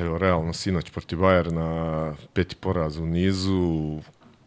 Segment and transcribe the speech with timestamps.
[0.00, 3.98] evo, realno, sinoć protiv Bajerna, peti poraz u nizu,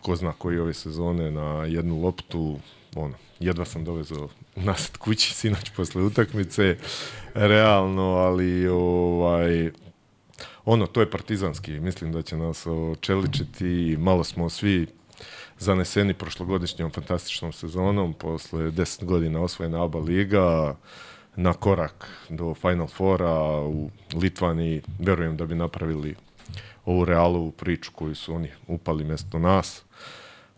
[0.02, 2.60] ko zna koji ove sezone na jednu loptu,
[2.96, 6.78] ono, jedva sam dovezao nasad kući sinoć posle utakmice,
[7.34, 9.72] realno, ali ovaj,
[10.66, 14.88] ono, to je partizanski, mislim da će nas očeličiti, malo smo svi
[15.60, 20.76] zaneseni prošlogodišnjom fantastičnom sezonom, posle 10 godina osvojena ABA liga,
[21.36, 26.16] na korak do Final Fora u Litvani, verujem da bi napravili
[26.86, 29.84] ovu realovu priču koju su oni upali mesto nas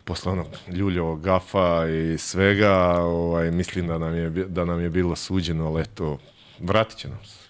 [0.04, 5.16] posle onog ljuljovog gafa i svega, ovaj, mislim da nam je, da nam je bilo
[5.16, 6.18] suđeno, ali eto,
[6.60, 7.45] vratit će nam se.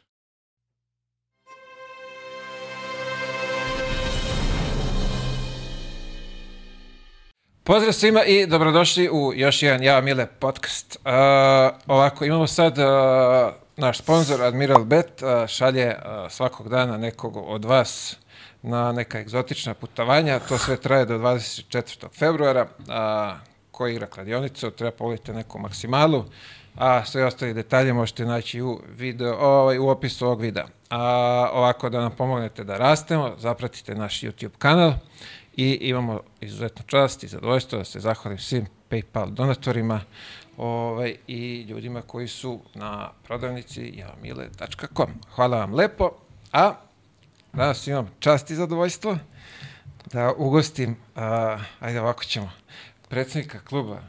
[7.67, 10.97] Pozdrav svima i dobrodošli u još jedan Ja Mile podcast.
[11.05, 11.11] Uh,
[11.87, 12.85] ovako, imamo sad uh,
[13.77, 18.17] naš sponsor Admiral Bet uh, šalje uh, svakog dana nekog od vas
[18.63, 20.39] na neka egzotična putovanja.
[20.39, 22.07] To sve traje do 24.
[22.19, 22.67] februara.
[23.71, 26.25] Ko igra kladionicu, treba pogledati neku maksimalu,
[26.77, 30.67] a sve ostali detalje možete naći u, video, ovaj, u opisu ovog videa.
[30.91, 31.01] A,
[31.53, 34.93] ovako da nam pomognete da rastemo, zapratite naš YouTube kanal
[35.57, 40.01] i imamo izuzetnu čast i zadovoljstvo da se zahvalim svim PayPal donatorima
[40.57, 45.09] ovaj, i ljudima koji su na prodavnici javamile.com.
[45.35, 46.11] Hvala vam lepo,
[46.53, 46.75] a
[47.57, 49.19] Danas imam čast i zadovoljstvo
[50.13, 52.53] da ugostim, a, ajde ovako ćemo,
[53.09, 54.03] predsednika kluba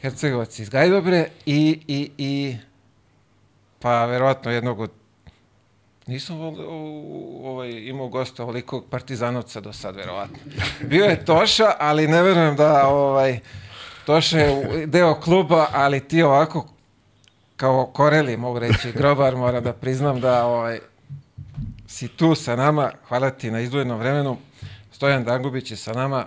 [0.00, 2.56] Hercegovac iz Gajdobre i, i, i
[3.78, 4.90] pa verovatno jednog od
[6.06, 6.40] Nisam
[7.44, 10.36] ovaj, imao gosta ovolikog partizanovca do sad, verovatno.
[10.80, 13.40] Bio je Toša, ali ne verujem da ovaj,
[14.06, 16.66] Toša je deo kluba, ali ti ovako
[17.56, 20.80] kao Koreli, mogu reći, grobar, moram da priznam da ovaj,
[21.86, 24.36] si tu sa nama, hvala ti na izdvojenom vremenu.
[24.92, 26.26] Stojan Dangubić je sa nama,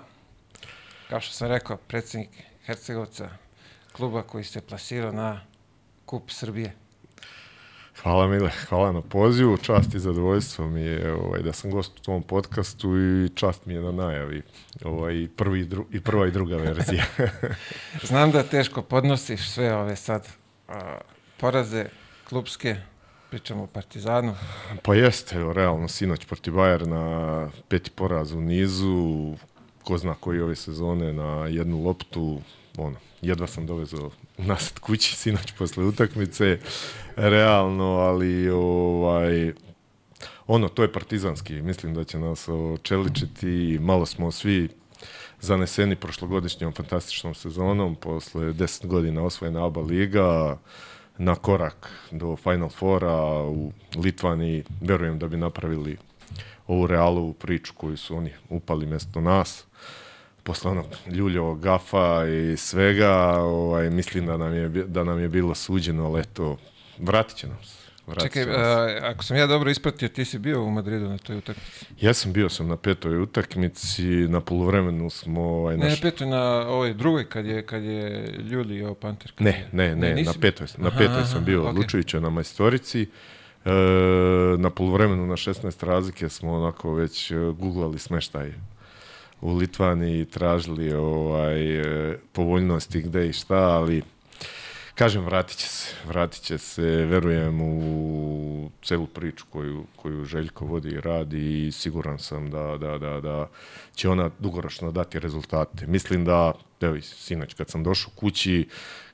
[1.10, 2.30] kao što sam rekao, predsednik
[2.66, 3.30] Hercegovca,
[3.92, 5.42] kluba koji se plasirao na
[6.06, 6.85] Kup Srbije.
[8.06, 12.02] Hvala Mile, hvala na pozivu, čast i zadovoljstvo mi je ovaj, da sam gost u
[12.02, 14.42] tom podcastu i čast mi je na najavi
[14.84, 17.04] ovaj, prvi i, dru, i prva i druga verzija.
[18.10, 20.28] Znam da teško podnosiš sve ove sad
[20.68, 20.98] a,
[21.38, 21.86] poraze
[22.30, 22.76] klubske,
[23.30, 24.36] pričamo o Partizanu.
[24.84, 29.34] Pa jeste, evo, realno, sinoć protiv Bajerna, peti poraz u nizu,
[29.84, 32.42] ko zna koji ove sezone na jednu loptu,
[32.78, 36.60] ono, jedva sam dovezao nasad kući sinoć posle utakmice,
[37.16, 39.54] realno, ali ovaj,
[40.48, 44.70] ono, to je partizanski, mislim da će nas očeličiti, malo smo svi
[45.42, 50.58] zaneseni prošlogodišnjom fantastičnom sezonom, posle 10 godina osvojena ABA liga,
[51.18, 55.98] na korak do Final Fora u Litvani, verujem da bi napravili
[56.68, 59.66] ovu realovu priču koju su oni upali mesto nas.
[60.46, 65.56] Posle onog ljuljovog gafa i svega, ovaj, mislim da nam je, da nam je bilo
[65.56, 66.58] suđeno, ali eto,
[66.98, 67.86] vratit će nam se.
[68.22, 71.86] Čekaj, a, ako sam ja dobro ispratio, ti si bio u Madridu na toj utakmici?
[72.02, 75.42] Ja sam bio sam na petoj utakmici, na polovremenu smo...
[75.42, 75.90] Ovaj, naš...
[75.90, 79.32] Ne, na petoj, na ovoj drugoj, kad je, kad je Ljuli i ovo Panter.
[79.40, 81.78] Ne, ne, ne, ne na petoj, na aha, petoj sam bio okay.
[81.78, 83.02] Lučevića na majstorici.
[83.66, 83.70] E,
[84.58, 88.54] na polovremenu na 16 razlike smo onako već e, googlali smeštaj
[89.42, 94.02] u Litvani i tražili ovaj, e, povoljnosti gde i šta, ali
[94.96, 100.90] Kažem, vratit će se, vratit će se, verujem u celu priču koju, koju Željko vodi
[100.90, 103.50] i radi i siguran sam da, da, da, da
[103.96, 105.88] će ona dugoročno dati rezultate.
[105.88, 108.68] Mislim da, evo, sinoć kad sam došao kući,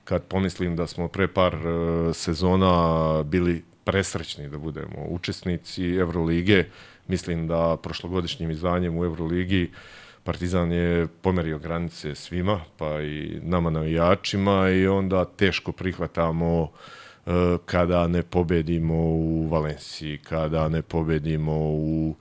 [0.04, 6.66] kad pomislim da smo pre par uh, sezona bili presrećni da budemo učesnici Evrolige,
[7.08, 9.80] mislim da prošlogodišnjim izdanjem u Evroligi uh,
[10.24, 17.34] Partizan je pomerio granice svima, pa i nama navijačima i onda teško prihvatamo uh,
[17.66, 22.16] kada ne pobedimo u Valenciji, kada ne pobedimo u,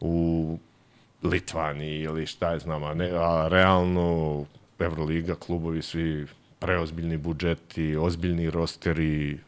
[0.00, 0.58] u
[1.22, 4.44] Litvani ili šta je znamo, ne, a realno
[4.78, 6.26] Evroliga, klubovi, svi
[6.58, 9.38] preozbiljni budžeti, ozbiljni rosteri,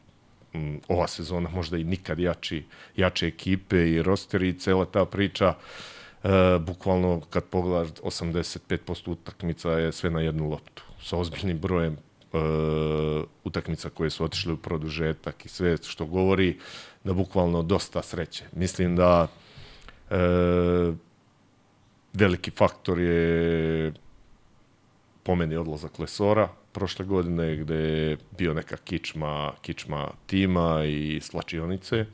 [0.88, 2.64] ova sezona možda i nikad jači,
[2.96, 5.48] jače ekipe i rosteri i cela ta priča.
[5.48, 5.54] uh,
[6.22, 11.98] e, bukvalno kad pogledaš 85% utakmica je sve na jednu loptu sa ozbiljnim brojem e,
[13.44, 16.58] utakmica koje su otišle u produžetak i sve što govori
[17.04, 18.44] da bukvalno dosta sreće.
[18.52, 19.28] Mislim da
[20.10, 20.16] e,
[22.12, 23.92] veliki faktor je
[25.22, 32.06] po meni odlazak Lesora prošle godine gde je bio neka kičma, kičma tima i slačionice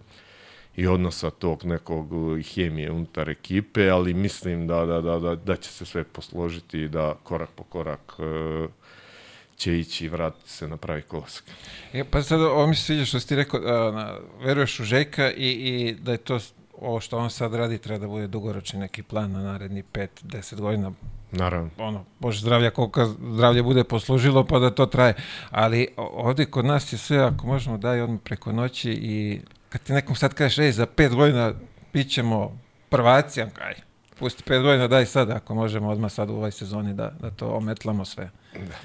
[0.77, 5.57] i odnosa tog nekog i hemije unutar ekipe, ali mislim da, da, da, da, da
[5.57, 8.69] će se sve posložiti i da korak po korak e,
[9.57, 11.45] će ići i vratiti se na pravi kolosek.
[11.93, 14.85] E, pa sad, ovo mi se sviđa što si ti rekao, a, na, veruješ u
[14.85, 16.39] Željka i, i da je to
[16.81, 20.93] ovo što on sad radi treba da bude dugoročni neki plan na naredni 5-10 godina.
[21.33, 21.71] Naravno.
[21.79, 23.05] Ono, bože zdravlja, koliko
[23.35, 25.15] zdravlje bude poslužilo, pa da to traje.
[25.51, 29.41] Ali ovdje kod nas je sve, ako možemo, daj odmah preko noći i
[29.75, 31.53] kad ti nekom sad kažeš, ej, za 5 godina
[31.93, 33.75] bit ćemo prvaci, aj,
[34.19, 37.49] pusti 5 godina, daj sad, ako možemo odmah sad u ovoj sezoni da, da to
[37.49, 38.31] ometlamo sve.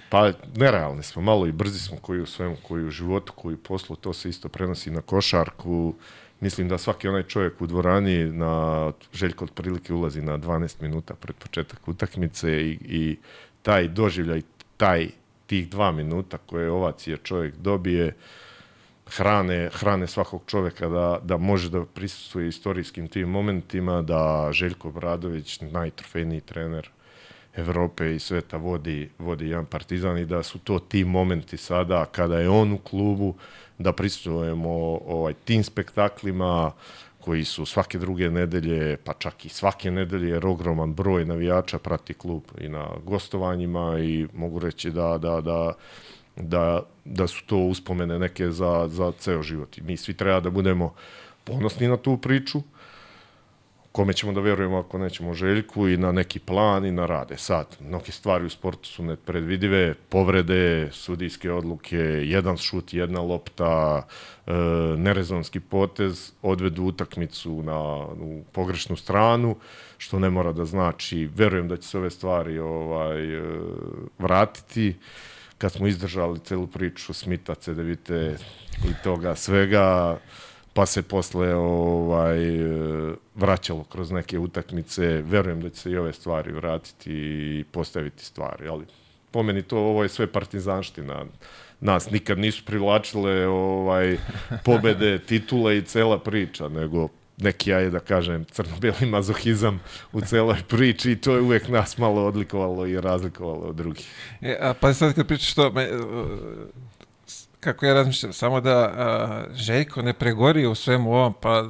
[0.10, 3.58] Pa nerealni smo, malo i brzi smo koji u svemu, koji u životu, koji u
[3.58, 5.94] poslu, to se isto prenosi na košarku.
[6.40, 11.36] Mislim da svaki onaj čovjek u dvorani na Željko otprilike ulazi na 12 minuta pred
[11.36, 13.18] početak utakmice i, i
[13.62, 14.42] taj doživljaj,
[14.78, 15.10] taj
[15.48, 18.14] tih dva minuta koje ovacije čovjek dobije,
[19.10, 25.62] hrane, hrane svakog čovjeka da, da može da prisustuje istorijskim tim momentima, da Željko Bradović,
[25.62, 26.90] najtrofejniji trener
[27.56, 32.40] Evrope i sveta vodi, vodi jedan partizan i da su to ti momenti sada kada
[32.40, 33.36] je on u klubu,
[33.78, 34.70] da prisustujemo
[35.08, 36.72] ovaj, tim spektaklima
[37.20, 42.14] koji su svake druge nedelje, pa čak i svake nedelje, jer ogroman broj navijača prati
[42.14, 45.74] klub i na gostovanjima i mogu reći da, da, da,
[46.40, 49.78] da, da su to uspomene neke za, za ceo život.
[49.78, 50.94] I mi svi treba da budemo
[51.44, 52.62] ponosni na tu priču,
[53.92, 57.38] kome ćemo da verujemo ako nećemo Željku i na neki plan i na rade.
[57.38, 64.04] Sad, mnoge stvari u sportu su nepredvidive, povrede, sudijske odluke, jedan šut, jedna lopta,
[64.48, 64.54] e,
[64.98, 69.56] nerezonski potez, odvedu utakmicu na u pogrešnu stranu,
[69.98, 73.42] što ne mora da znači, verujem da će se ove stvari ovaj e,
[74.20, 74.96] vratiti
[75.60, 78.38] kad smo izdržali celu priču Smita, CDVite
[78.90, 80.18] i toga svega,
[80.74, 82.40] pa se posle ovaj
[83.36, 85.22] vraćalo kroz neke utakmice.
[85.22, 88.86] Verujem da će se i ove stvari vratiti i postaviti stvari, ali
[89.32, 91.26] po meni to ovo je sve partizanština.
[91.80, 94.18] Nas nikad nisu privlačile ovaj
[94.66, 97.10] pobede, titule i cela priča, nego
[97.40, 99.80] neki, ajde da kažem, crno-beli mazohizam
[100.14, 104.08] u celoj priči i to je uvek nas malo odlikovalo i razlikovalo od drugih.
[104.42, 105.90] E, a pa sad kad pričaš to, me,
[107.60, 111.66] kako ja razmišljam, samo da a, Željko ne pregori u svemu ovom, pa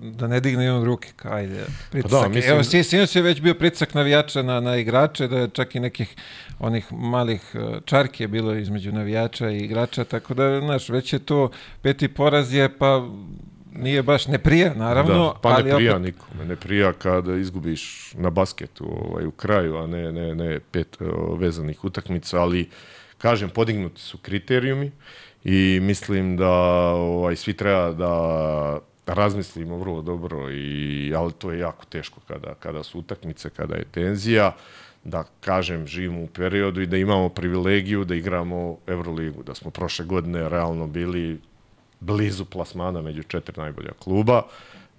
[0.00, 2.20] da ne digne on ruke, ajde, pritisak.
[2.20, 2.54] Pa da, mislim...
[2.54, 6.16] Evo, sinoć je već bio pritisak navijača na, na igrače, da je čak i nekih
[6.58, 11.50] onih malih čarki je bilo između navijača i igrača, tako da, znaš, već je to
[11.82, 13.08] peti poraz je, pa
[13.74, 15.24] nije baš ne prija, naravno.
[15.24, 16.06] Da, pa ali ne prija opet...
[16.06, 20.96] nikome, ne prija kada izgubiš na basketu ovaj, u kraju, a ne, ne, ne pet
[21.00, 22.68] o, vezanih utakmica, ali
[23.18, 24.92] kažem, podignuti su kriterijumi
[25.44, 26.50] i mislim da
[26.90, 32.82] ovaj, svi treba da razmislimo vrlo dobro, i, ali to je jako teško kada, kada
[32.82, 34.56] su utakmice, kada je tenzija,
[35.04, 40.04] da kažem, živimo u periodu i da imamo privilegiju da igramo Euroligu, da smo prošle
[40.04, 41.40] godine realno bili
[42.04, 44.42] blizu plasmana među četiri najbolja kluba,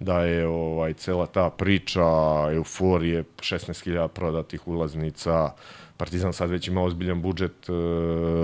[0.00, 2.04] da je ovaj cela ta priča
[2.52, 5.52] euforije, 16.000 prodatih ulaznica,
[5.96, 7.76] Partizan sad već ima ozbiljan budžet uh,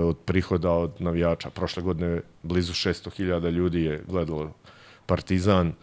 [0.09, 1.49] od prihoda od navijača.
[1.49, 4.53] Prošle godine blizu 600.000 ljudi je gledalo
[5.05, 5.73] Partizan.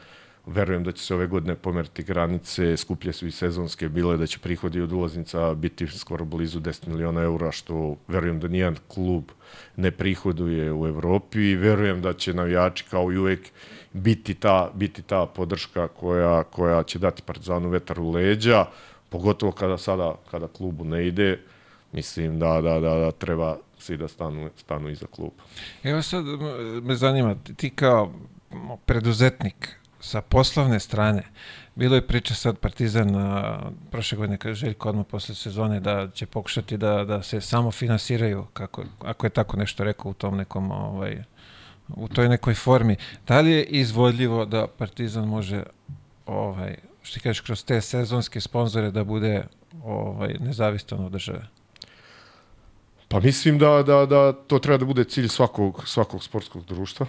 [0.47, 4.39] Verujem da će se ove godine pomeriti granice, skuplje su i sezonske bile, da će
[4.39, 9.25] prihodi od ulaznica biti skoro blizu 10 miliona eura, što verujem da nijedan klub
[9.77, 13.51] ne prihoduje u Evropi i verujem da će navijači kao i uvek
[13.93, 18.67] biti ta, biti ta podrška koja, koja će dati Partizanu vetar u leđa,
[19.09, 21.41] pogotovo kada sada, kada klubu ne ide,
[21.93, 25.43] mislim da, da, da, da treba svi da stanu, stanu iza kluba.
[25.83, 26.25] Evo sad
[26.83, 28.13] me zanima, ti kao
[28.87, 31.23] preduzetnik sa poslovne strane,
[31.75, 33.09] bilo je priča sad Partizan
[33.91, 38.47] prošle godine kada Željko odmah posle sezone da će pokušati da, da se samo finansiraju,
[38.53, 41.23] kako, ako je tako nešto rekao u tom nekom ovaj,
[41.89, 42.97] u toj nekoj formi.
[43.27, 45.63] Da li je izvodljivo da Partizan može
[46.27, 49.47] ovaj, što ti kažeš, kroz te sezonske sponzore da bude
[49.85, 51.47] ovaj, nezavistan od države?
[53.09, 57.07] Pa mislim da, da, da to treba da bude cilj svakog, svakog sportskog društva,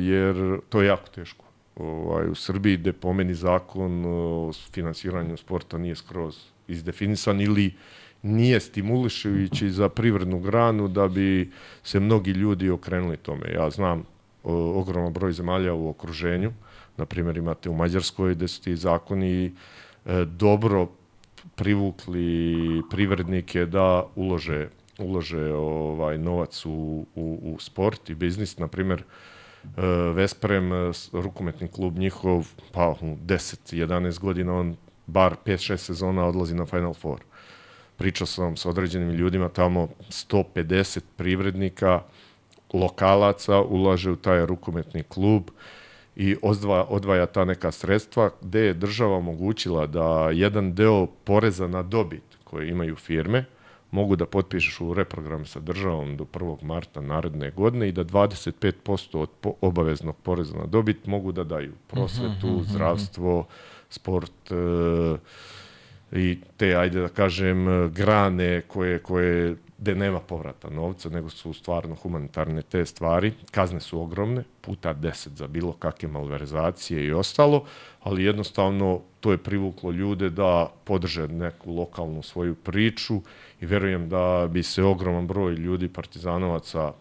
[0.00, 1.44] jer to je jako teško.
[1.76, 6.36] Ovaj, u Srbiji gde pomeni zakon o finansiranju sporta nije skroz
[6.68, 7.74] izdefinisan ili
[8.22, 11.50] nije stimulišujući za privrednu granu da bi
[11.82, 13.52] se mnogi ljudi okrenuli tome.
[13.54, 14.04] Ja znam
[14.44, 16.52] o, ogroman broj zemalja u okruženju,
[16.96, 20.88] na primjer imate u Mađarskoj gde su ti zakoni e, dobro
[21.54, 22.56] privukli
[22.90, 24.68] privrednike da ulože
[25.02, 28.58] ulože ovaj novac u, u, u sport i biznis.
[28.58, 29.04] Na primjer,
[30.14, 30.70] Vesprem,
[31.12, 37.20] rukometni klub njihov, pa u 10-11 godina on bar 5-6 sezona odlazi na Final Four.
[37.96, 42.02] Pričao sam sa određenim ljudima tamo, 150 privrednika,
[42.72, 45.42] lokalaca ulaže u taj rukometni klub
[46.16, 51.82] i odvaja, odvaja ta neka sredstva gde je država omogućila da jedan deo poreza na
[51.82, 53.44] dobit koje imaju firme
[53.92, 56.62] mogu da potpišeš u reprogram sa državom do 1.
[56.62, 61.72] marta naredne godine i da 25% od po, obaveznog poreza na dobit mogu da daju
[61.86, 63.46] prosvetu, mm -hmm, zdravstvo,
[63.90, 65.16] sport, e,
[66.12, 71.94] i te, ajde da kažem, grane koje, koje gde nema povrata novca, nego su stvarno
[71.94, 73.32] humanitarne te stvari.
[73.50, 77.64] Kazne su ogromne, puta 10 za bilo kakve malverzacije i ostalo,
[78.00, 83.20] ali jednostavno to je privuklo ljude da podrže neku lokalnu svoju priču
[83.62, 86.92] i verujem da bi se ogroman broj ljudi partizanovaca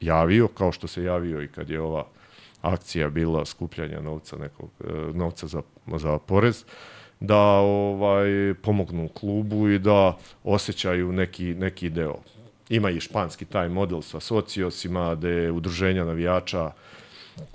[0.00, 2.06] javio, kao što se javio i kad je ova
[2.62, 5.62] akcija bila skupljanja novca, nekog, e, novca za,
[5.96, 6.64] za porez.
[7.20, 12.16] Da ovaj pomognu klubu i da osjećaju neki, neki deo.
[12.68, 16.70] Ima i španski taj model sa sociosima, gde udruženja navijača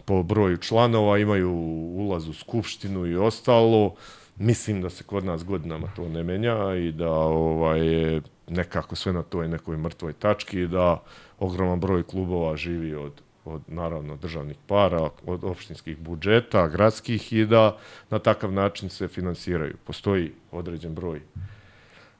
[0.05, 1.51] po broju članova imaju
[1.95, 3.95] ulaz u skupštinu i ostalo.
[4.35, 9.23] Mislim da se kod nas godinama to ne menja i da ovaj, nekako sve na
[9.23, 11.03] toj nekoj mrtvoj tački i da
[11.39, 17.77] ogroman broj klubova živi od, od naravno državnih para, od opštinskih budžeta, gradskih i da
[18.09, 19.75] na takav način se finansiraju.
[19.83, 21.21] Postoji određen broj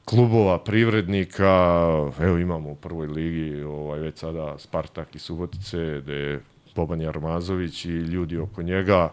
[0.04, 1.86] klubova, privrednika,
[2.20, 6.40] evo imamo u prvoj ligi ovaj, već sada Spartak i Subotice, gde je
[6.76, 9.10] Boban Jarmazović i ljudi oko njega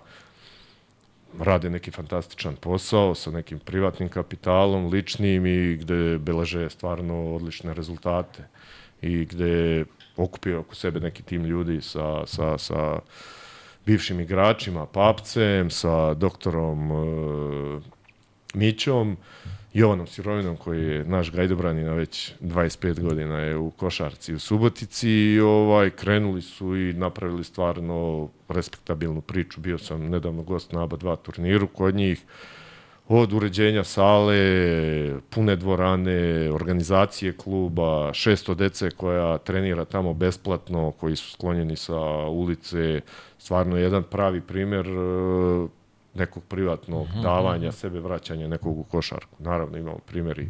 [1.39, 8.47] rade neki fantastičan posao sa nekim privatnim kapitalom, ličnim i gde beleže stvarno odlične rezultate
[9.01, 9.85] i gde
[10.17, 12.99] okupio oko sebe neki tim ljudi sa, sa, sa
[13.85, 17.83] bivšim igračima, Papcem, sa doktorom uh,
[18.53, 19.17] Mićom,
[19.73, 25.39] Jovanom Sirovinom koji je naš gajdobranina već 25 godina je u košarci u Subotici i
[25.39, 29.61] ovaj, krenuli su i napravili stvarno respektabilnu priču.
[29.61, 32.21] Bio sam nedavno gost na ABA 2 turniru kod njih.
[33.07, 34.35] Od uređenja sale,
[35.29, 43.01] pune dvorane, organizacije kluba, 600 dece koja trenira tamo besplatno, koji su sklonjeni sa ulice,
[43.37, 44.85] stvarno jedan pravi primer
[46.13, 47.23] nekog privatnog mm -hmm.
[47.23, 49.35] davanja, sebe vraćanja nekog u košarku.
[49.39, 50.49] Naravno imamo primjeri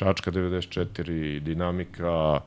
[0.00, 2.40] Čačka 94, Dinamika,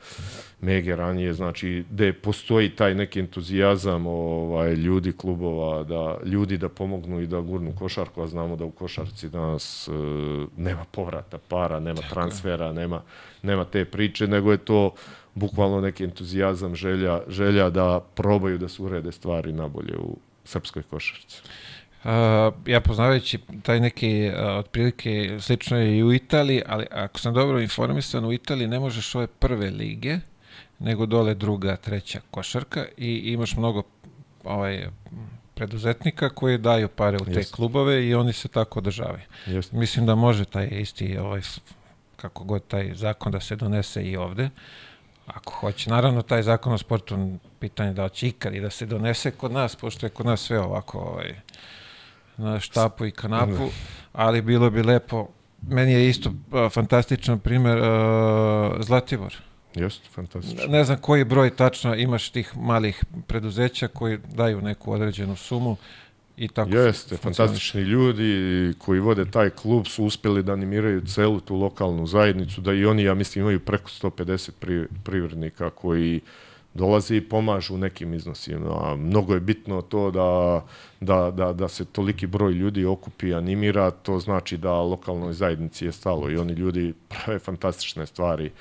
[0.62, 7.22] Mege ranije, znači gde postoji taj neki entuzijazam ovaj, ljudi klubova, da ljudi da pomognu
[7.22, 9.92] i da gurnu košarku, a znamo da u košarci danas e,
[10.58, 12.74] nema povrata para, nema Tako transfera, je.
[12.74, 13.02] nema,
[13.42, 14.94] nema te priče, nego je to
[15.36, 21.42] bukvalno neki entuzijazam, želja, želja da probaju da se urede stvari nabolje u srpskoj košarci.
[22.04, 22.10] Uh,
[22.66, 27.60] ja poznavajući taj neki uh, otprilike slično je i u Italiji, ali ako sam dobro
[27.60, 30.20] informisan, u Italiji ne možeš ove prve lige,
[30.80, 33.84] nego dole druga, treća košarka i imaš mnogo
[34.44, 34.88] ovaj,
[35.54, 37.56] preduzetnika koji daju pare u te Just.
[37.56, 39.24] klubove i oni se tako održavaju.
[39.46, 39.72] Just.
[39.72, 41.42] Mislim da može taj isti ovaj,
[42.16, 44.50] kako god taj zakon da se donese i ovde.
[45.26, 45.90] Ako hoće.
[45.90, 49.76] Naravno, taj zakon o sportu, pitanje da će ikad i da se donese kod nas,
[49.76, 51.36] pošto je kod nas sve ovako ovaj,
[52.38, 53.70] na štapu i kanapu,
[54.14, 55.28] ali bilo bi lepo,
[55.68, 57.86] meni je isto uh, fantastičan primer uh,
[58.80, 59.36] Zlatibor.
[59.76, 60.68] Jeste, fantastično.
[60.68, 65.78] Ne znam koji broj tačno imaš tih malih preduzeća koji daju neku određenu sumu
[66.38, 71.56] i tako Jeste, fantastični ljudi koji vode taj klub su uspeli da animiraju celu tu
[71.56, 77.18] lokalnu zajednicu, da i oni, ja mislim, imaju preko 150 pri, privrednika koji uh, dolaze
[77.18, 78.96] i pomažu u nekim iznosima.
[78.96, 80.62] Mnogo je bitno to da,
[81.00, 85.92] da, da, da se toliki broj ljudi okupi, animira, to znači da lokalnoj zajednici je
[85.92, 88.52] stalo i oni ljudi prave fantastične stvari.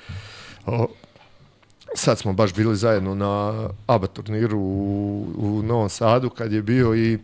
[0.67, 0.87] O,
[1.95, 6.95] sad smo baš bili zajedno na ABA turniru u, u Novom Sadu kad je bio
[6.95, 7.19] i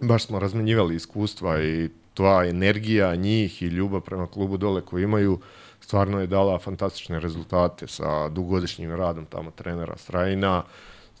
[0.00, 5.38] baš smo razmenjivali iskustva i ta energija njih i ljubav prema klubu dole koji imaju
[5.90, 10.62] stvarno je dala fantastične rezultate sa dugogodišnjim radom tamo trenera Strajina,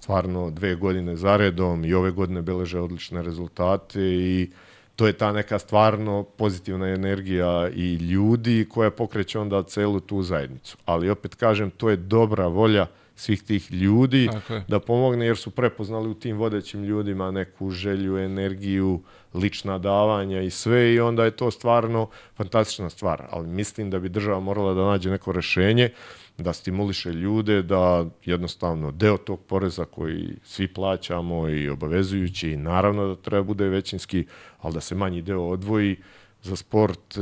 [0.00, 4.50] stvarno dve godine zaredom i ove godine beleže odlične rezultate i
[4.96, 10.76] to je ta neka stvarno pozitivna energija i ljudi koja pokreće onda celu tu zajednicu.
[10.84, 12.86] Ali opet kažem, to je dobra volja
[13.16, 14.28] svih tih ljudi
[14.68, 19.00] da pomogne jer su prepoznali u tim vodećim ljudima neku želju, energiju
[19.34, 23.26] lična davanja i sve i onda je to stvarno fantastična stvar.
[23.30, 25.90] Ali mislim da bi država morala da nađe neko rešenje
[26.38, 33.06] da stimuliše ljude da jednostavno deo tog poreza koji svi plaćamo i obavezujući i naravno
[33.06, 34.26] da treba bude većinski,
[34.60, 35.96] ali da se manji deo odvoji
[36.42, 37.20] za sport, e,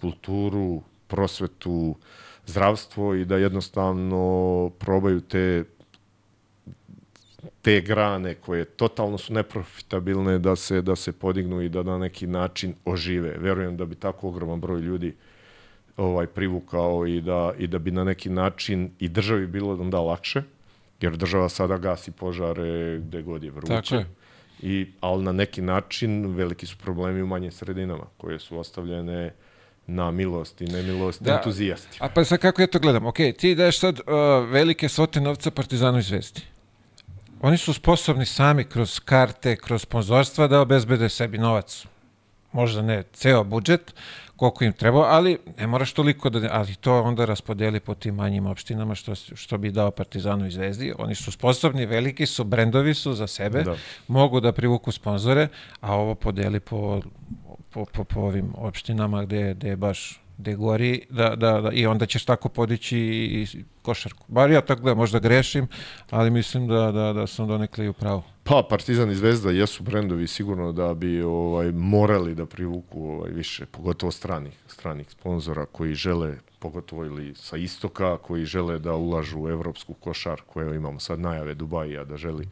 [0.00, 1.94] kulturu, prosvetu,
[2.46, 5.64] zdravstvo i da jednostavno probaju te
[7.62, 12.26] te grane koje totalno su neprofitabilne da se da se podignu i da na neki
[12.26, 13.34] način ožive.
[13.38, 15.14] Verujem da bi tako ogroman broj ljudi
[15.96, 20.42] ovaj privukao i da i da bi na neki način i državi bilo onda lakše,
[21.00, 23.74] jer država sada gasi požare gde god je vruće.
[23.74, 24.06] Tako je.
[24.62, 29.32] I, ali na neki način veliki su problemi u manjim sredinama koje su ostavljene
[29.86, 31.34] na milost i nemilost da.
[31.36, 31.98] entuzijasti.
[32.00, 33.06] A pa sad kako ja to gledam?
[33.06, 34.04] Ok, ti daješ sad uh,
[34.50, 36.40] velike svote novca Partizanu i Zvezdi.
[37.40, 41.86] Oni su sposobni sami kroz karte, kroz sponzorstva da obezbede sebi novac.
[42.52, 43.94] Možda ne ceo budžet,
[44.36, 48.46] koliko im treba, ali ne moraš toliko da, ali to onda raspodeli po tim manjim
[48.46, 50.92] opštinama što, što bi dao Partizanu i Zvezdi.
[50.98, 53.76] Oni su sposobni, veliki su, brendovi su za sebe, da.
[54.08, 55.48] mogu da privuku sponzore,
[55.80, 57.00] a ovo podeli po,
[57.70, 61.86] po, po, po ovim opštinama gde, gde je baš gde gori da, da, da, i
[61.86, 64.24] onda ćeš tako podići i, i košarku.
[64.28, 65.68] Bar ja tako gledam, možda grešim,
[66.10, 68.22] ali mislim da, da, da sam donekle i u pravu.
[68.44, 73.66] Pa, Partizan i Zvezda jesu brendovi sigurno da bi ovaj morali da privuku ovaj više,
[73.66, 79.48] pogotovo stranih, stranih sponzora koji žele, pogotovo ili sa istoka, koji žele da ulažu u
[79.48, 80.60] evropsku košarku.
[80.60, 82.48] Evo imamo sad najave Dubaja da želi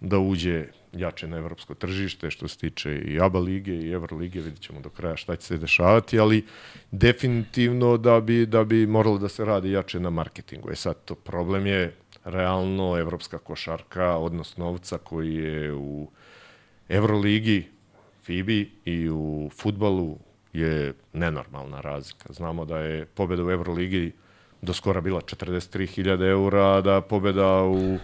[0.00, 4.40] da uđe jače na evropsko tržište što se tiče i ABA lige i Euro lige,
[4.40, 6.44] vidit ćemo do kraja šta će se dešavati, ali
[6.90, 10.70] definitivno da bi, da bi moralo da se radi jače na marketingu.
[10.70, 16.08] E sad, to problem je realno evropska košarka, odnos novca koji je u
[16.88, 17.68] Euroligi,
[18.22, 20.18] FIBI i u futbalu
[20.52, 22.32] je nenormalna razlika.
[22.32, 24.12] Znamo da je pobeda u Euroligi
[24.62, 27.98] do skora bila 43.000 eura, da pobeda u,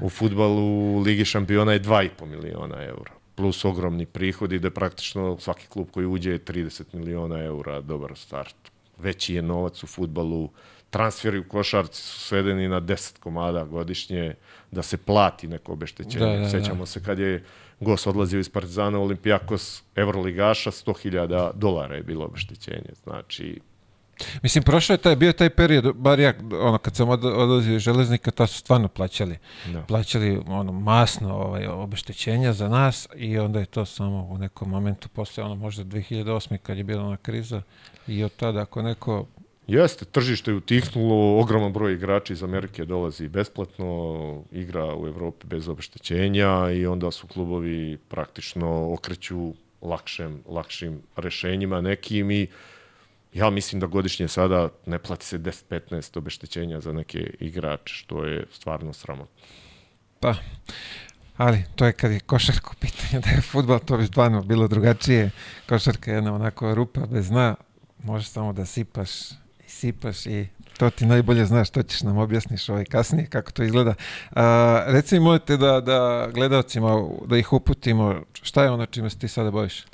[0.00, 3.12] u futbalu u Ligi šampiona je 2,5 miliona eura.
[3.34, 8.56] Plus ogromni prihodi da praktično svaki klub koji uđe je 30 miliona eura dobar start.
[8.98, 10.50] Veći je novac u futbalu,
[10.90, 14.34] transferi u košarci su svedeni na 10 komada godišnje
[14.70, 16.26] da se plati neko obeštećenje.
[16.26, 16.48] Da, da, da.
[16.48, 17.44] Sećamo se kad je
[17.80, 22.90] Gos odlazio iz Partizana Olimpijakos Evroligaša, 100.000 dolara je bilo obeštećenje.
[23.02, 23.60] Znači,
[24.42, 27.82] Mislim, prošao je taj, bio taj period, bar ja, ono, kad sam od, odlazio iz
[27.82, 29.38] železnika, to su stvarno plaćali.
[29.72, 29.82] Da.
[29.82, 35.08] Plaćali, ono, masno ovaj, obeštećenja za nas i onda je to samo u nekom momentu,
[35.08, 36.56] posle, ono, možda 2008.
[36.56, 37.62] kad je bila ona kriza
[38.06, 39.26] i od tada, ako neko
[39.68, 45.68] Jeste, tržište je utihnulo, ogroman broj igrača iz Amerike dolazi besplatno, igra u Evropi bez
[45.68, 49.52] obeštećenja i onda su klubovi praktično okreću
[49.82, 52.46] lakšem, lakšim rešenjima nekim i
[53.32, 58.46] ja mislim da godišnje sada ne plati se 10-15 obeštećenja za neke igrače, što je
[58.52, 59.36] stvarno sramotno.
[60.20, 60.34] Pa,
[61.36, 65.30] ali to je kad je košarka pitanje, da je futbol, to bi stvarno bilo drugačije.
[65.68, 67.54] Košarka je jedna onako rupa bez dna,
[68.04, 69.10] možeš samo da sipaš
[69.68, 70.46] sipaš i
[70.78, 73.94] to ti najbolje znaš, to ćeš nam objasniš ovaj kasnije kako to izgleda.
[74.30, 79.18] A, reci mi možete da, da gledalcima, da ih uputimo, šta je ono čime se
[79.18, 79.84] ti sada baviš?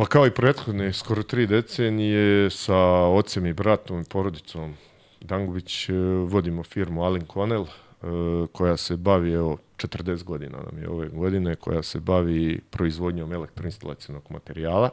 [0.00, 4.74] Pa kao i prethodne, skoro tri decenije sa ocem i bratom i porodicom
[5.20, 5.92] Dangubić e,
[6.24, 8.06] vodimo firmu Alin Connell, e,
[8.52, 14.22] koja se bavi, evo, 40 godina nam je ove godine, koja se bavi proizvodnjom elektroinstalacijenog
[14.30, 14.90] materijala.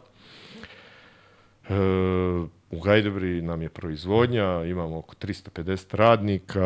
[1.70, 1.74] E,
[2.72, 6.66] u Gajdobri nam je proizvodnja, imamo oko 350 radnika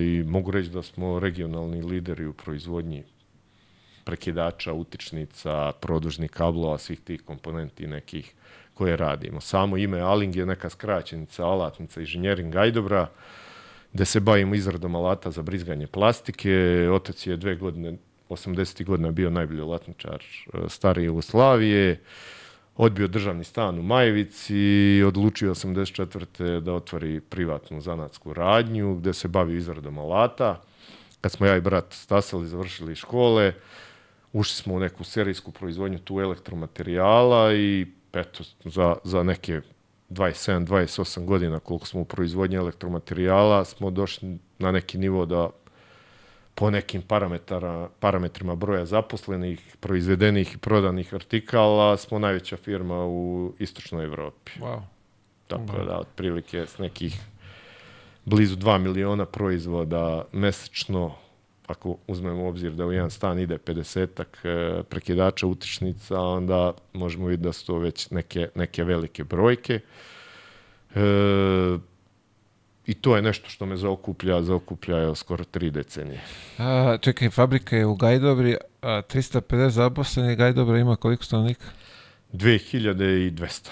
[0.00, 3.04] i mogu reći da smo regionalni lideri u proizvodnji
[4.08, 8.32] prekidača, utičnica, produžnih kablova, svih tih komponenti nekih
[8.74, 9.40] koje radimo.
[9.40, 13.10] Samo ime Aling je neka skraćenica, alatnica inženjering Gajdobra,
[13.92, 16.88] gde se bavimo izradom alata za brizganje plastike.
[16.92, 18.84] Otac je dve godine, 80.
[18.84, 22.00] godina bio najbolji alatničar e, stare Jugoslavije
[22.76, 26.60] odbio državni stan u Majevici i odlučio 84.
[26.60, 30.62] da otvori privatnu zanatsku radnju gde se bavi izradom alata.
[31.20, 33.52] Kad smo ja i brat stasali, završili škole,
[34.32, 39.60] ušli smo u neku serijsku proizvodnju tu elektromaterijala i eto, za, za neke
[40.10, 45.50] 27-28 godina koliko smo u proizvodnji elektromaterijala smo došli na neki nivo da
[46.54, 54.04] po nekim parametara, parametrima broja zaposlenih, proizvedenih i prodanih artikala smo najveća firma u istočnoj
[54.04, 54.52] Evropi.
[54.60, 54.80] Wow.
[55.46, 57.20] Tako da, otprilike s nekih
[58.24, 61.14] blizu 2 miliona proizvoda mesečno
[61.68, 67.26] ako uzmemo u obzir da u jedan stan ide 50 e, prekidača utičnica, onda možemo
[67.26, 69.80] vidjeti da su to već neke, neke velike brojke.
[70.94, 71.78] E,
[72.86, 76.20] I to je nešto što me zaokuplja, zaokuplja je skoro tri decenije.
[76.58, 81.66] A, čekaj, fabrika je u Gajdobri, a 350 zaposlenih, Gajdobra ima koliko stanovnika?
[82.32, 83.68] 2200.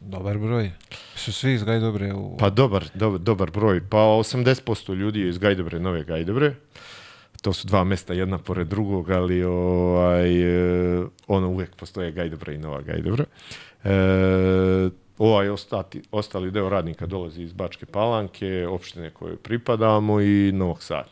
[0.00, 0.70] Dobar broj.
[1.14, 2.36] Su svi iz Gajdobre u...
[2.36, 3.80] Pa dobar, dobar, dobar broj.
[3.88, 6.54] Pa 80% ljudi je iz Gajdobre, Nove Gajdobre.
[7.42, 10.40] To su dva mesta, jedna pored drugog, ali ovaj,
[11.00, 13.24] e, ono uvijek postoje Gajdobra i Nova Gajdobra.
[13.84, 13.90] E,
[15.18, 21.08] ovaj ostati, ostali deo radnika dolazi iz Bačke Palanke, opštine koje pripadamo i Novog Sada.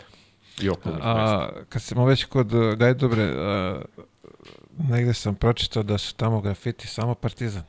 [0.63, 1.65] I okolnih A, mesta.
[1.69, 3.83] kad smo već kod uh, Gajdobre, a,
[4.89, 7.63] negde sam pročitao da su tamo grafiti samo partizan.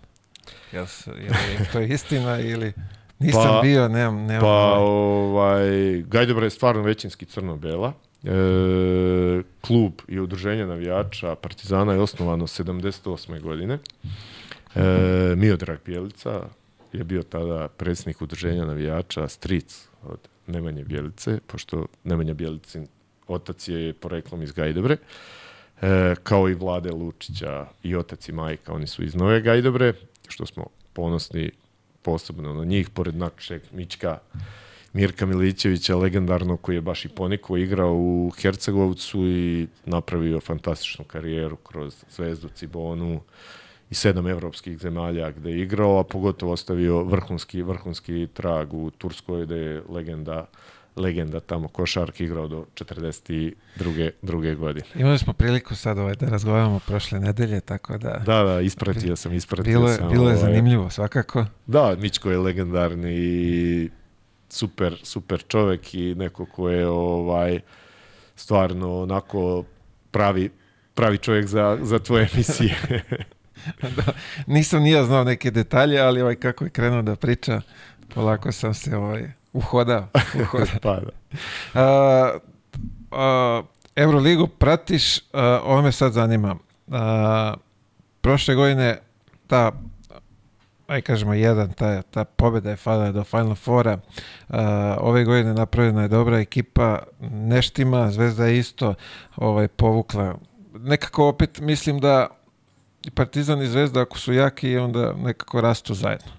[0.72, 1.30] Jel, je
[1.74, 2.74] to istina ili...
[3.20, 4.26] Nisam Pa- bio, nemam...
[4.26, 7.94] nemam Pa, ovaj- ovaj, Gajdobra je stvarno većinski crno-bela.
[8.24, 13.42] E, klub i udruženje navijača Partizana je osnovano 78.
[13.42, 13.80] godine.
[14.76, 14.82] E,
[15.36, 16.42] Miodrag Bjelica
[16.94, 22.88] je bio tada predsjednik udruženja navijača, stric od Nemanje Bjelice, pošto Nemanja Bjelicin
[23.28, 24.98] otac je poreklom iz Gajdobre,
[25.82, 29.94] e, kao i Vlade Lučića i otac i majka, oni su iz Nove Gajdobre,
[30.32, 31.52] što smo ponosni
[32.02, 34.18] posebno na njih, pored našeg Mička
[34.96, 41.56] Mirka Milićevića, legendarno koji je baš i poniko igrao u Hercegovcu i napravio fantastičnu karijeru
[41.56, 43.22] kroz Zvezdu, Cibonu
[43.90, 49.46] i sedam evropskih zemalja gde je igrao, a pogotovo ostavio vrhunski, vrhunski trag u Turskoj
[49.46, 50.46] gde je legenda
[50.96, 54.12] legenda tamo košarki igrao do 42.
[54.22, 54.86] druge godine.
[54.96, 58.22] Imali smo priliku sad ovaj, da razgovaramo prošle nedelje, tako da...
[58.26, 60.10] Da, da, ispratio sam, ispratio Bilo sam.
[60.10, 61.46] bilo je ovaj, zanimljivo, svakako.
[61.68, 63.90] Da, Mičko je legendarni i
[64.50, 67.60] super, super čovek i neko ko je ovaj
[68.36, 69.64] stvarno onako
[70.12, 70.50] pravi
[70.96, 72.76] pravi čovjek za, za tvoje emisije.
[73.98, 74.14] da,
[74.48, 77.62] nisam ni ja znao neke detalje, ali ovaj, kako je krenuo da priča,
[78.14, 80.08] polako sam se ovaj, uhodao.
[80.44, 80.80] uhodao.
[80.82, 81.12] pa da.
[81.74, 82.38] A,
[83.12, 83.62] a,
[83.96, 86.56] Euroligu pratiš, a, ovo me sad zanima.
[88.22, 88.98] Prošle godine
[89.48, 89.72] ta
[90.88, 94.00] aj kažemo jedan, ta, ta pobjeda je falila do Final Fora.
[94.98, 98.94] Ove godine napravljena je dobra ekipa, neštima, Zvezda je isto
[99.36, 100.36] ovaj, povukla.
[100.74, 102.28] Nekako opet mislim da
[103.14, 106.32] Partizan i Zvezda ako su jaki onda nekako rastu zajedno.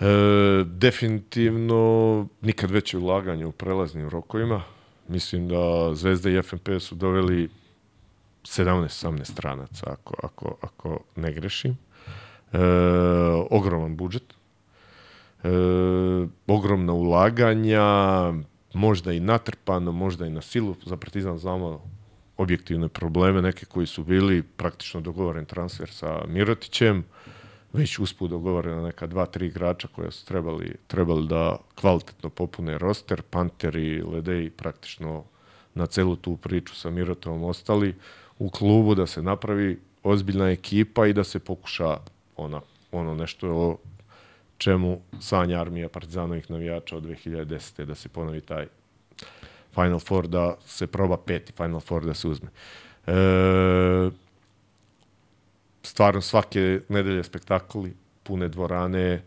[0.00, 4.62] E, definitivno nikad veće ulaganje u prelaznim rokovima.
[5.08, 7.48] Mislim da Zvezda i FNP su doveli
[8.42, 11.78] 17-18 stranaca, ako, ako, ako ne grešim.
[12.52, 12.58] E,
[13.50, 14.34] ogroman budžet.
[15.44, 15.48] E,
[16.46, 17.82] ogromna ulaganja,
[18.74, 20.76] možda i natrpano, možda i na silu.
[20.86, 21.82] Za Partizan znamo
[22.36, 27.04] objektivne probleme, neke koji su bili praktično dogovoren transfer sa Mirotićem,
[27.74, 33.22] već usput dogovorena neka dva, tri igrača koja su trebali, trebali da kvalitetno popune roster,
[33.22, 35.24] Panter i Ledej praktično
[35.74, 37.94] na celu tu priču sa Mirotovom ostali
[38.38, 41.96] u klubu da se napravi ozbiljna ekipa i da se pokuša
[42.36, 42.60] ona,
[42.92, 43.78] ono nešto o
[44.58, 47.84] čemu sanja armija partizanovih navijača od 2010.
[47.84, 48.66] da se ponovi taj
[49.74, 52.48] Final Four, da se proba peti Final Four da se uzme.
[53.06, 53.12] E,
[55.86, 59.22] stvarno svake nedelje spektakli, pune dvorane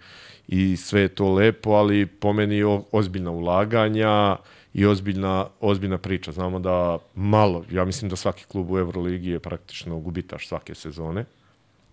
[0.47, 4.35] i sve je to lepo, ali po meni o, ozbiljna ulaganja
[4.73, 6.31] i ozbiljna, ozbiljna priča.
[6.31, 11.25] Znamo da malo, ja mislim da svaki klub u Euroligi je praktično gubitaš svake sezone,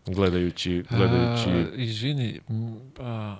[0.07, 2.41] gledajući, gledajući A, izvini,
[2.99, 3.37] a,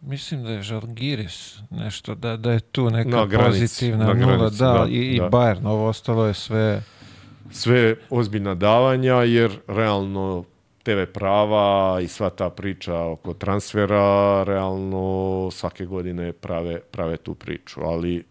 [0.00, 4.36] mislim da je Žalgiris nešto, da, da je tu neka Na granici, pozitivna na nula,
[4.36, 5.28] granici, da, da, i, i da.
[5.28, 6.82] Bayern, ovo ostalo je sve...
[7.50, 10.44] sve ozbiljna davanja, jer realno
[10.82, 17.80] TV prava i sva ta priča oko transfera realno svake godine prave, prave tu priču,
[17.80, 18.24] ali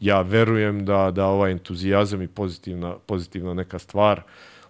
[0.00, 4.22] ja verujem da, da ovaj entuzijazam i pozitivna, pozitivna neka stvar,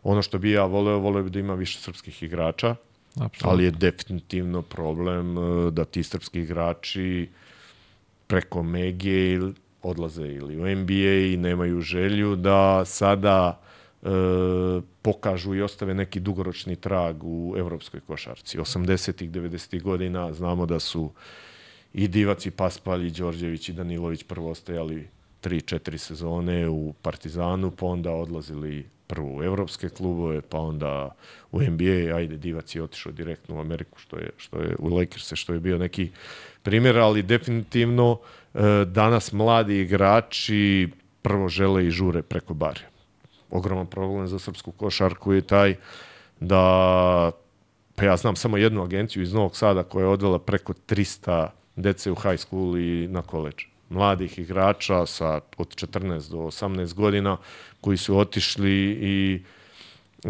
[0.03, 2.75] ono što bi ja voleo, voleo bi da ima više srpskih igrača,
[3.21, 3.51] Apsolutno.
[3.51, 7.29] ali je definitivno problem e, da ti srpski igrači
[8.27, 9.39] preko Mege
[9.83, 13.61] odlaze ili u NBA i nemaju želju da sada
[14.03, 14.09] e,
[15.03, 18.59] pokažu i ostave neki dugoročni trag u evropskoj košarci.
[18.59, 21.13] 80-ih, 90-ih godina znamo da su
[21.93, 25.09] i Divac i Paspalj i Đorđević i Danilović prvo ostajali
[25.43, 31.15] 3-4 sezone u Partizanu, pa onda odlazili prvo u evropske klubove, pa onda
[31.53, 35.33] u NBA, ajde Divac je otišao direktno u Ameriku, što je, što je u Lakers,
[35.35, 36.11] što je bio neki
[36.63, 38.19] primjer, ali definitivno
[38.55, 40.89] e, danas mladi igrači
[41.23, 42.88] prvo žele i žure preko bare.
[43.51, 45.77] Ogroman problem za srpsku košarku je taj
[46.41, 47.31] da
[47.99, 52.11] pa ja znam samo jednu agenciju iz Novog Sada koja je odvela preko 300 dece
[52.11, 53.55] u high school i na koleđ.
[53.89, 57.37] Mladih igrača sa od 14 do 18 godina
[57.81, 59.43] koji su otišli i
[60.25, 60.29] e,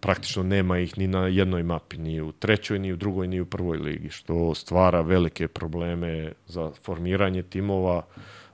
[0.00, 3.46] praktično nema ih ni na jednoj mapi, ni u trećoj, ni u drugoj, ni u
[3.46, 8.02] prvoj ligi, što stvara velike probleme za formiranje timova,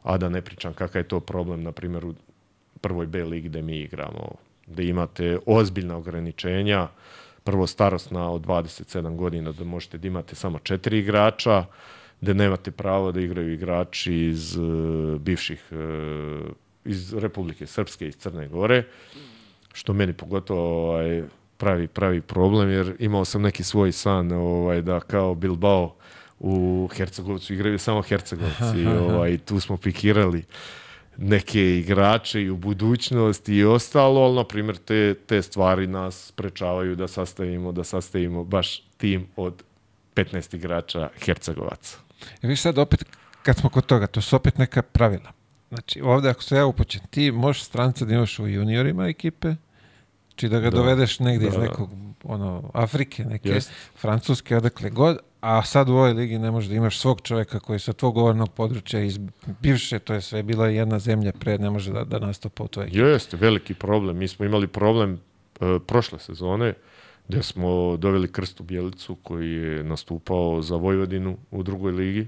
[0.03, 2.15] a da ne pričam kakav je to problem, na primjer, u
[2.81, 4.35] prvoj B ligi gde mi igramo,
[4.67, 6.89] gde imate ozbiljna ograničenja,
[7.45, 11.65] prvo starostna od 27 godina, da možete da imate samo četiri igrača,
[12.21, 16.51] gde nemate pravo da igraju igrači iz uh, bivših uh,
[16.85, 18.85] iz Republike Srpske iz Crne Gore,
[19.73, 21.23] što meni pogotovo ovaj,
[21.57, 25.95] pravi, pravi problem, jer imao sam neki svoj san ovaj, da kao Bilbao
[26.39, 28.87] u Hercegovcu igraju samo Hercegovci.
[29.11, 30.45] ovaj, tu smo pikirali
[31.19, 36.97] neke igrače i u budućnosti i ostalo, ali na primjer te, te stvari nas sprečavaju
[36.97, 39.63] da sastavimo, da sastavimo baš tim od
[40.15, 41.99] 15 igrača Hercegovaca.
[42.43, 43.05] I vi sad opet,
[43.43, 45.33] kad smo kod toga, to su opet neka pravila.
[45.69, 49.55] Znači, ovde ako se ja upočem, ti možeš stranca da imaš u juniorima ekipe,
[50.35, 50.77] či da ga da.
[50.77, 51.91] dovedeš negde da, iz nekog
[52.25, 53.71] ono, Afrike, neke Jest.
[53.97, 57.79] Francuske, odakle god, a sad u ovoj ligi ne možeš da imaš svog čoveka koji
[57.79, 59.19] sa tvog govornog područja iz
[59.61, 62.99] bivše, to je sve bila jedna zemlja pre, ne može da, da nastupa u ekipi.
[62.99, 64.19] Jeste, veliki problem.
[64.19, 66.75] Mi smo imali problem uh, prošle sezone,
[67.29, 72.27] gde smo doveli Krstu Bjelicu koji je nastupao za Vojvodinu u drugoj ligi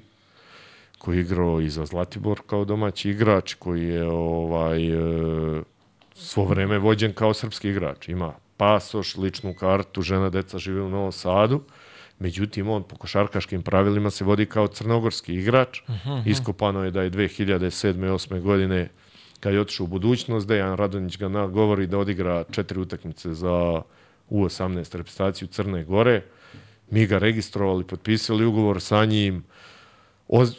[1.01, 5.62] koji je igrao i za Zlatibor kao domaći igrač, koji je ovaj e,
[6.14, 8.09] svo vreme vođen kao srpski igrač.
[8.09, 11.62] Ima pasoš, ličnu kartu, žena, deca žive u Novom Sadu.
[12.20, 15.80] Međutim, on po košarkaškim pravilima se vodi kao crnogorski igrač.
[15.80, 16.20] Uh mhm, -huh.
[16.20, 16.30] Mhm.
[16.30, 18.12] Iskopano je da je 2007.
[18.12, 18.40] 8.
[18.40, 18.88] godine
[19.40, 23.83] kad je otišao u budućnost, Dejan Radonić ga nagovori da odigra četiri utakmice za
[24.30, 26.22] U18 reprezentaciju Crne Gore.
[26.90, 29.44] Mi ga registrovali, potpisali ugovor sa njim,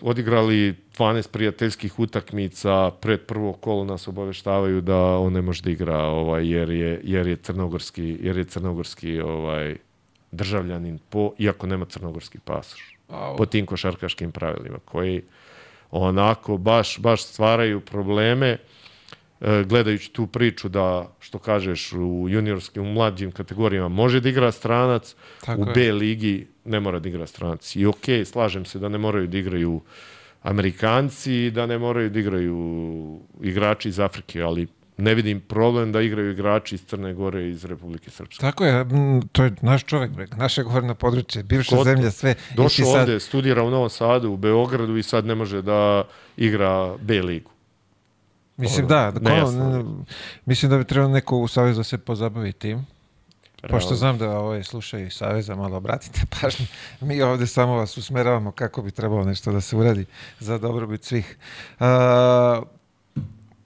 [0.01, 5.97] odigrali 12 prijateljskih utakmica, pred prvo kolo nas obaveštavaju da on ne može da igra
[5.97, 9.75] ovaj jer je jer je crnogorski jer je crnogorski ovaj
[10.31, 12.97] državljanin po iako nema crnogorski pasoš.
[13.09, 13.37] Wow.
[13.37, 15.21] Po tim košarkaškim pravilima koji
[15.91, 18.57] onako baš baš stvaraju probleme
[19.41, 24.51] e, gledajući tu priču da, što kažeš, u juniorskim, u mlađim kategorijama može da igra
[24.51, 25.15] stranac,
[25.45, 25.73] Tako u je.
[25.73, 27.75] B ligi ne mora da igra stranac.
[27.75, 29.81] I okej, okay, slažem se da ne moraju da igraju
[30.41, 34.67] Amerikanci, da ne moraju da igraju igrači iz Afrike, ali
[35.01, 38.41] ne vidim problem da igraju igrači iz Crne Gore i iz Republike Srpske.
[38.41, 38.85] Tako je,
[39.31, 42.35] to je naš čovek, naše govorno područje, bivša Kod, zemlja, sve.
[42.55, 43.01] Došao sad...
[43.01, 46.03] ovde, studira u Novom Sadu, u Beogradu i sad ne može da
[46.37, 47.51] igra B ligu.
[48.57, 49.47] Mislim da, da
[50.45, 52.85] mislim da bi trebalo neko u Savezu da se pozabavi tim.
[53.69, 56.65] Pošto znam da ovaj, slušaju i Saveza, malo obratite pažnju.
[57.01, 60.05] Mi ovde samo vas usmeravamo kako bi trebalo nešto da se uradi
[60.39, 61.37] za dobrobit svih.
[61.79, 62.61] A,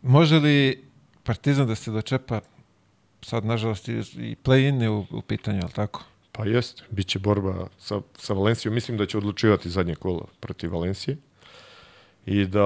[0.02, 0.85] može li
[1.26, 2.42] Partizan da se dočepa
[3.22, 6.04] sad, nažalost, i play-in je u, u pitanju, ali tako?
[6.32, 8.74] Pa jest, bit će borba sa, sa Valencijom.
[8.74, 11.18] Mislim da će odlučivati zadnje kolo protiv Valencije
[12.26, 12.66] i da,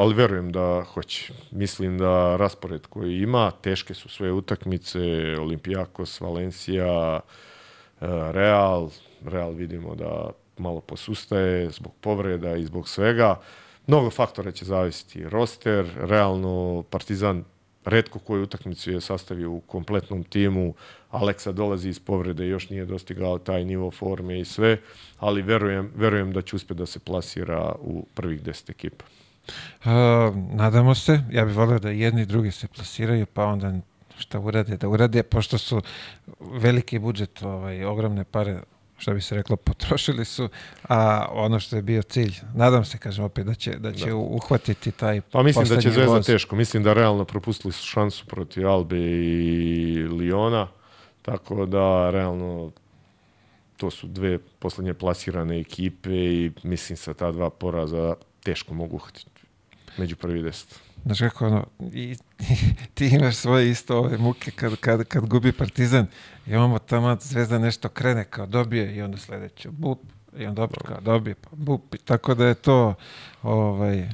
[0.00, 1.32] ali verujem da hoće.
[1.50, 5.00] Mislim da raspored koji ima, teške su sve utakmice,
[5.40, 8.90] Olimpijakos, Valencija, e, Real,
[9.24, 13.40] Real vidimo da malo posustaje zbog povreda i zbog svega.
[13.86, 15.28] Mnogo faktora će zavisiti.
[15.28, 17.44] Roster, realno Partizan
[17.84, 20.74] redko koju utakmicu je sastavio u kompletnom timu.
[21.10, 24.78] Aleksa dolazi iz povrede, još nije dostigao taj nivo forme i sve,
[25.18, 29.04] ali verujem, verujem da će uspjeti da se plasira u prvih deset ekipa.
[29.48, 29.90] Uh,
[30.54, 33.72] nadamo se, ja bih volio da jedni i drugi se plasiraju, pa onda
[34.18, 35.82] šta urade, da urade, pošto su
[36.40, 38.60] veliki budžet, ovaj, ogromne pare
[39.02, 40.48] što bi se reklo, potrošili su,
[40.88, 44.16] a ono što je bio cilj, nadam se, kažem opet, da će, da će da.
[44.16, 46.26] uhvatiti taj Pa mislim da će Zvezda voz.
[46.26, 50.68] teško, mislim da realno propustili su šansu protiv Albe i Liona,
[51.22, 52.70] tako da realno
[53.76, 59.42] to su dve poslednje plasirane ekipe i mislim sa ta dva poraza teško mogu uhvatiti
[59.98, 60.80] među prvi deset.
[61.04, 62.16] Znaš kako ono, i, i,
[62.94, 66.06] ti imaš svoje isto ove muke kad, kad, kad gubi Partizan
[66.46, 69.98] i imamo tamo Zvezda nešto krene kao dobije i onda sledeće bup
[70.38, 72.94] i onda opet kao dobije pa bup i tako da je to
[73.42, 74.08] ovaj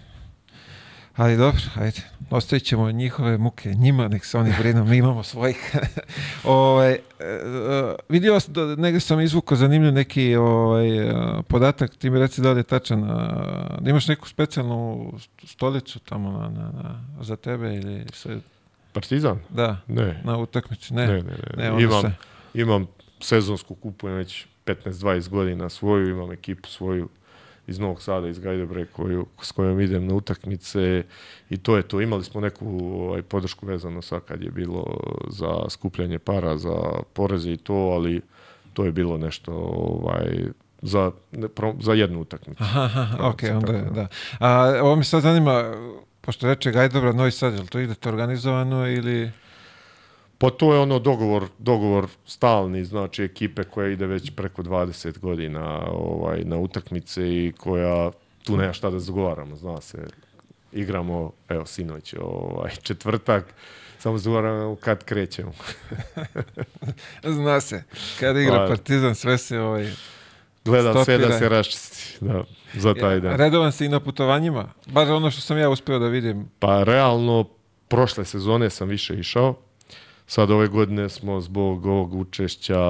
[1.18, 2.00] Ali dobro, ajde.
[2.31, 5.74] Ostavit ćemo njihove muke njima, nek se oni brinu, mi imamo svojih.
[6.44, 11.12] ovaj, e, e, vidio sam, da negdje sam izvukao zanimljiv neki ovaj, e,
[11.48, 13.00] podatak, ti mi reci da li je tačan,
[13.81, 15.12] da imaš neku specijalnu
[15.44, 18.37] stolicu tamo na, na, na, za tebe ili sve?
[18.92, 19.38] Partizan?
[19.48, 20.20] Da, Ne.
[20.24, 21.07] na utakmici, ne.
[21.07, 21.22] Ne, ne,
[21.57, 21.70] ne.
[21.72, 22.12] Ne, imam, se-
[22.54, 22.87] imam
[23.20, 27.09] sezonsku kupujem već 15-20 godina svoju, imam ekipu svoju
[27.68, 31.02] iz Novog Sada, iz Gajdobre, koju, s kojom idem na utakmice
[31.50, 32.00] i to je to.
[32.00, 32.66] Imali smo neku
[33.00, 34.85] ovaj, podršku vezano sa kad je bilo
[35.28, 36.76] za skupljanje para, za
[37.12, 38.20] poreze i to, ali
[38.72, 40.48] to je bilo nešto ovaj,
[40.83, 42.62] za, ne, pro- za jednu utakmicu.
[42.62, 43.90] Aha, aha, ok, onda je, da.
[43.90, 44.09] da.
[44.40, 45.74] A, ovo mi sad zanima,
[46.20, 49.31] pošto reče Gajdobra, Novi Sad, je li to idete organizovano ili...
[50.38, 55.87] Pa to je ono dogovor, dogovor stalni, znači ekipe koja ide već preko 20 godina
[55.90, 58.11] ovaj, na utakmice i koja
[58.44, 59.98] tu nema šta da zagovaramo, zna se.
[60.72, 63.55] Igramo, evo sinoć, ovaj, četvrtak,
[63.98, 65.53] samo zagovaramo kad krećemo.
[67.24, 67.83] Zna se,
[68.20, 69.90] kad igra Pa- Partizan, sve se ovaj...
[70.64, 72.42] Gledam sve da se raščisti da,
[72.74, 73.37] za taj dan.
[73.37, 76.48] Redovan si i na putovanjima, bar ono što sam ja uspio da vidim.
[76.59, 77.48] Pa realno,
[77.88, 79.67] prošle sezone sam više išao.
[80.31, 82.81] Sad ove godine smo zbog ovog učešća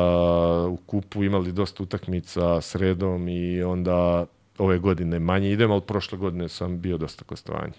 [0.68, 4.26] u kupu imali dosta utakmica sredom i onda
[4.58, 7.72] ove godine manje idem, ali prošle godine sam bio dosta gostovanja.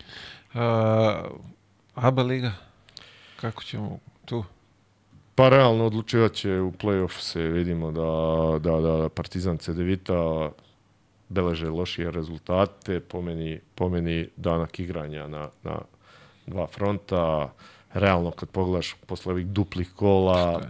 [0.53, 1.23] A,
[1.95, 2.51] ABA liga,
[3.35, 4.43] kako ćemo tu?
[5.35, 10.51] Pa realno odlučivat će u play-off se vidimo da, da, da Partizan Cedevita
[11.29, 15.79] beleže lošije rezultate, po meni, po meni danak igranja na, na
[16.47, 17.53] dva fronta.
[17.93, 20.61] Realno kad pogledaš posle ovih duplih kola,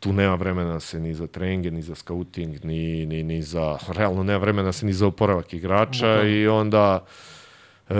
[0.00, 4.22] tu nema vremena se ni za treninge, ni za scouting, ni, ni, ni za, realno
[4.22, 6.30] nema vremena se ni za oporavak igrača Bukvalno.
[6.30, 7.04] i onda
[7.88, 7.94] e,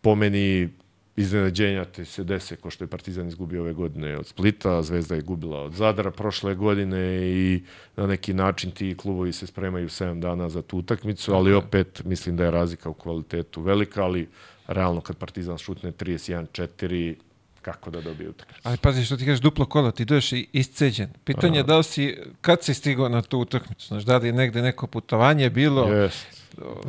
[0.00, 0.68] po meni
[1.16, 5.20] iznenađenja te se dese, ko što je Partizan izgubio ove godine od Splita, Zvezda je
[5.20, 7.62] gubila od Zadara prošle godine i
[7.96, 12.36] na neki način ti klubovi se spremaju 7 dana za tu utakmicu, ali opet mislim
[12.36, 14.28] da je razlika u kvalitetu velika, ali
[14.66, 17.14] realno kad Partizan šutne 31-4,
[17.62, 18.60] kako da dobije utakmicu?
[18.62, 21.08] Ali pazi što ti kažeš duplo kola, ti dođeš i isceđen.
[21.24, 24.32] Pitanje je da li si, kad si stigao na tu utakmicu, znaš, da li je
[24.32, 25.88] negde neko putovanje bilo?
[25.88, 26.26] Jest,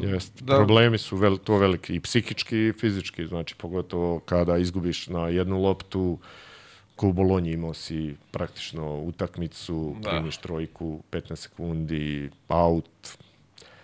[0.02, 0.44] jest.
[0.44, 5.28] da- Problemi su vel, to veliki i psihički i fizički, znači pogotovo kada izgubiš na
[5.28, 6.18] jednu loptu,
[6.96, 10.10] ko u Bolonji imao si praktično utakmicu, Da.
[10.10, 12.86] primiš trojku, 15 sekundi, out.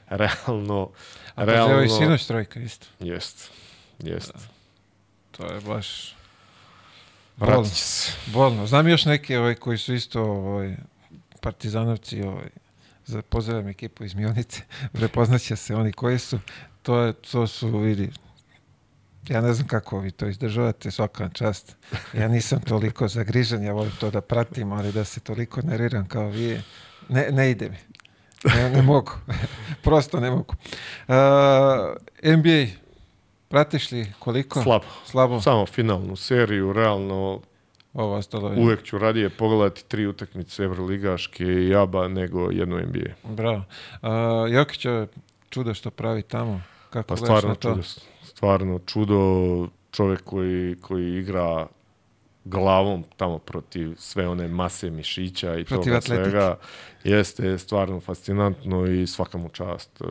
[0.08, 0.89] Realno,
[1.36, 2.88] A realno, sinoć trojka isto.
[2.99, 3.51] jest,
[4.05, 4.33] jest.
[5.31, 6.15] To je baš
[7.35, 7.65] bolno.
[7.65, 8.11] Se.
[8.33, 8.67] bolno.
[8.67, 10.75] Znam još neke ovaj, koji su isto ovaj,
[11.41, 12.49] partizanovci, ovaj,
[13.05, 14.61] za pozdravljam ekipu iz Mionice,
[14.93, 16.39] prepoznaće se oni koji su.
[16.81, 18.11] To, je, to su, vidi,
[19.27, 21.75] ja ne znam kako vi to izdržavate, svaka čast.
[22.13, 26.29] Ja nisam toliko zagrižan, ja volim to da pratim, ali da se toliko nerviram kao
[26.29, 26.61] vi,
[27.09, 27.77] ne, ne ide mi.
[28.55, 29.11] Ne, ne mogu.
[29.83, 30.55] Prosto ne mogu.
[31.07, 31.15] Uh,
[32.23, 32.82] NBA,
[33.53, 34.63] pratiš li koliko?
[34.63, 34.85] Slabo.
[35.05, 35.41] Slabo.
[35.41, 37.41] Samo finalnu seriju, realno
[37.93, 38.59] Ovo ostalo je.
[38.59, 43.33] uvek ću radije pogledati tri utakmice Evroligaške i ABA nego jednu NBA.
[43.33, 43.63] Bravo.
[44.01, 44.09] Uh,
[44.51, 45.07] Jokić je
[45.49, 46.61] čudo što pravi tamo.
[46.89, 47.69] Kako Pa stvarno to?
[47.69, 47.83] čudo.
[48.23, 49.17] Stvarno čudo.
[49.91, 51.67] Čovjek koji, koji igra
[52.45, 56.29] glavom tamo protiv sve one mase mišića i Protiv toga atletike.
[56.29, 56.57] svega.
[57.03, 60.05] Jeste stvarno fascinantno i svaka mu čast e,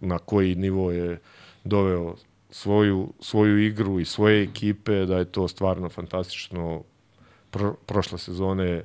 [0.00, 1.20] na koji nivo je
[1.64, 2.14] doveo
[2.54, 6.82] svoju, svoju igru i svoje ekipe, da je to stvarno fantastično.
[7.50, 8.84] Pro, prošle sezone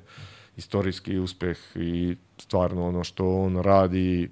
[0.58, 4.30] istorijski uspeh i stvarno ono što on radi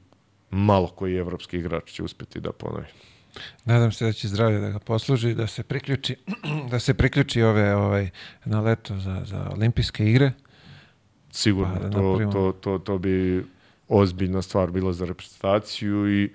[0.52, 2.86] malo koji evropski igrač će uspjeti da ponovi.
[3.65, 6.15] Nadam se da će zdravlje da ga posluži, da se priključi,
[6.71, 8.10] da se priključi ove ovaj,
[8.45, 10.32] na leto za, za olimpijske igre.
[11.32, 13.45] Sigurno, Pa, da to, to, to, to bi
[13.88, 16.30] ozbiljna stvar bila za reprezentaciju i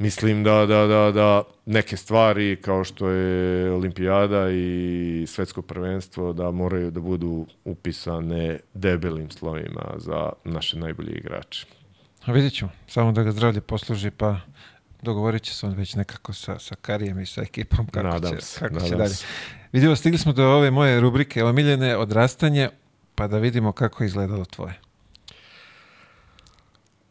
[0.00, 6.50] mislim da, da, da, da neke stvari kao što je olimpijada i svetsko prvenstvo da
[6.50, 11.66] moraju da budu upisane debelim slovima za naše najbolje igrače.
[12.24, 14.40] A vidjet ćemo, samo da ga zdravlje posluži, pa
[15.02, 18.44] dogovorit će se on već nekako sa, sa Karijem i sa ekipom kako nadam će,
[18.44, 19.08] se, kako će dalje.
[19.08, 19.26] se.
[19.72, 22.68] Vidimo, stigli smo do ove moje rubrike omiljene odrastanje,
[23.14, 24.74] pa da vidimo kako je izgledalo tvoje.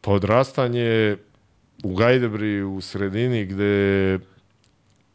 [0.02, 1.18] Pa odrastanje
[1.84, 4.20] u Gajdebri u sredini gde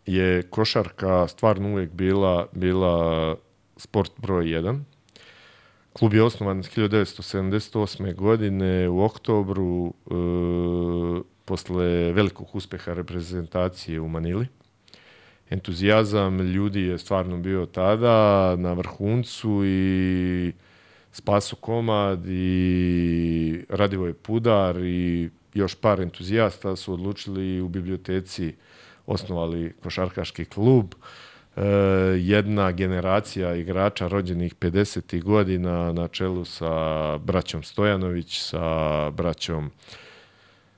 [0.06, 3.36] je košarka stvarno uvijek bila, bila
[3.76, 4.80] sport broj 1.
[5.92, 8.14] Klub je osnovan 1978.
[8.14, 10.14] godine u oktobru e,
[11.44, 14.46] posle velikog uspeha reprezentacije u Manili.
[15.50, 20.52] entuzijazam ljudi je stvarno bio tada na vrhuncu i
[21.12, 28.54] Spaso Komad i Radivoj Pudar i još par entuzijasta su odlučili u biblioteci
[29.06, 30.94] osnovali košarkaški klub.
[31.56, 31.62] E,
[32.18, 35.22] jedna generacija igrača rođenih 50.
[35.22, 39.70] godina na čelu sa braćom Stojanović, sa braćom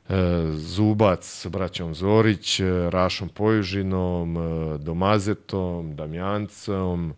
[0.09, 0.15] e,
[0.55, 2.61] Zubac, sa braćom Zorić,
[2.91, 7.15] Rašom Pojužinom, e, Domazetom, Damjancom,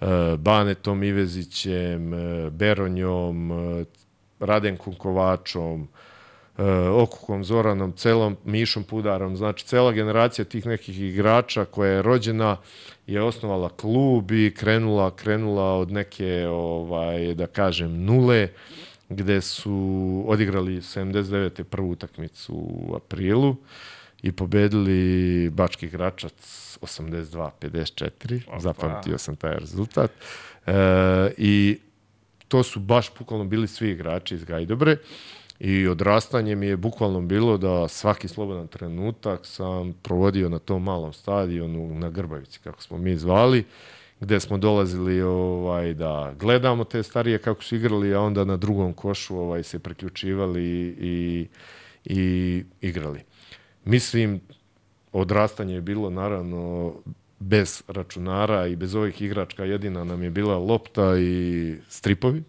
[0.00, 0.06] e,
[0.38, 3.50] Banetom Ivezićem, e, Beronjom,
[4.40, 5.88] Radenkom Kovačom,
[6.92, 12.56] Okukom Zoranom, celom Mišom Pudarom, znači cela generacija tih nekih igrača koja je rođena
[13.06, 18.48] je osnovala klub i krenula krenula od neke ovaj da kažem nule
[19.08, 21.62] gde su odigrali 79.
[21.62, 23.56] prvu utakmicu u aprilu
[24.22, 26.32] i pobedili Bački igračac
[26.80, 28.40] 82-54.
[28.58, 30.10] Zapamtio sam taj rezultat.
[30.66, 30.72] E,
[31.36, 31.78] I
[32.48, 34.96] to su baš bukvalno bili svi igrači iz Gajdobre.
[35.60, 41.12] I odrastanje mi je bukvalno bilo da svaki slobodan trenutak sam provodio na tom malom
[41.12, 43.64] stadionu na Grbavici, kako smo mi zvali,
[44.20, 48.92] gde smo dolazili ovaj da gledamo te starije kako su igrali, a onda na drugom
[48.92, 50.64] košu ovaj se priključivali
[51.00, 51.46] i,
[52.04, 53.20] i igrali.
[53.84, 54.40] Mislim,
[55.12, 56.94] odrastanje je bilo naravno
[57.38, 62.42] bez računara i bez ovih igračka jedina nam je bila lopta i stripovi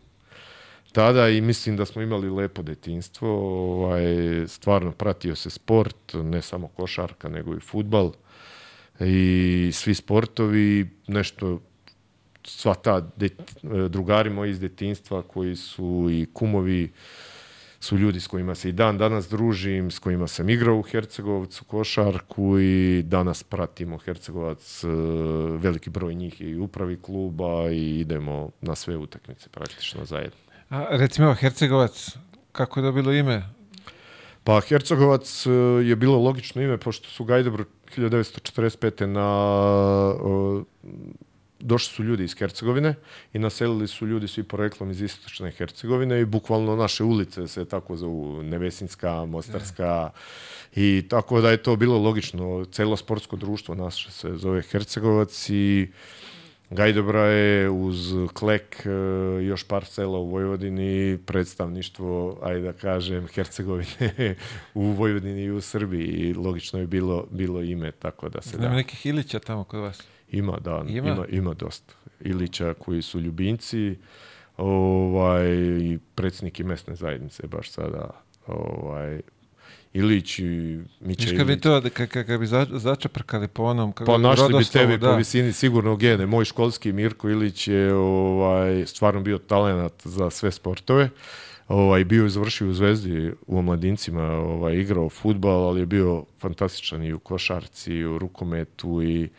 [0.91, 3.29] tada i mislim da smo imali lepo detinstvo.
[3.29, 4.03] Ovaj,
[4.47, 8.11] stvarno pratio se sport, ne samo košarka, nego i futbal
[8.99, 11.59] i svi sportovi, nešto
[12.43, 13.29] sva ta de,
[13.89, 16.91] drugari moji iz detinstva koji su i kumovi
[17.79, 21.65] su ljudi s kojima se i dan danas družim, s kojima sam igrao u Hercegovcu
[21.65, 24.83] košarku i danas pratimo Hercegovac,
[25.59, 30.48] veliki broj njih je i upravi kluba i idemo na sve utakmice praktično zajedno.
[30.69, 32.17] A, recimo, Hercegovac,
[32.51, 33.43] kako je dobilo ime?
[34.43, 35.51] Pa Hercegovac e,
[35.85, 37.65] je bilo logično ime, pošto su Gajdobro
[37.97, 39.05] 1945.
[39.05, 39.25] na...
[40.21, 40.63] O,
[41.59, 42.95] došli su ljudi iz Hercegovine
[43.33, 47.95] i naselili su ljudi svi poreklom iz istočne Hercegovine i bukvalno naše ulice se tako
[47.97, 50.11] zovu Nevesinska, Mostarska
[50.75, 52.65] i tako da je to bilo logično.
[52.71, 55.91] Celo sportsko društvo naše se zove Hercegovac i
[56.69, 58.89] Gajdobra je uz Klek e,
[59.43, 64.35] još par sela u Vojvodini, predstavništvo, ajde da kažem, Hercegovine
[64.73, 68.69] u Vojvodini i u Srbiji i logično je bilo, bilo ime, tako da se Nema
[68.69, 68.75] da.
[68.75, 70.03] nekih Ilića tamo kod vas?
[70.31, 71.09] Ima, da, Ima?
[71.09, 71.93] ima, ima dosta.
[72.19, 73.95] Ilića koji su ljubimci,
[74.57, 75.47] ovaj,
[75.81, 78.09] i predsjednik i mesne zajednice baš sada
[78.47, 79.21] ovaj,
[79.93, 81.63] Ilić i Mića Viš kad bi Ilić.
[81.63, 83.91] to, da- kad, bi za, začaprkali po onom...
[83.91, 85.09] Kako Pa našli bi tebi da.
[85.09, 86.25] po visini sigurno gene.
[86.25, 91.09] Moj školski Mirko Ilić je ovaj, stvarno bio talenat za sve sportove.
[91.67, 97.03] Ovaj, bio je završio u Zvezdi u omladincima, ovaj, igrao futbal, ali je bio fantastičan
[97.03, 99.29] i u košarci, i u rukometu i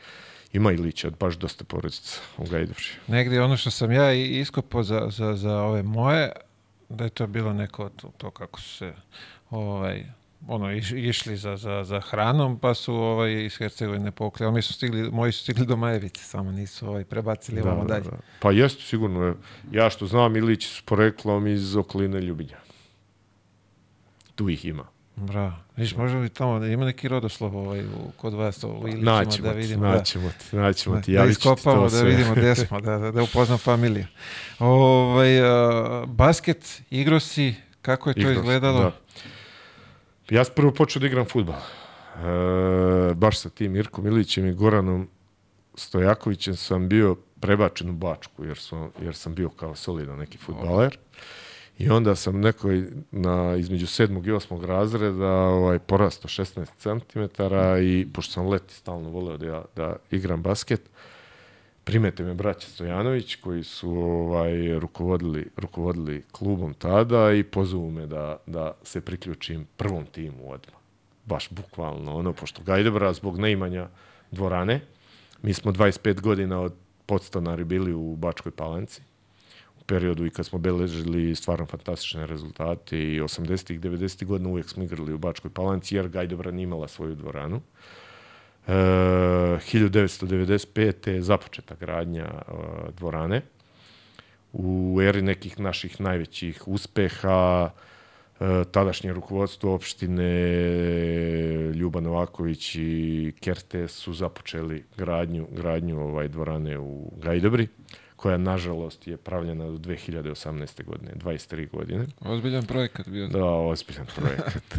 [0.53, 2.95] ima Ilića, baš dosta porodica u Gajdovši.
[3.07, 6.33] Negdje ono što sam ja i iskopao za, za, za ove moje,
[6.89, 8.93] da je to bilo neko to, to kako su se
[9.51, 10.05] ovaj,
[10.49, 14.47] ono, iš, išli za, za, za hranom, pa su ovaj, iz Hercegovine povukli.
[14.47, 18.11] Ali mi su stigli, moji su stigli do Majevice, samo nisu ovaj, prebacili ovamo dalje.
[18.41, 19.35] Pa jeste sigurno.
[19.73, 22.59] Ja što znam, Ilić su poreklom iz okoline Ljubinja.
[24.35, 24.85] Tu ih ima.
[25.17, 25.53] Bravo.
[25.77, 27.85] Viš, može li tamo, da ima neki rodoslov ovaj,
[28.17, 29.87] kod vas, u Ilićima, Naćemo da ti, vidimo.
[29.87, 31.13] naćemo ti, naćemo da, ti.
[31.13, 34.07] da javit ću ti iskopamo, da vidimo gde smo, da, da, da upoznam familiju.
[34.59, 38.81] Ovaj, uh, basket, igro si, kako je to Igrao sam, izgledalo?
[38.81, 38.93] Da.
[40.31, 41.57] Ja sam prvo počeo da igram futbal.
[41.57, 45.09] E, baš sa tim Mirkom Ilićem i Goranom
[45.75, 50.99] Stojakovićem sam bio prebačen u Bačku, jer sam, jer sam bio kao solidan neki futbaler.
[51.79, 57.43] I onda sam nekoj na, između sedmog i osmog razreda ovaj, porasto 16 cm
[57.83, 60.91] i pošto sam leti stalno voleo da, ja, da igram basket,
[61.85, 68.37] primete me braća Stojanović koji su ovaj rukovodili, rukovodili klubom tada i pozovu me da,
[68.47, 70.81] da se priključim prvom timu odmah.
[71.25, 73.89] Baš bukvalno ono, pošto Gajdebra zbog neimanja
[74.31, 74.81] dvorane,
[75.43, 76.75] mi smo 25 godina od
[77.07, 79.03] podstanari bili u Bačkoj Palanci
[79.81, 84.83] u periodu i kad smo beležili stvarno fantastične rezultate i 80-ih, 90-ih godina uvijek smo
[84.83, 87.61] igrali u Bačkoj Palanci jer Gajdebra nije imala svoju dvoranu.
[88.71, 91.11] E, 1995.
[91.11, 92.53] je započeta gradnja e,
[92.97, 93.43] dvorane.
[94.53, 97.71] U eri nekih naših najvećih uspeha,
[98.41, 100.33] E, tadašnje rukovodstvo opštine
[101.75, 107.69] Ljuba Novaković i Kerte su započeli gradnju, gradnju ovaj dvorane u Gajdobri
[108.21, 110.85] koja nažalost je pravljena do 2018.
[110.85, 112.07] godine, 23 godine.
[112.21, 113.29] Ozbiljan projekat bio.
[113.29, 114.79] Da, ozbiljan projekat.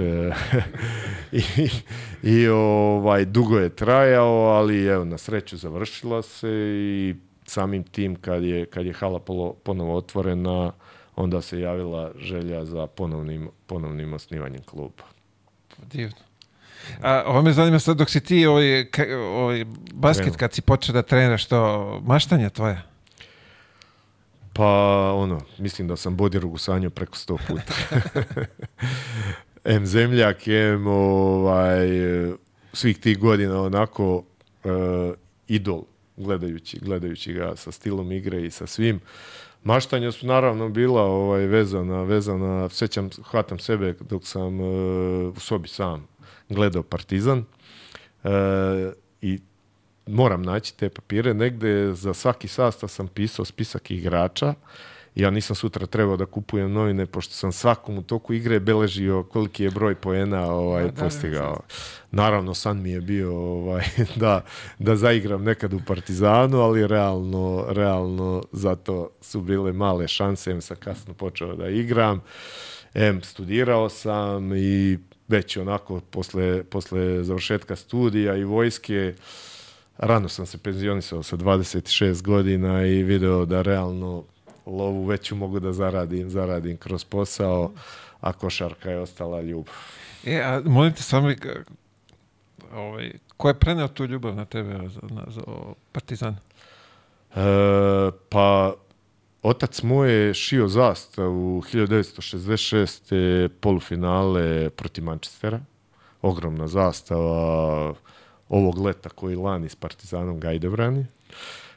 [1.32, 1.70] I,
[2.24, 7.16] I ovaj, dugo je trajao, ali evo, na sreću završila se i
[7.46, 10.72] samim tim kad je, kad je hala polo, ponovo otvorena,
[11.16, 15.04] onda se javila želja za ponovnim, ponovnim osnivanjem kluba.
[15.92, 16.18] Divno.
[17.02, 18.86] A, ovo me zanima sad dok si ti ovaj,
[19.34, 22.91] ovaj basket kad si počeo da treniraš to, maštanje tvoje?
[24.54, 27.74] Pa ono, mislim da sam bodirogu sanjao preko sto puta.
[29.66, 31.88] M zemljak, M ovaj,
[32.74, 34.24] svih tih godina onako uh,
[35.48, 35.84] idol
[36.18, 39.00] gledajući, gledajući ga sa stilom igre i sa svim.
[39.64, 45.68] Maštanja su naravno bila ovaj, vezana, vezana, sećam, hvatam sebe dok sam uh, u sobi
[45.68, 46.08] sam
[46.50, 47.40] gledao Partizan
[48.24, 48.32] uh,
[49.22, 49.40] i
[50.12, 54.54] moram naći te papire, negde za svaki sastav sam pisao spisak igrača,
[55.16, 59.64] ja nisam sutra trebao da kupujem novine, pošto sam svakom u toku igre beležio koliki
[59.64, 61.54] je broj poena ovaj, da, postigao.
[61.54, 61.76] Da,
[62.12, 63.84] Naravno, san mi je bio ovaj,
[64.16, 64.44] da,
[64.80, 70.78] da zaigram nekad u Partizanu, ali realno, realno zato su bile male šanse, em sam
[70.78, 72.22] kasno počeo da igram,
[72.94, 74.98] em studirao sam i
[75.28, 79.14] već onako posle, posle završetka studija i vojske,
[80.02, 84.24] rano sam se penzionisao sa 26 godina i video da realno
[84.66, 87.72] lovu veću mogu da zaradim, zaradim kroz posao,
[88.22, 89.74] a košarka je ostala ljubav.
[90.26, 91.34] E, a molim te samo,
[92.74, 95.42] ovaj, ko je preneo tu ljubav na tebe za, na, za
[95.92, 96.38] Partizan?
[97.36, 97.42] E,
[98.30, 98.74] pa,
[99.42, 103.48] otac moj je šio zastavu 1966.
[103.48, 105.60] polufinale protiv Manchestera.
[106.22, 107.94] Ogromna zastava
[108.52, 111.06] ovog leta koji lani s Partizanom Gajdebrani,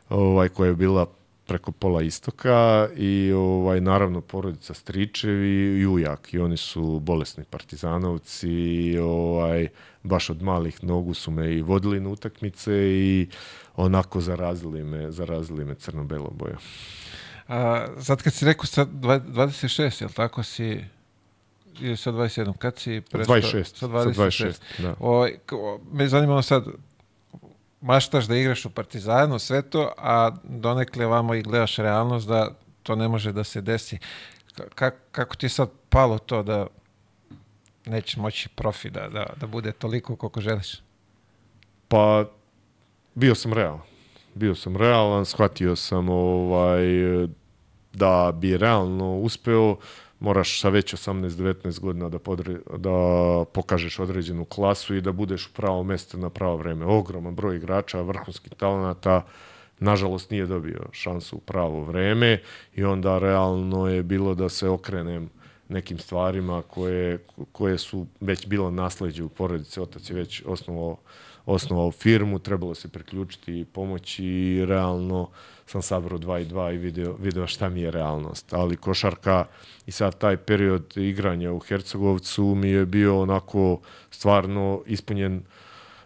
[0.08, 1.06] ovaj, koja je bila
[1.46, 8.48] preko pola istoka i ovaj naravno porodica Stričevi i ujak i oni su bolesni partizanovci
[8.48, 9.68] i ovaj
[10.02, 13.28] baš od malih nogu su me i vodili na utakmice i
[13.76, 16.56] onako zarazili me zarazili me crno-belo boja.
[17.48, 20.84] A, sad kad si rekao sad 26, je li tako si
[21.80, 23.36] ili sa 27, kad si prestao?
[23.36, 24.94] 26, sa 26, sa 26 da.
[25.00, 26.64] O, o, me zanima sad,
[27.80, 32.50] maštaš da igraš u Partizanu, sve to, a donekle vamo i gledaš realnost da
[32.82, 33.98] to ne može da se desi.
[34.74, 36.66] Ka, kako ti sad palo to da
[37.86, 40.82] nećeš moći profi da, da, da bude toliko koliko želiš?
[41.88, 42.24] Pa,
[43.14, 43.80] bio sam realan.
[44.34, 46.84] Bio sam realan, shvatio sam ovaj,
[47.92, 49.76] da bi realno uspeo,
[50.24, 55.52] moraš sa već 18-19 godina da, podre, da pokažeš određenu klasu i da budeš u
[55.52, 56.86] pravo mesto na pravo vreme.
[56.86, 59.26] Ogroman broj igrača, vrhunskih talenata,
[59.78, 62.40] nažalost nije dobio šansu u pravo vreme
[62.74, 65.28] i onda realno je bilo da se okrenem
[65.68, 67.18] nekim stvarima koje,
[67.52, 69.80] koje su već bilo nasleđe u porodici.
[69.80, 70.96] Otac je već osnovao,
[71.46, 75.28] osnovao firmu, trebalo se priključiti i pomoći i realno uh,
[75.66, 78.52] sam sabrao 2 i 2 i video, video šta mi je realnost.
[78.52, 79.46] Ali košarka
[79.86, 83.80] i sad taj period igranja u Hercegovcu mi je bio onako
[84.10, 85.42] stvarno ispunjen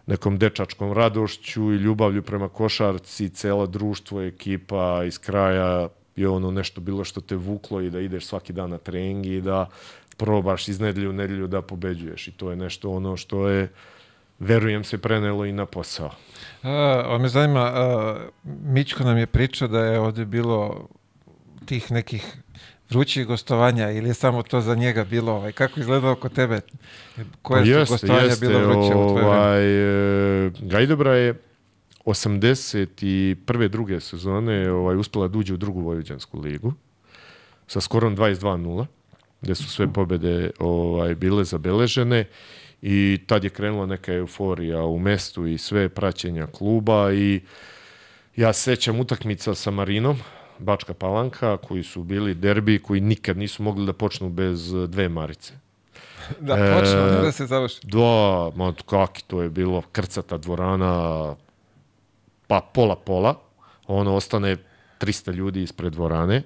[0.07, 6.81] nekom dečačkom radošću i ljubavlju prema košarci, celo društvo, ekipa iz kraja je ono nešto
[6.81, 9.69] bilo što te vuklo i da ideš svaki dan na treningi i da
[10.17, 13.69] probaš iz nedelju u nedelju da pobeđuješ i to je nešto ono što je
[14.39, 16.11] verujem se prenelo i na posao.
[16.63, 20.89] A, me zanima, a, Mičko nam je pričao da je ovde bilo
[21.67, 22.37] tih nekih
[22.91, 26.61] vrućih gostovanja ili je samo to za njega bilo, ovaj, kako izgledalo kod tebe?
[27.43, 30.47] Koje pa jeste, su gostovanja jeste, bilo vruće ovaj, u tvoje vreme?
[30.47, 31.35] E, Gajdobra je
[32.05, 33.69] 81.
[33.69, 36.73] druge sezone ovaj, uspela da uđe u drugu Vojvođansku ligu
[37.67, 38.87] sa skorom 22-0,
[39.41, 42.25] gde su sve pobede ovaj, bile zabeležene
[42.83, 47.41] i tad je krenula neka euforija u mestu i sve praćenja kluba i
[48.37, 50.19] ja sećam utakmica sa Marinom,
[50.59, 55.53] Bačka Palanka, koji su bili derbi, koji nikad nisu mogli da počnu bez dve marice.
[56.41, 57.81] da, počnu, e, da se završi.
[57.83, 61.35] Da, ma kaki, to je bilo krcata dvorana,
[62.47, 63.35] pa pola-pola,
[63.87, 64.57] ono ostane
[65.01, 66.43] 300 ljudi ispred dvorane.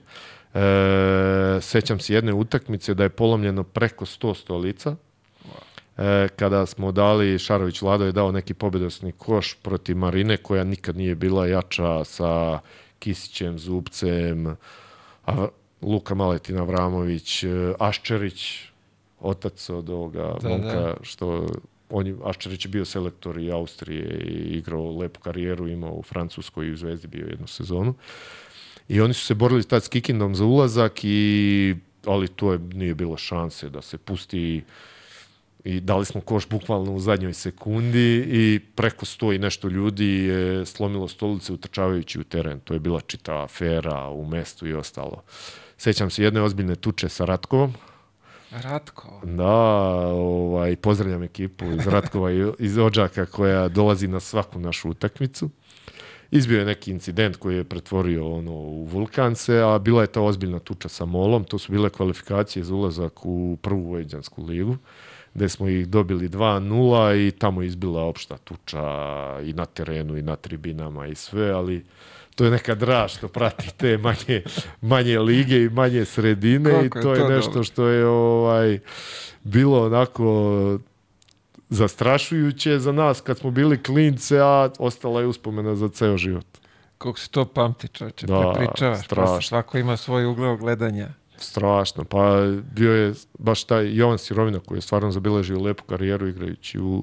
[0.55, 4.97] E, sećam se jedne utakmice da je polomljeno preko 100 stolica,
[5.99, 10.97] e, kada smo dali, Šarović Vlado je dao neki pobedosni koš protiv Marine, koja nikad
[10.97, 12.61] nije bila jača sa
[12.99, 14.57] Kisićem, Zubcem,
[15.27, 15.47] a
[15.83, 18.59] Luka Maletin Avramović, e, Aščerić,
[19.21, 20.95] otac od ovoga da, momka, da.
[21.03, 21.47] što
[21.91, 26.67] on je, Aščerić je bio selektor i Austrije i igrao lepu karijeru, imao u Francuskoj
[26.67, 27.95] i u Zvezdi bio jednu sezonu.
[28.89, 31.77] I oni su se borili tad s Kikindom za ulazak i
[32.07, 34.63] ali to je, nije bilo šanse da se pusti
[35.65, 40.67] i dali smo koš bukvalno u zadnjoj sekundi i preko sto i nešto ljudi je
[40.67, 42.61] slomilo stolice utrčavajući u teren.
[42.61, 45.23] To je bila čita afera u mestu i ostalo.
[45.77, 47.75] Sećam se jedne ozbiljne tuče sa Ratkovom.
[48.51, 49.21] Ratko.
[49.25, 49.55] Da,
[50.07, 55.51] ovaj, pozdravljam ekipu iz Ratkova i iz Ođaka koja dolazi na svaku našu utakmicu.
[56.31, 60.59] Izbio je neki incident koji je pretvorio ono u vulkanse, a bila je ta ozbiljna
[60.59, 61.45] tuča sa molom.
[61.45, 64.77] To su bile kvalifikacije za ulazak u prvu Vojđansku ligu
[65.35, 68.81] gde smo ih dobili 2-0 i tamo izbila opšta tuča
[69.45, 71.85] i na terenu i na tribinama i sve, ali
[72.35, 74.43] to je neka draž što prati te manje,
[74.81, 77.65] manje lige i manje sredine Kako i to je, to je nešto dobro?
[77.65, 78.79] što je ovaj
[79.43, 80.79] bilo onako
[81.69, 86.47] zastrašujuće za nas kad smo bili klince, a ostala je uspomena za ceo život.
[86.99, 89.05] Kako se to pamti, čoveče, da, prepričavaš.
[89.05, 89.43] Strašno.
[89.43, 91.09] Svako ima svoj ugleo gledanja.
[91.43, 92.05] Strašno.
[92.05, 97.03] Pa bio je baš taj Jovan Sirovina koji je stvarno zabiležio lepu karijeru igrajući u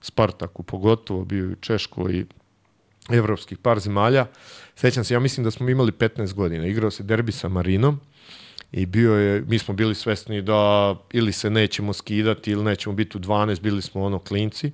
[0.00, 2.24] Spartaku, pogotovo bio i u Češkoj i
[3.10, 4.26] evropskih par zemalja.
[4.76, 6.66] Sećam se, ja mislim da smo imali 15 godina.
[6.66, 8.00] Igrao se derbi sa Marinom
[8.72, 13.16] i bio je, mi smo bili svesni da ili se nećemo skidati ili nećemo biti
[13.16, 14.72] u 12, bili smo ono klinci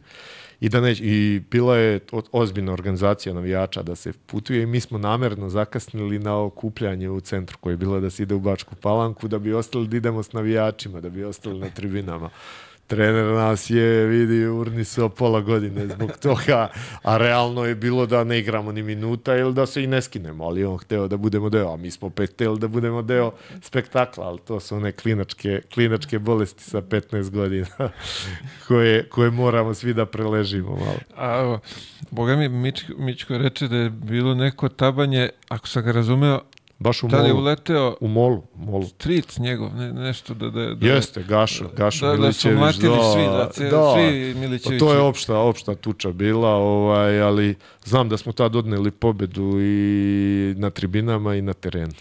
[0.65, 2.01] i da neć, i bila je
[2.33, 7.59] ozbiljna organizacija navijača da se putuje i mi smo namerno zakasnili na okupljanje u centru
[7.61, 10.33] koje je bilo da se ide u Bačku Palanku da bi ostali da idemo s
[10.33, 12.31] navijačima, da bi ostali na tribinama
[12.87, 16.69] trener nas je, vidi, urnisao pola godine zbog toga,
[17.03, 20.45] a realno je bilo da ne igramo ni minuta ili da se i ne skinemo,
[20.45, 23.33] ali on hteo da budemo deo, a mi smo opet hteli da budemo deo
[23.63, 27.67] spektakla, ali to su one klinačke, klinačke bolesti sa 15 godina
[28.69, 30.99] koje, koje moramo svi da preležimo malo.
[31.17, 31.59] A
[32.11, 36.41] Boga mi, Mičko, Mičko reče da je bilo neko tabanje, ako sam ga razumeo,
[36.79, 37.17] Baš u molu.
[37.17, 38.87] Da li je uleteo u molu, molu.
[38.87, 40.51] Stric njegov, ne, nešto da...
[40.51, 42.35] da, da Jeste, Gašo, Gašo da, Milićević.
[42.35, 44.79] Da su mlatili da, svi, da, ce, da, svi Milićevići.
[44.81, 47.55] Pa to je opšta, opšta tuča bila, ovaj, ali
[47.85, 51.93] znam da smo tad odneli pobedu i na tribinama i na terenu.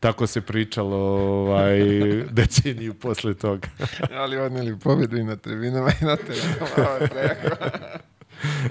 [0.00, 1.80] Tako se pričalo ovaj,
[2.30, 3.68] deceniju posle toga.
[4.22, 6.66] ali odneli pobedu i na tribinama i na terenu.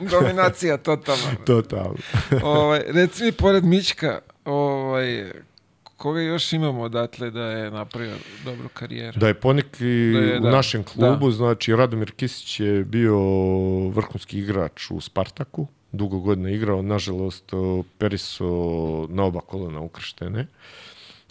[0.12, 1.36] Dominacija totalna.
[1.46, 1.96] Totalno.
[2.44, 5.32] ovaj, reci mi, pored Mićka, ovaj,
[5.98, 8.16] koga još imamo odatle da je napravio
[8.46, 9.20] dobru karijeru?
[9.20, 11.36] Da je poneki da je, u da, našem klubu, da.
[11.36, 13.20] znači Radomir Kisić je bio
[13.89, 17.52] vrhunski igrač u Spartaku, dugo godina igrao, nažalost
[17.98, 18.46] Periso
[19.10, 20.48] na oba kolena ukrštene.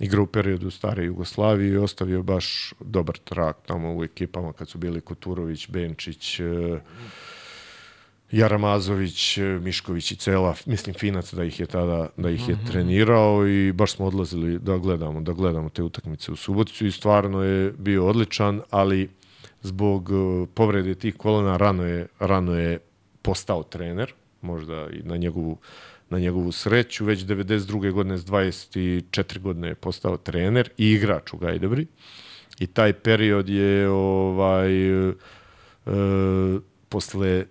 [0.01, 4.79] Igrao u periodu stare Jugoslavije i ostavio baš dobar trak tamo u ekipama kad su
[4.79, 7.32] bili Kuturović, Benčić, mm
[8.33, 12.71] Jaramazović, Mišković i cela, mislim Finac da ih je tada da ih je mm -hmm.
[12.71, 17.43] trenirao i baš smo odlazili da gledamo, da gledamo te utakmice u Suboticu i stvarno
[17.43, 19.11] je bio odličan, ali
[19.63, 22.79] zbog uh, povrede tih kolena rano je rano je
[23.23, 25.59] postao trener, možda i na njegovu
[26.13, 27.93] na njegovu sreću, već 92.
[27.93, 31.87] godine s 24 godine je postao trener i igrač u Gajdebri.
[32.59, 35.13] I taj period je ovaj e,
[36.89, 37.45] posle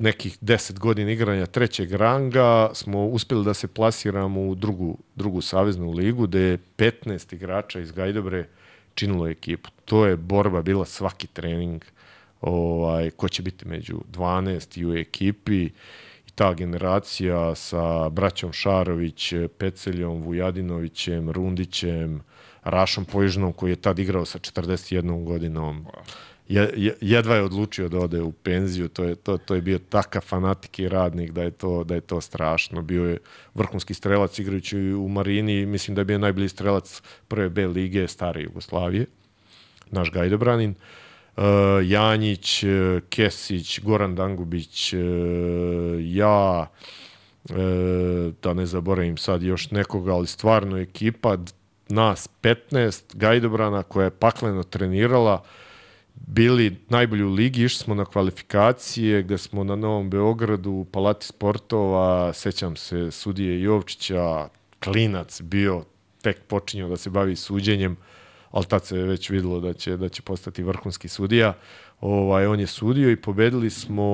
[0.00, 5.90] nekih 10 godina igranja trećeg ranga smo uspeli da se plasiramo u drugu, drugu saveznu
[5.90, 8.48] ligu gde je 15 igrača iz Gajdobre
[8.94, 9.70] činilo ekipu.
[9.84, 11.84] To je borba bila svaki trening
[12.40, 15.64] ovaj, ko će biti među 12 i u ekipi
[16.26, 22.22] i ta generacija sa braćom Šarović, Peceljom, Vujadinovićem, Rundićem,
[22.64, 25.84] Rašom Pojižnom koji je tad igrao sa 41 godinom.
[25.84, 29.78] Wow je, jedva je odlučio da ode u penziju, to je, to, to je bio
[29.78, 32.82] takav fanatik i radnik da je to, da je to strašno.
[32.82, 33.18] Bio je
[33.54, 38.42] vrhunski strelac igrajući u Marini, mislim da je bio najbolji strelac prve B lige stare
[38.42, 39.06] Jugoslavije,
[39.90, 40.74] naš Gajdobranin.
[41.36, 41.44] Uh,
[41.84, 42.64] Janjić,
[43.08, 45.00] Kesić, Goran Dangubić, uh,
[45.98, 46.66] ja,
[47.50, 47.56] uh,
[48.42, 51.36] da ne zaboravim sad još nekoga, ali stvarno ekipa,
[51.88, 55.40] nas 15 Gajdobrana koja je pakleno trenirala, uh,
[56.26, 61.26] bili najbolji u ligi, išli smo na kvalifikacije gde smo na Novom Beogradu u Palati
[61.26, 64.48] sportova, sećam se sudije Jovčića,
[64.84, 65.84] klinac bio,
[66.22, 67.96] tek počinjao da se bavi suđenjem,
[68.50, 71.54] ali tad se već videlo da će, da će postati vrhunski sudija.
[72.00, 74.04] Ovaj, on je sudio i pobedili smo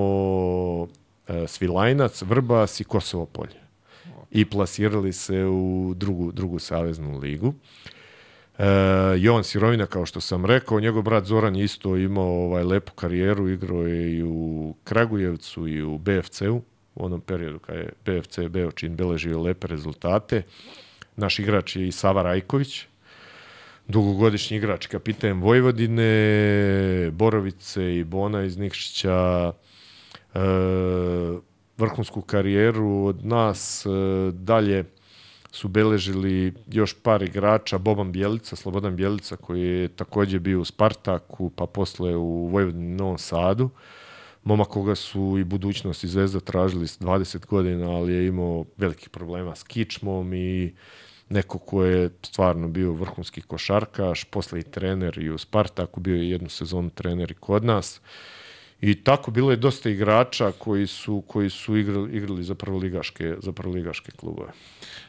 [1.29, 3.61] e, Svilajnac, Vrbas i Kosovo polje.
[4.31, 7.55] I plasirali se u drugu, drugu saveznu ligu.
[9.19, 13.49] Jovan Sirovina, kao što sam rekao, njegov brat Zoran je isto imao ovaj, lepu karijeru,
[13.49, 16.63] igrao je i u Kragujevcu i u BFC-u,
[16.95, 20.43] u onom periodu kada je BFC Beočin beležio lepe rezultate.
[21.17, 22.87] Naš igrač je i Sava Rajković,
[23.89, 29.53] dugogodišnji igrač, kapiten Vojvodine, Borovice i Bona iz Nikšića,
[30.35, 30.39] e,
[31.79, 33.91] vrhunsku karijeru od nas, e,
[34.33, 34.85] dalje
[35.51, 41.51] su beležili još par igrača, Boban Bjelica, Slobodan Bjelica, koji je takođe bio u Spartaku,
[41.51, 43.71] pa posle u Vojvodini Novom Sadu.
[44.45, 49.09] Momak koga su i budućnost i Zvezda tražili s 20 godina, ali je imao velikih
[49.09, 50.75] problema s kičmom i
[51.29, 56.31] neko ko je stvarno bio vrhunski košarkaš, posle i trener i u Spartaku, bio je
[56.31, 58.01] jednu sezonu trener i kod nas.
[58.81, 63.53] I tako bilo je dosta igrača koji su koji su igrali igrali za prvoligaške za
[63.53, 64.53] prvoligaške klubove.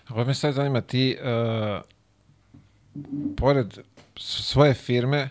[0.09, 1.81] Ovo me sad zanima, ti uh,
[3.37, 3.77] pored
[4.19, 5.29] svoje firme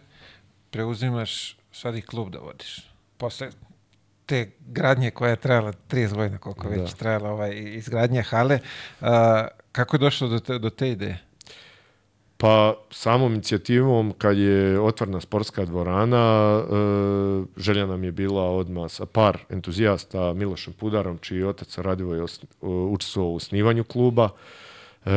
[0.70, 2.90] preuzimaš sad i klub da vodiš.
[3.16, 3.50] Posle
[4.26, 6.68] te gradnje koja je trajala 30 godina, koliko da.
[6.68, 8.58] već trajala ovaj, izgradnja hale,
[9.00, 9.06] uh,
[9.72, 11.25] kako je došlo do te, do te ideje?
[12.38, 19.06] Pa samom inicijativom kad je otvorna sportska dvorana, e, želja nam je bila odmah sa
[19.06, 22.24] par entuzijasta Milošem Pudarom, čiji otac Radivo je
[22.90, 24.28] učestvovao u snivanju kluba,
[25.04, 25.10] e,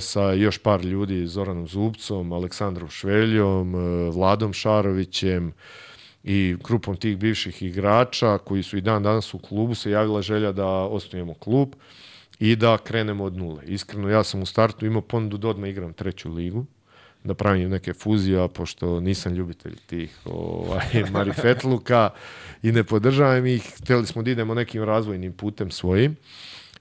[0.00, 5.52] sa još par ljudi, Zoranom Zubcom, Aleksandrom Šveljom, e, Vladom Šarovićem
[6.24, 10.52] i grupom tih bivših igrača koji su i dan danas u klubu, se javila želja
[10.52, 11.68] da osnujemo klub
[12.38, 13.62] i da krenemo od nule.
[13.66, 16.66] Iskreno, ja sam u startu imao ponudu da odmah igram treću ligu,
[17.24, 22.10] da pravim neke fuzije, pošto nisam ljubitelj tih ovaj, marifetluka
[22.62, 23.72] i ne podržavam ih.
[23.82, 26.16] Hteli smo da idemo nekim razvojnim putem svojim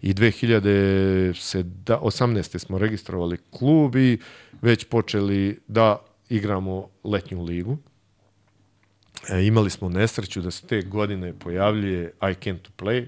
[0.01, 2.57] i 2018.
[2.57, 4.17] smo registrovali klub i
[4.61, 5.97] već počeli da
[6.29, 7.77] igramo letnju ligu.
[9.29, 13.05] E, imali smo nesreću da se te godine pojavljuje I Can't to Play,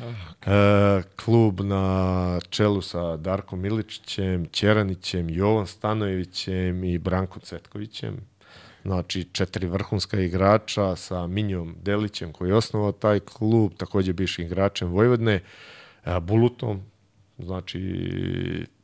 [0.00, 8.16] E, klub na čelu sa Darkom Miličićem, Ćeranićem, Jovom Stanojevićem i Brankom Cetkovićem.
[8.82, 14.88] Znači, četiri vrhunska igrača sa Minjom Delićem koji je osnovao taj klub, takođe bivšim igračem
[14.88, 15.40] Vojvodne,
[16.04, 16.80] e, Bulutom,
[17.38, 17.80] znači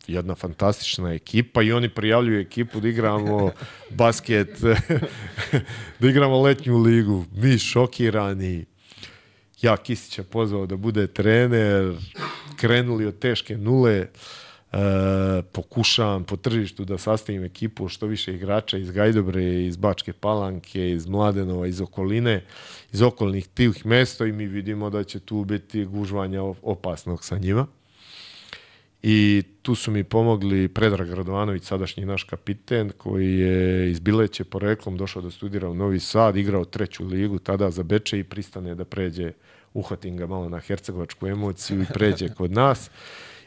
[0.07, 3.51] jedna fantastična ekipa i oni prijavljuju ekipu da igramo
[3.99, 4.61] basket,
[6.01, 7.25] da igramo letnju ligu.
[7.33, 8.65] Mi šokirani,
[9.63, 11.97] ja Kisića pozvao da bude trener,
[12.57, 14.09] krenuli od teške nule, e,
[15.53, 21.07] pokušavam po tržištu da sastavim ekipu što više igrača iz Gajdobre, iz Bačke Palanke, iz
[21.07, 22.45] Mladenova, iz okoline,
[22.93, 27.67] iz okolnih tih mesta i mi vidimo da će tu biti gužvanja opasnog sa njima.
[29.09, 34.97] I tu su mi pomogli Predrag Radovanović, sadašnji naš kapiten, koji je iz Bileće poreklom
[34.97, 38.85] došao da studira u Novi Sad, igrao treću ligu tada za Beče i pristane da
[38.85, 39.33] pređe,
[39.75, 42.91] uhvatim ga malo na hercegovačku emociju i pređe kod nas.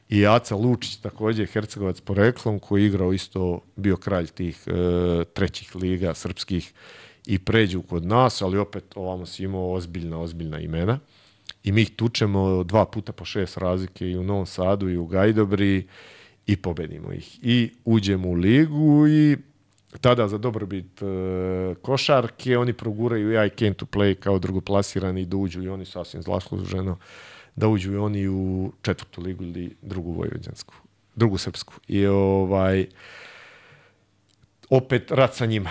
[0.10, 5.76] I Aca Lučić, takođe hercegovac poreklom, koji je igrao isto, bio kralj tih e, trećih
[5.76, 6.74] liga srpskih
[7.26, 11.00] i pređu kod nas, ali opet ovamo si imao ozbiljna, ozbiljna imena
[11.64, 15.06] i mi ih tučemo dva puta po šest razlike i u Novom Sadu i u
[15.06, 15.88] Gajdobri
[16.48, 17.40] i pobedimo ih.
[17.42, 19.38] I uđemo u ligu i
[20.02, 25.64] tada za dobrobit uh, košarke oni proguraju I can't to play kao drugoplasirani da uđu
[25.64, 26.98] i oni sasvim zasluženo
[27.56, 30.74] da uđu i oni u četvrtu ligu ili drugu vojvođansku,
[31.16, 31.74] drugu srpsku.
[31.88, 32.86] I ovaj
[34.70, 35.70] opet rat sa njima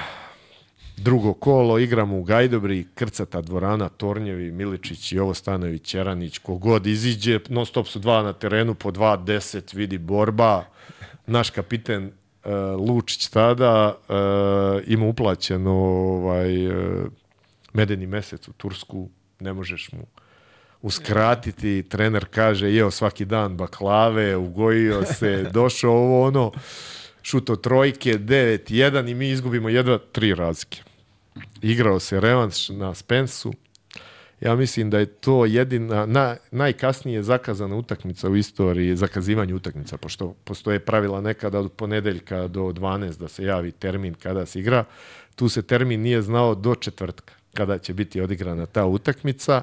[0.98, 7.66] drugo kolo, igramo u Gajdobri, Krcata dvorana, Tornjevi, Miličić, Jovo Stanović, Ćeranić, kogod iziđe, non
[7.66, 10.64] stop su dva na terenu, po 2-10, vidi borba.
[11.26, 12.52] Naš kapiten uh,
[12.88, 17.06] Lučić tada uh, ima uplaćeno ovaj, uh,
[17.72, 19.08] medeni mesec u Tursku,
[19.40, 20.06] ne možeš mu
[20.82, 26.52] uskratiti, trener kaže, jeo svaki dan baklave, ugojio se, došao ovo ono,
[27.22, 30.87] šuto trojke, 9-1 i mi izgubimo jedva tri razlike
[31.62, 33.52] igrao se revanš na Spensu.
[34.40, 40.34] Ja mislim da je to jedina, na, najkasnije zakazana utakmica u istoriji, zakazivanje utakmica, pošto
[40.44, 44.84] postoje pravila nekada od ponedeljka do 12 da se javi termin kada se igra.
[45.34, 49.62] Tu se termin nije znao do četvrtka kada će biti odigrana ta utakmica,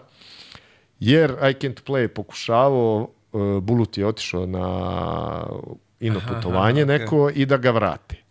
[1.00, 4.68] jer I Can't Play pokušavao, uh, Bulut je otišao na
[6.00, 7.32] ino putovanje aha, aha, neko okay.
[7.36, 8.25] i da ga vrate.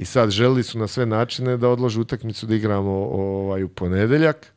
[0.00, 4.52] I sad želili su na sve načine da odlože utakmicu da igramo ovaj, u ponedeljak.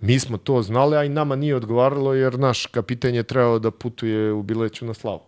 [0.00, 3.70] Mi smo to znali, a i nama nije odgovaralo jer naš kapiten je trebao da
[3.70, 5.20] putuje u Bileću na slavu.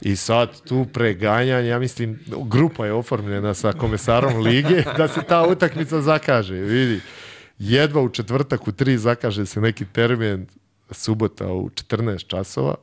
[0.00, 5.46] I sad tu preganjanje, ja mislim, grupa je oformljena sa komesarom lige da se ta
[5.46, 7.00] utakmica zakaže, vidi.
[7.58, 10.46] Jedva u četvrtak u tri zakaže se neki termin
[10.90, 12.74] subota u 14 časova.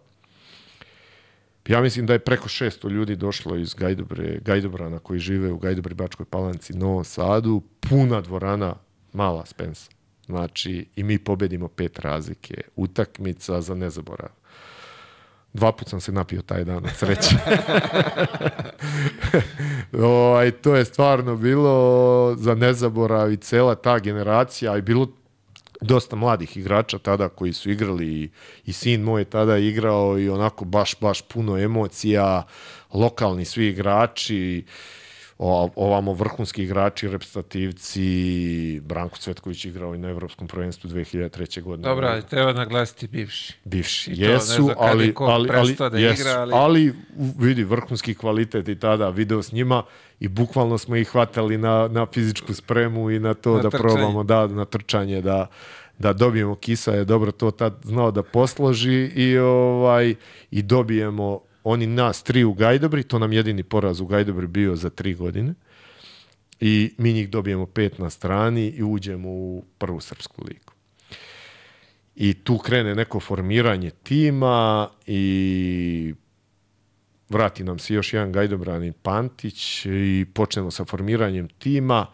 [1.67, 5.93] Ja mislim da je preko 600 ljudi došlo iz Gajdobre, Gajdobrana koji žive u Gajdobri
[5.93, 8.75] Bačkoj Palanci, Novom Sadu, puna dvorana,
[9.13, 9.91] mala Spensa.
[10.25, 12.61] Znači, i mi pobedimo pet razlike.
[12.75, 14.29] Utakmica za nezaborav.
[15.53, 17.35] Dva put sam se napio taj dan od sreće.
[19.93, 25.07] o, ovaj, to je stvarno bilo za nezaborav i cela ta generacija i bilo
[25.81, 28.29] dosta mladih igrača tada koji su igrali i,
[28.65, 32.43] i sin moj je tada igrao i onako baš, baš puno emocija,
[32.93, 35.04] lokalni svi igrači, o,
[35.37, 41.61] ovamo vrhunski igrači, reprezentativci, Branko Cvetković igrao i na Evropskom prvenstvu 2003.
[41.61, 41.89] godine.
[41.89, 43.53] Dobro, ali treba naglasiti bivši.
[43.63, 46.53] Bivši, I jesu, to, ali, ali, ali, da jesu, igra, ali...
[46.53, 46.93] ali
[47.39, 49.83] vidi, vrhunski kvalitet i tada video s njima
[50.19, 53.93] i bukvalno smo ih hvatali na, na fizičku spremu i na to na da trčanje.
[53.93, 55.47] probamo da, na trčanje da,
[55.99, 60.15] da dobijemo Kisa je dobro to tad znao da posloži i ovaj
[60.51, 64.89] i dobijemo oni nas tri u Gajdobri, to nam jedini poraz u Gajdobri bio za
[64.89, 65.53] tri godine.
[66.59, 70.73] I mi njih dobijemo pet na strani i uđemo u prvu srpsku ligu.
[72.15, 76.13] I tu krene neko formiranje tima i
[77.29, 82.07] vrati nam se još jedan Gajdobrani Pantić i počnemo sa formiranjem tima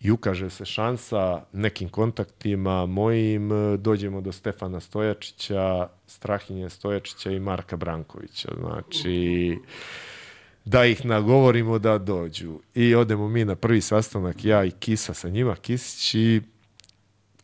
[0.00, 7.76] i ukaže se šansa nekim kontaktima mojim, dođemo do Stefana Stojačića, Strahinje Stojačića i Marka
[7.76, 8.48] Brankovića.
[8.58, 9.58] Znači,
[10.64, 12.58] da ih nagovorimo da dođu.
[12.74, 16.42] I odemo mi na prvi sastanak, ja i Kisa sa njima, Kisić i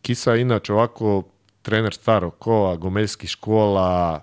[0.03, 1.23] Kisa inače ovako
[1.63, 4.23] trener starog kola, gomeljskih škola,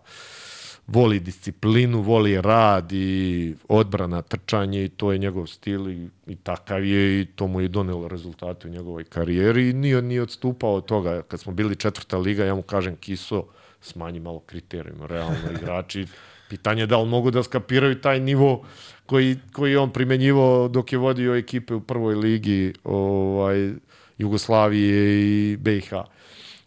[0.92, 6.86] voli disciplinu, voli rad i odbrana, trčanje i to je njegov stil i, i takav
[6.86, 10.86] je i to mu je donelo rezultate u njegovoj karijeri i nije, nije odstupao od
[10.86, 11.22] toga.
[11.22, 13.44] Kad smo bili četvrta liga, ja mu kažem Kiso,
[13.82, 16.08] smanji malo kriterijuma, realno igrači.
[16.50, 18.64] Pitanje je da li mogu da skapiraju taj nivo
[19.06, 23.72] koji, koji on primenjivao dok je vodio ekipe u prvoj ligi ovaj,
[24.18, 25.94] Jugoslavije i BiH.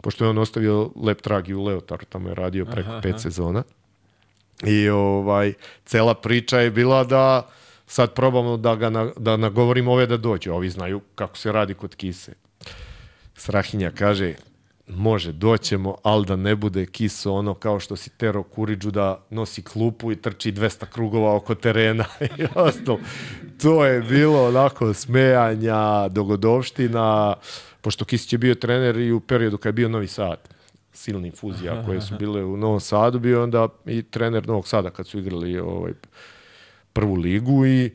[0.01, 3.15] Pošto je on ostavio lep trag i u Leotaru, tamo je radio preko aha, pet
[3.15, 3.19] aha.
[3.19, 3.63] sezona.
[4.67, 5.53] I ovaj,
[5.85, 7.51] cela priča je bila da
[7.87, 10.51] sad probamo da ga na, da nagovorimo ove da dođe.
[10.53, 12.33] Ovi znaju kako se radi kod kise.
[13.35, 14.35] Strahinja kaže,
[14.87, 19.63] može, doćemo, ali da ne bude kiso ono kao što si tero Kuriđu da nosi
[19.63, 22.05] klupu i trči 200 krugova oko terena
[22.39, 22.99] i ostalo.
[23.63, 27.35] To je bilo onako smejanja, dogodovština,
[27.81, 30.52] pošto Kisić je bio trener i u periodu kad je bio Novi Sad
[30.93, 35.07] silni fuzija koje su bile u Novom Sadu, bio onda i trener Novog Sada kad
[35.07, 35.93] su igrali ovaj,
[36.93, 37.91] prvu ligu i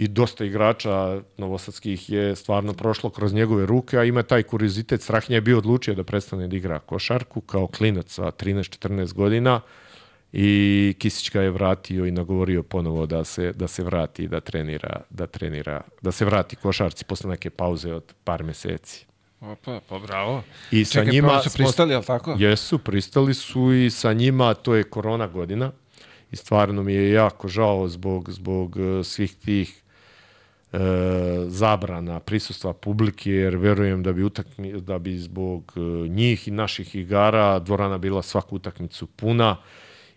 [0.00, 5.02] i dosta igrača novosadskih je stvarno prošlo kroz njegove ruke, a ima taj kuriozitet.
[5.02, 9.60] Strahinja je bio odlučio da prestane da igra košarku kao klinac sa 13-14 godina
[10.32, 15.00] i Kisić ga je vratio i nagovorio ponovo da se, da se vrati da trenira,
[15.10, 19.06] da trenira, da se vrati košarci posle neke pauze od par meseci.
[19.40, 20.42] Opa, pa bravo.
[20.70, 22.36] I sa Čekaj, njima su pristali, al tako?
[22.38, 25.72] Jesu, pristali su i sa njima, to je korona godina.
[26.32, 29.82] I stvarno mi je jako žao zbog, zbog e, svih tih
[30.72, 30.78] e,
[31.46, 36.94] zabrana prisustva publike, jer verujem da bi, utakmi, da bi zbog e, njih i naših
[36.94, 39.56] igara dvorana bila svaku utakmicu puna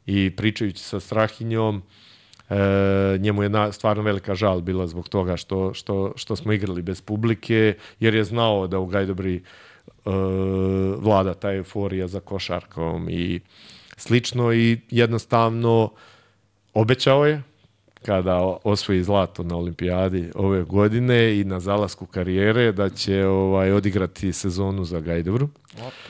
[0.05, 1.84] i pričajući sa Strahinjom,
[2.49, 6.81] E, njemu je na, stvarno velika žal bila zbog toga što, što, što smo igrali
[6.81, 9.41] bez publike, jer je znao da u Gajdobri e,
[10.99, 13.39] vlada ta euforija za košarkom i
[13.97, 15.91] slično i jednostavno
[16.73, 17.43] obećao je
[18.05, 24.33] kada osvoji zlato na olimpijadi ove godine i na zalasku karijere da će ovaj odigrati
[24.33, 25.49] sezonu za Gajdobru.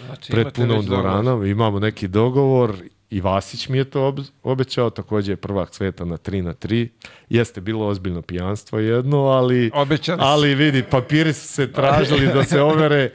[0.05, 2.75] Znači, pred punom dvoranom imamo neki dogovor
[3.13, 6.87] i Vasić mi je to obećao, takođe je prvak sveta na 3 na 3.
[7.29, 9.71] Jeste bilo ozbiljno pijanstvo jedno, ali,
[10.19, 13.11] ali vidi, papiri su se tražili da se overe.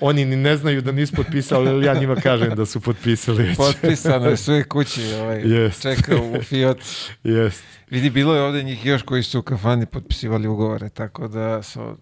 [0.00, 3.56] Oni ni ne znaju da nisu potpisali, ali ja njima kažem da su potpisali već.
[3.66, 5.82] Potpisano je sve kući, ovaj, yes.
[5.82, 6.76] čeka u Fiat.
[7.24, 7.64] Jest.
[7.90, 11.96] Vidi, bilo je ovde njih još koji su u kafani potpisivali ugovore, tako da su,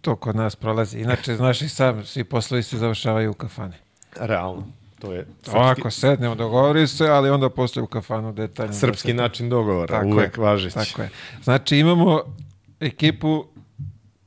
[0.00, 0.98] to kod nas prolazi.
[0.98, 3.76] Inače, znaš i sam, svi poslovi se završavaju u kafani.
[4.20, 4.83] Realno.
[5.04, 5.58] To je srpski...
[5.58, 8.72] Ovako sednemo, dogovori se, ali onda posle u kafanu detaljno.
[8.72, 9.22] Srpski da se...
[9.22, 10.74] način dogovora, tako uvek je, važeći.
[10.74, 11.10] Tako je.
[11.42, 12.22] Znači imamo
[12.80, 13.44] ekipu,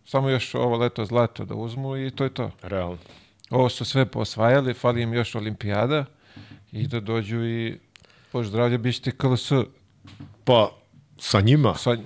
[0.06, 2.52] samo još ovo leto zlato da uzmu i to je to.
[2.62, 2.98] Realno.
[3.50, 6.06] Ovo su sve posvajali, fali im još olimpijada
[6.72, 7.80] i da dođu i,
[8.34, 9.52] bož zdravlje, bićete KLS.
[10.44, 10.72] Pa,
[11.20, 11.76] Sa njima?
[11.76, 11.98] Sa,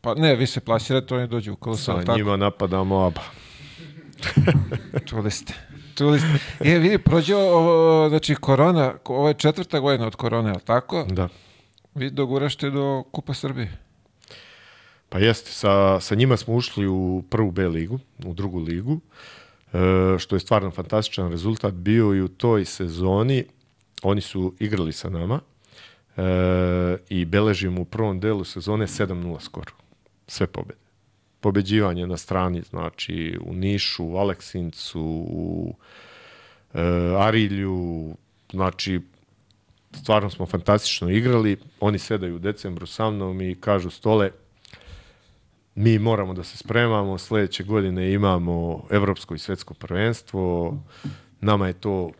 [0.00, 1.98] pa ne, vi se plasirate, oni dođu u Kolosal.
[2.00, 2.18] Sa tako?
[2.18, 3.22] njima napadamo ABA.
[5.06, 5.54] Čuli ste.
[5.98, 6.28] Čuli ste.
[6.70, 11.06] Je, vidi, prođe, ovo, znači, korona, ovo je četvrta godina od korone, je li tako?
[11.10, 11.28] Da.
[11.94, 13.78] Vi dogurašte do Kupa Srbije.
[15.08, 19.00] Pa jeste, sa, sa njima smo ušli u prvu B ligu, u drugu ligu,
[19.72, 19.78] e,
[20.18, 23.44] što je stvarno fantastičan rezultat bio i u toj sezoni.
[24.02, 25.40] Oni su igrali sa nama
[26.16, 26.22] e,
[27.08, 29.72] i beležimo u prvom delu sezone 7-0 skor.
[30.26, 30.81] Sve pobede.
[31.42, 35.74] Pobeđivanje na strani, znači u Nišu, u Aleksincu, u
[36.74, 36.80] e,
[37.18, 38.14] Arilju,
[38.52, 39.00] znači
[39.92, 41.56] stvarno smo fantastično igrali.
[41.80, 44.30] Oni sedaju u decembru sa mnom i kažu stole,
[45.74, 50.76] mi moramo da se spremamo, sledeće godine imamo evropsko i svetsko prvenstvo,
[51.40, 52.10] nama je to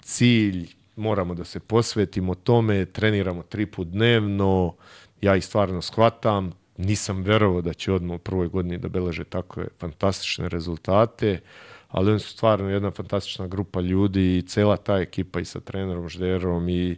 [0.00, 4.74] cilj, moramo da se posvetimo tome, treniramo tri put dnevno,
[5.20, 9.68] ja ih stvarno shvatam, nisam verovao da će odmah u prvoj godini da beleže takve
[9.78, 11.40] fantastične rezultate,
[11.88, 16.08] ali oni su stvarno jedna fantastična grupa ljudi i cela ta ekipa i sa trenerom
[16.08, 16.96] Žderom i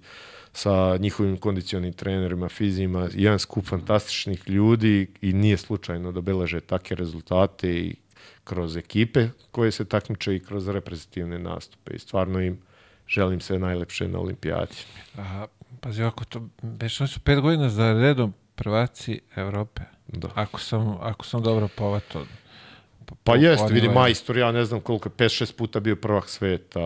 [0.53, 6.95] sa njihovim kondicionim trenerima, fizima, jedan skup fantastičnih ljudi i nije slučajno da beleže take
[6.95, 7.95] rezultate i
[8.45, 12.59] kroz ekipe koje se takmiče i kroz reprezentativne nastupe i stvarno im
[13.07, 14.77] želim sve najlepše na olimpijadi.
[15.17, 15.47] Aha,
[15.81, 16.49] pazi, ako to,
[17.01, 19.83] oni su pet godina za redom prvaci Evrope.
[20.09, 20.29] Da.
[20.35, 22.27] Ako sam, ako sam dobro povato.
[23.25, 26.81] Pa jeste, vidi majstor, ja ne znam koliko, 5-6 puta bio prvak sveta,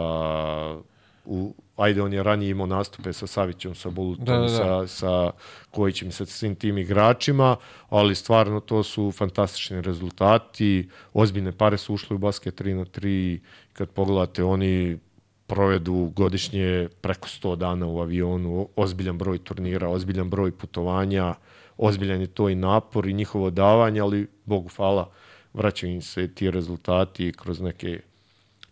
[1.24, 4.48] u, ajde, on je ranije imao nastupe sa Savićem, sa Bulutom, Da, da, da.
[4.48, 5.30] sa, sa
[5.70, 7.56] Kojićem, sa svim tim igračima,
[7.88, 13.38] ali stvarno to su fantastični rezultati, ozbiljne pare su ušle u basket 3 na 3,
[13.72, 14.98] kad pogledate, oni
[15.46, 21.34] provedu godišnje preko 100 dana u avionu, ozbiljan broj turnira, ozbiljan broj putovanja,
[21.76, 25.10] ozbiljan je to i napor i njihovo davanje, ali Bogu hvala,
[25.52, 28.00] vraćaju im se ti rezultati kroz neke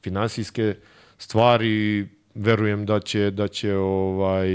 [0.03, 0.75] finansijske
[1.19, 2.09] stvari.
[2.35, 4.49] Verujem da će, da će ovaj,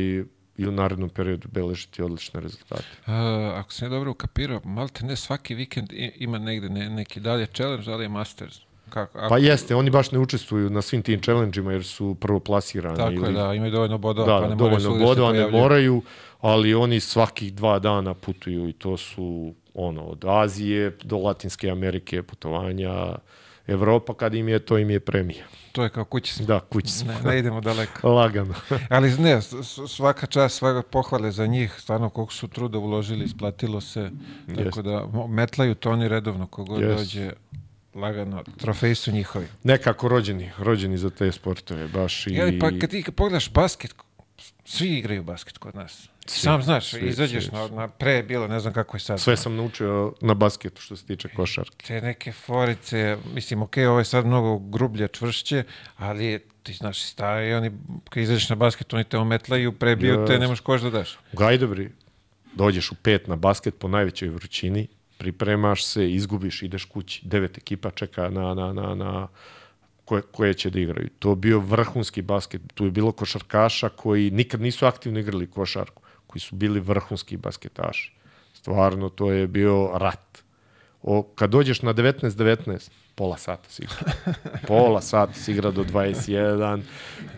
[0.58, 2.84] i u narednom periodu beležiti odlične rezultate.
[3.06, 3.14] Uh,
[3.54, 7.86] ako sam ja dobro ukapirao, malte ne svaki vikend ima negde ne, neki dalje challenge,
[7.86, 8.67] da li je Masters.
[8.90, 12.40] Kako, ako, Pa jeste, oni baš ne učestvuju na svim tim challenge-ima jer su prvo
[12.40, 12.98] plasirani.
[12.98, 15.48] tako je, da, imaju dovoljno bodova, da, pa ne moraju dovoljno svugde se bodova, ne
[15.48, 16.02] moraju,
[16.42, 22.24] ali oni svakih dva dana putuju i to su ono, od Azije do Latinske Amerike
[22.24, 23.16] putovanja,
[23.68, 25.46] Evropa kad im je, to im je premija.
[25.72, 26.46] To je kao kući smo.
[26.46, 27.14] Da, kući smo.
[27.14, 28.10] Ne, ne idemo daleko.
[28.10, 28.54] Lagano.
[28.90, 29.42] Ali ne,
[29.88, 34.12] svaka čast, svaka pohvale za njih, stvarno koliko su truda uložili, isplatilo se,
[34.48, 34.80] tako Jest.
[34.80, 36.98] da metlaju to oni redovno, kogod Jest.
[36.98, 37.32] dođe
[37.98, 39.48] lagano, trofeji su njihovi.
[39.64, 42.30] Nekako rođeni, rođeni za te sportove, baš i...
[42.30, 42.60] I...
[42.60, 43.96] Pa kad ti pogledaš basket,
[44.66, 46.10] svi igraju basket kod nas.
[46.26, 49.20] Sam znaš, svi, izađeš svi, na, na, pre je bilo, ne znam kako je sad.
[49.20, 51.86] Sve sam naučio na basketu što se tiče košarke.
[51.88, 55.64] Te neke forice, mislim, ok, ovo je sad mnogo grublje, čvršće,
[55.96, 57.72] ali ti znaš, stari, oni,
[58.10, 60.42] kad izađeš na basket, oni te ometlaju, prebiju te, Jest.
[60.42, 61.20] ne možeš koš da daš.
[61.34, 61.92] U Gajdobri
[62.54, 64.88] dođeš u pet na basket po najvećoj vrućini,
[65.18, 67.22] pripremaš se, izgubiš, ideš kući.
[67.28, 69.28] Devet ekipa čeka na, na, na, na
[70.06, 71.10] koje, koje će da igraju.
[71.20, 72.62] To bio vrhunski basket.
[72.74, 78.14] Tu je bilo košarkaša koji nikad nisu aktivno igrali košarku, koji su bili vrhunski basketaši.
[78.54, 80.44] Stvarno, to je bio rat.
[81.10, 84.14] O, kad dođeš na 19-19, pola sata si igra.
[84.68, 86.82] Pola sata si igra do 21.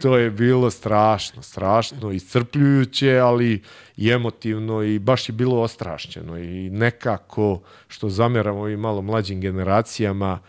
[0.02, 3.62] To je bilo strašno, strašno, iscrpljujuće, ali
[3.98, 6.38] i emotivno i baš je bilo ostrašćeno.
[6.38, 10.40] I nekako, što zameram ovim malo mlađim generacijama,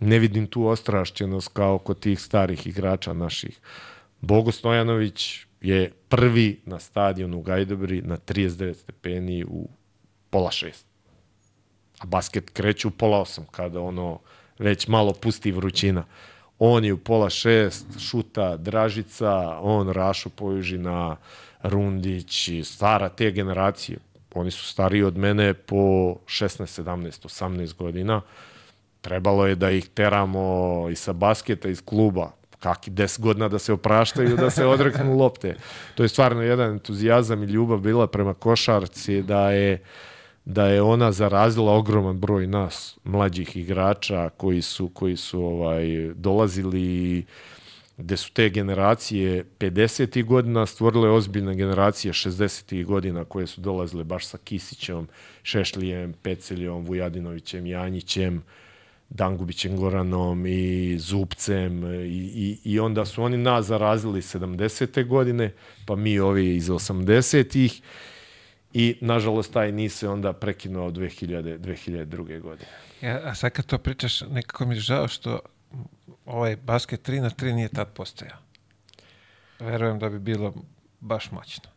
[0.00, 3.60] ne vidim tu ostrašćenost kao kod tih starih igrača naših.
[4.20, 9.68] Bogo Stojanović je prvi na stadionu u Gajdobri na 39 stepeni u
[10.30, 10.91] pola šest
[12.06, 14.18] basket kreće u pola osam, kada ono
[14.58, 16.04] već malo pusti vrućina.
[16.58, 21.16] On je u pola šest, šuta Dražica, on Rašo Pojužina,
[21.62, 23.98] Rundić, stara te generacije.
[24.34, 28.20] Oni su stariji od mene po 16, 17, 18 godina.
[29.00, 32.30] Trebalo je da ih teramo i sa basketa, iz kluba.
[32.60, 35.56] Kaki 10 godina da se opraštaju, da se odreknu lopte.
[35.94, 39.82] To je stvarno jedan entuzijazam i ljubav bila prema košarci, da je
[40.44, 47.24] da je ona zarazila ogroman broj nas mlađih igrača koji su koji su ovaj dolazili
[47.96, 50.24] gde su te generacije 50.
[50.24, 52.84] godina stvorile ozbiljne generacije 60.
[52.84, 55.08] godina koje su dolazile baš sa Kisićem,
[55.42, 58.42] Šešlijem, Peceljom, Vujadinovićem, Janjićem,
[59.08, 65.06] Dangubićem Goranom i Zupcem i, i, i onda su oni nas zarazili 70.
[65.06, 65.52] godine,
[65.86, 67.82] pa mi ovi iz 80-ih
[68.74, 72.40] i nažalost taj nis se onda prekinuo 2000, 2002.
[72.40, 72.70] godine.
[73.00, 75.40] Ja, a sad kad to pričaš, nekako mi je žao što
[76.26, 78.36] ovaj basket 3 na 3 nije tad postojao.
[79.58, 80.54] Verujem da bi bilo
[81.00, 81.70] baš moćno.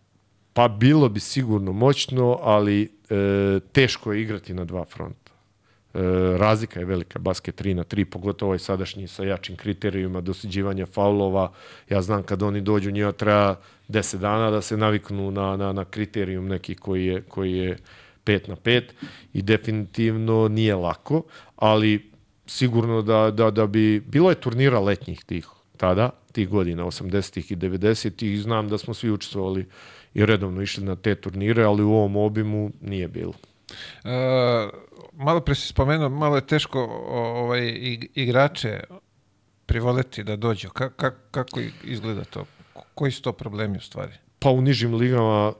[0.54, 5.25] Pa bilo bi sigurno moćno, ali e, teško je igrati na dva fronta.
[5.96, 10.86] E, razlika je velika, basket 3 na 3, pogotovo ovaj sadašnji sa jačim kriterijima dosiđivanja
[10.86, 11.52] faulova.
[11.90, 13.56] Ja znam kad oni dođu, njima treba
[13.90, 17.78] 10 dana da se naviknu na, na, na kriterijum neki koji je, koji je
[18.26, 18.84] 5 na 5
[19.34, 21.24] i definitivno nije lako,
[21.56, 22.12] ali
[22.46, 27.56] sigurno da, da, da bi, bilo je turnira letnjih tih tada, tih godina, 80-ih i
[27.56, 29.66] 90-ih i znam da smo svi učestvovali
[30.14, 33.34] i redovno išli na te turnire, ali u ovom obimu nije bilo.
[34.04, 34.12] Uh,
[35.14, 37.74] malo pre si spomenuo, malo je teško ovaj,
[38.14, 38.80] igrače
[39.66, 40.70] privoleti da dođu.
[40.70, 42.46] Ka, ka, kako izgleda to?
[42.96, 44.14] Koji su to problemi u stvari?
[44.40, 45.54] Pa u nižim ligama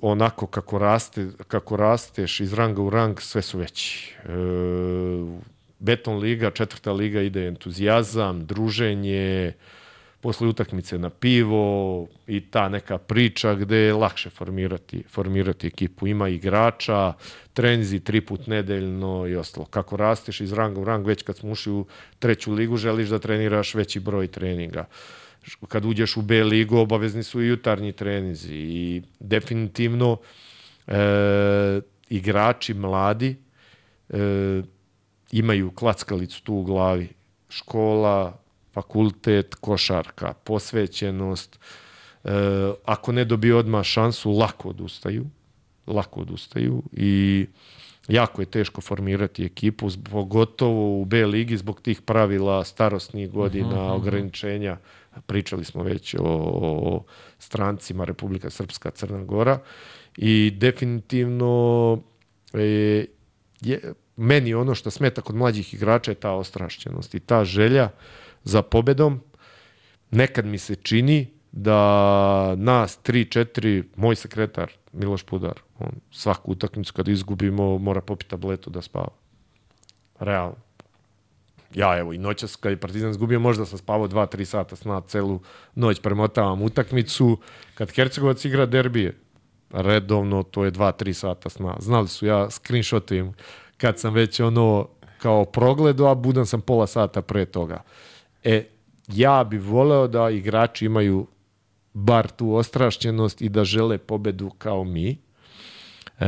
[0.00, 4.14] onako kako raste, kako rasteš iz ranga u rang, sve su veći.
[4.24, 4.28] E,
[5.78, 9.52] beton liga, četvrta liga ide entuzijazam, druženje,
[10.20, 16.06] posle utakmice na pivo i ta neka priča gde je lakše formirati, formirati ekipu.
[16.06, 17.12] Ima igrača,
[17.52, 19.66] trenzi tri put nedeljno i ostalo.
[19.66, 21.86] Kako rasteš iz ranga u rang, već kad smo ušli u
[22.18, 24.84] treću ligu, želiš da treniraš veći broj treninga.
[25.68, 30.16] Kad uđeš u B ligu, obavezni su i jutarnji trenizi i definitivno
[30.86, 33.36] e, igrači mladi
[34.08, 34.62] e,
[35.32, 37.08] imaju klackalicu tu u glavi.
[37.48, 38.38] Škola,
[38.78, 41.58] fakultet, košarka, posvećenost.
[42.24, 42.30] E,
[42.84, 45.26] ako ne dobiju odmah šansu, lako odustaju.
[45.86, 47.46] Lako odustaju i
[48.08, 53.88] jako je teško formirati ekipu, pogotovo u B ligi zbog tih pravila starostnih godina, -huh.
[53.88, 54.00] Mhm.
[54.00, 54.76] ograničenja.
[55.26, 57.04] Pričali smo već o, o
[57.38, 59.58] strancima Republika Srpska, Crna Gora
[60.16, 61.98] i definitivno
[62.52, 63.06] je,
[63.60, 67.90] je meni ono što smeta kod mlađih igrača je ta ostrašćenost i ta želja
[68.48, 69.20] za pobedom.
[70.10, 77.08] Nekad mi se čini da nas 3-4, moj sekretar Miloš Pudar, on svaku utakmicu kad
[77.08, 79.10] izgubimo mora popiti tabletu da spava.
[80.20, 80.56] Realno.
[81.74, 85.40] Ja evo i noćas kad je Partizan izgubio možda sam spavao 2-3 sata sna celu
[85.74, 87.38] noć premotavam utakmicu.
[87.74, 89.18] Kad Hercegovac igra derbije,
[89.70, 91.76] redovno to je 2-3 sata sna.
[91.80, 93.32] Znali su ja screenshotujem
[93.76, 94.88] kad sam već ono
[95.18, 97.82] kao progledo, a budan sam pola sata pre toga.
[98.44, 98.64] E,
[99.08, 101.26] ja bih voleo da igrači imaju
[101.94, 105.18] bar tu ostrašćenost i da žele pobedu kao mi.
[106.20, 106.26] E,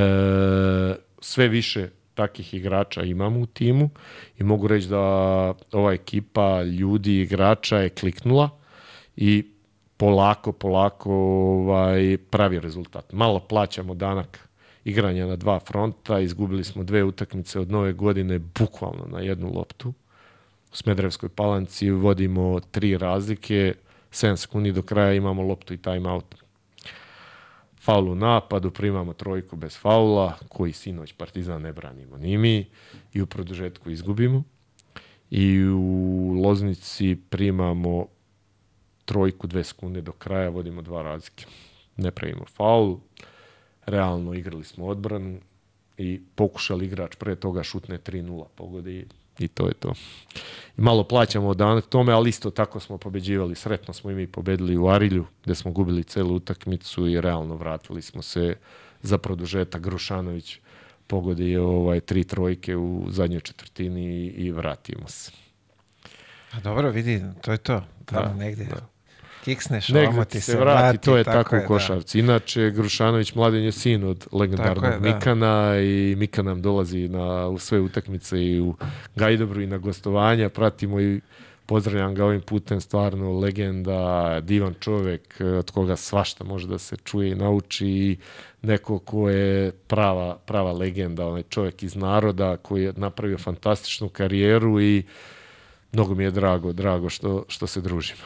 [1.21, 3.91] sve više takih igrača imamo u timu
[4.39, 4.99] i mogu reći da
[5.73, 8.51] ova ekipa ljudi igrača je kliknula
[9.17, 9.47] i
[9.97, 13.13] polako, polako ovaj, pravi rezultat.
[13.13, 14.49] Malo plaćamo danak
[14.85, 19.93] igranja na dva fronta, izgubili smo dve utakmice od nove godine bukvalno na jednu loptu
[20.73, 23.75] u Smedrevskoj palanci vodimo tri razlike,
[24.11, 26.35] 7 sekundi do kraja imamo loptu i timeout.
[27.81, 32.67] Faul u napadu, primamo trojku bez faula, koji sinoć Partizan ne branimo ni mi
[33.13, 34.43] i u produžetku izgubimo.
[35.31, 38.07] I u Loznici primamo
[39.05, 41.47] trojku dve sekunde do kraja, vodimo dva razlike.
[41.97, 42.99] Ne pravimo faul,
[43.87, 45.41] realno igrali smo odbranu
[45.99, 49.07] i pokušali igrač pre toga šutne 3-0 pogodi
[49.41, 49.93] I to je to.
[50.79, 53.55] I malo plaćamo dan tome, ali isto tako smo pobeđivali.
[53.55, 58.03] Sretno smo i mi pobedili u Arilju, gde smo gubili celu utakmicu i realno vratili
[58.03, 58.57] smo se
[59.03, 59.83] za produžetak.
[59.83, 60.59] Grušanović
[61.07, 65.33] pogodi ovaj, tri trojke u zadnjoj četvrtini i vratimo se.
[66.53, 67.83] A dobro, vidi, to je to.
[68.05, 68.65] Tamo da, negde.
[68.65, 68.90] Da
[69.45, 71.67] kiksneš, Negde ti se, vrati, vrati, to je tako, tako u da.
[71.67, 72.23] košarci.
[72.23, 72.25] Da.
[72.25, 75.15] Inače, Grušanović mladen je sin od legendarnog je, da.
[75.15, 78.75] Mikana i Mika nam dolazi na, u sve utakmice i u
[79.17, 81.21] Gajdobru i na gostovanja, pratimo i
[81.71, 87.31] pozdravljam ga ovim putem, stvarno legenda, divan čovek od koga svašta može da se čuje
[87.31, 88.17] i nauči i
[88.63, 94.81] neko ko je prava, prava legenda, onaj čovek iz naroda koji je napravio fantastičnu karijeru
[94.81, 95.03] i
[95.93, 98.23] mnogo mi je drago, drago što, što se družimo.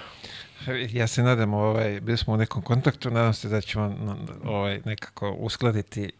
[0.91, 3.97] Ja se nadam, ovaj, bili smo u nekom kontaktu, nadam se da ćemo
[4.45, 6.11] ovaj, nekako uskladiti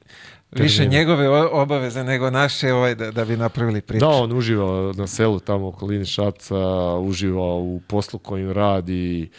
[0.51, 4.01] više njegove obaveze nego naše ovaj, da, da bi napravili priču.
[4.01, 6.57] Da, on uživa na selu tamo okolini Šapca,
[6.99, 9.31] uživa u poslu kojim radi,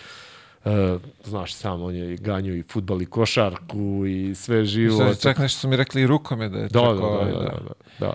[0.66, 4.96] e, znaš sam, on je ganju i futbal i košarku i sve živo.
[4.96, 7.40] Znači, čak nešto su mi rekli i rukome da je da, čak da, ovaj, da,
[7.40, 8.14] da, da, da.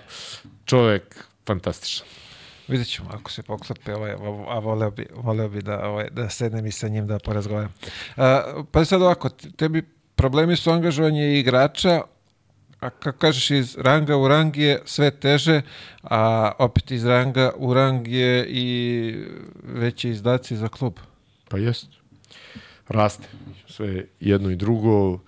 [0.65, 2.07] Čovek fantastičan.
[2.71, 4.11] Vidjet ćemo ako se poklope, ovaj,
[4.47, 7.73] a voleo bi, voleo bi da, ovaj, da sednem i sa njim da porazgovaram.
[8.17, 8.23] Uh,
[8.71, 9.83] pa sad ovako, tebi
[10.15, 12.01] problemi su angažovanje igrača
[12.81, 15.61] a kako kažeš iz ranga u rang je sve teže,
[16.03, 19.15] a opet iz ranga u rang je i
[19.63, 20.93] veći izdaci za klub.
[21.49, 21.87] Pa jest.
[22.87, 23.27] Raste.
[23.67, 25.19] Sve jedno i drugo.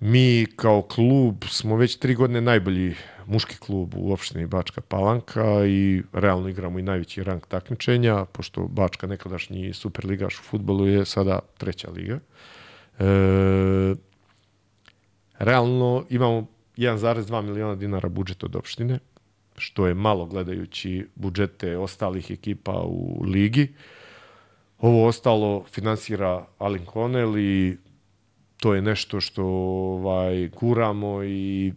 [0.00, 2.94] Mi kao klub smo već tri godine najbolji
[3.26, 9.06] muški klub u opštini Bačka Palanka i realno igramo i najveći rang takmičenja, pošto Bačka
[9.06, 12.18] nekadašnji superligaš u futbolu je sada treća liga.
[12.98, 13.04] E,
[15.38, 16.46] realno imamo
[16.76, 18.98] 1,2 miliona dinara budžet od opštine,
[19.56, 23.74] što je malo gledajući budžete ostalih ekipa u ligi.
[24.78, 27.78] Ovo ostalo finansira Alin Konel i
[28.56, 31.72] to je nešto što ovaj, guramo i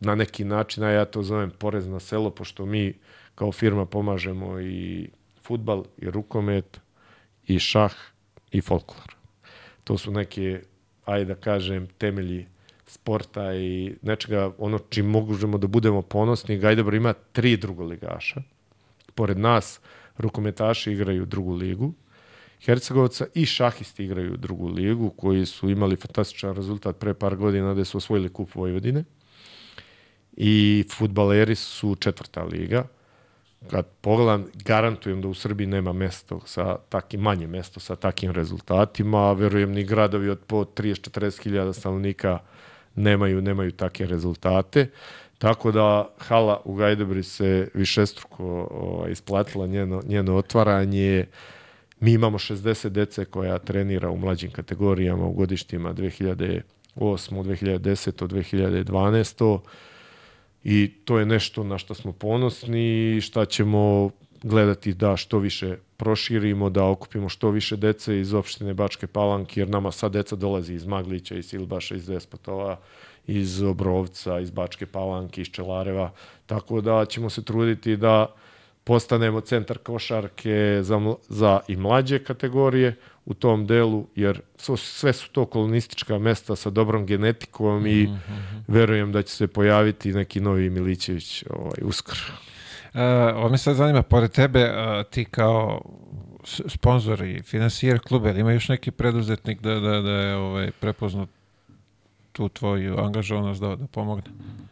[0.00, 2.94] na neki način, a ja to zovem porez na selo, pošto mi
[3.34, 5.08] kao firma pomažemo i
[5.42, 6.80] futbal, i rukomet,
[7.46, 7.94] i šah,
[8.52, 9.14] i folklor.
[9.84, 10.60] To su neke,
[11.04, 12.46] ajde da kažem, temelji
[12.86, 18.42] sporta i nečega, ono čim možemo da budemo ponosni, Gajdobro ima tri drugoligaša.
[19.14, 19.80] Pored nas,
[20.18, 21.92] rukometaši igraju drugu ligu,
[22.60, 27.84] Hercegovca i šahisti igraju drugu ligu, koji su imali fantastičan rezultat pre par godina gde
[27.84, 29.04] su osvojili kup Vojvodine.
[30.36, 32.84] I futbaleri su četvrta liga.
[33.70, 39.32] Kad pogledam, garantujem da u Srbiji nema mesto sa takim, manje mesto sa takim rezultatima,
[39.32, 42.38] verujem ni gradovi od po 30-40 hiljada stanovnika
[42.94, 44.88] nemaju, nemaju take rezultate.
[45.38, 51.26] Tako da hala u Gajdobri se višestruko ovaj, isplatila njeno, njeno otvaranje.
[52.00, 56.62] Mi imamo 60 dece koja trenira u mlađim kategorijama u godištima 2008,
[56.96, 59.58] 2010, 2012
[60.64, 64.10] i to je nešto na što smo ponosni i šta ćemo
[64.42, 69.68] gledati da što više proširimo, da okupimo što više dece iz opštine Bačke Palanke, jer
[69.68, 72.80] nama sad deca dolazi iz Maglića, iz Silbaša, iz Despotova,
[73.26, 76.12] iz Obrovca, iz Bačke Palanke, iz Čelareva,
[76.46, 78.34] tako da ćemo se truditi da
[78.84, 84.40] postanemo centar košarke za, za i mlađe kategorije u tom delu, jer
[84.76, 88.62] sve su to kolonistička mesta sa dobrom genetikom i mm -hmm.
[88.68, 92.20] verujem da će se pojaviti neki novi Milićević ovaj, uskoro.
[92.94, 93.00] Uh,
[93.36, 95.82] ovo me sad zanima, pored tebe, uh, ti kao
[96.44, 101.28] sponsor i finansijer kluba, ima još neki preduzetnik da, da, da je ovaj, prepoznat
[102.32, 104.22] tu tvoju angažovanost da, da pomogne?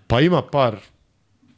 [0.06, 0.76] Pa ima par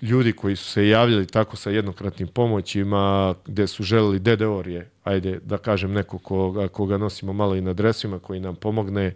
[0.03, 4.67] ljudi koji su se javljali tako sa jednokratnim pomoćima, gde su želeli DDOR
[5.05, 9.15] ajde da kažem neko koga, koga nosimo malo i na dresima, koji nam pomogne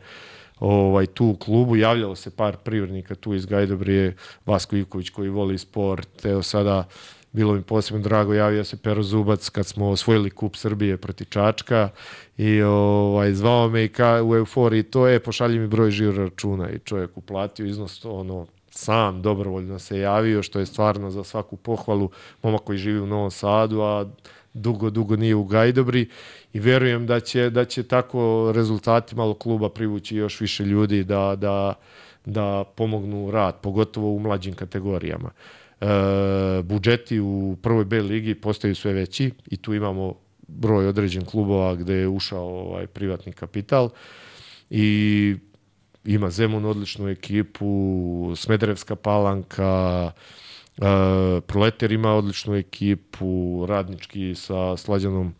[0.60, 1.76] ovaj, tu u klubu.
[1.76, 4.16] Javljalo se par privrednika tu iz Gajdobrije,
[4.46, 6.88] Vasko Ivković koji voli sport, evo sada
[7.32, 11.88] bilo mi posebno drago, javio se Pero Zubac kad smo osvojili kup Srbije proti Čačka
[12.38, 16.70] i ovaj, zvao me i ka, u euforiji to je, pošalji mi broj žiro računa
[16.70, 22.10] i čovjek uplatio iznos ono sam dobrovoljno se javio, što je stvarno za svaku pohvalu
[22.42, 24.06] momak koji živi u Novom Sadu, a
[24.54, 26.08] dugo, dugo nije u Gajdobri
[26.52, 31.36] i verujem da će, da će tako rezultati malo kluba privući još više ljudi da,
[31.36, 31.74] da,
[32.24, 35.30] da pomognu rad, pogotovo u mlađim kategorijama.
[35.80, 35.86] E,
[36.62, 40.14] budžeti u prvoj B ligi postaju sve veći i tu imamo
[40.48, 43.90] broj određen klubova gde je ušao ovaj privatni kapital
[44.70, 45.36] i
[46.04, 50.10] ima Zemun odličnu ekipu, Smederevska palanka,
[50.76, 50.84] uh,
[51.46, 55.34] Proleter ima odličnu ekipu, radnički sa Slađanom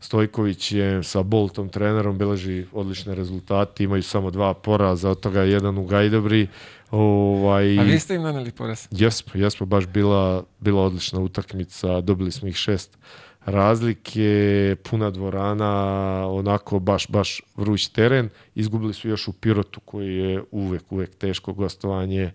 [0.00, 5.84] Stojkovićem, sa Boltom trenerom, beleži odlične rezultate, imaju samo dva poraza, od toga jedan u
[5.84, 6.46] Gajdobri.
[6.90, 8.86] Ovaj, A vi ste im naneli poraz?
[8.90, 12.98] Jesmo, jesmo, baš bila, bila odlična utakmica, dobili smo ih šest
[13.50, 15.72] razlike, puna dvorana,
[16.28, 18.28] onako baš, baš vruć teren.
[18.54, 22.32] Izgubili su još u Pirotu koji je uvek, uvek teško gostovanje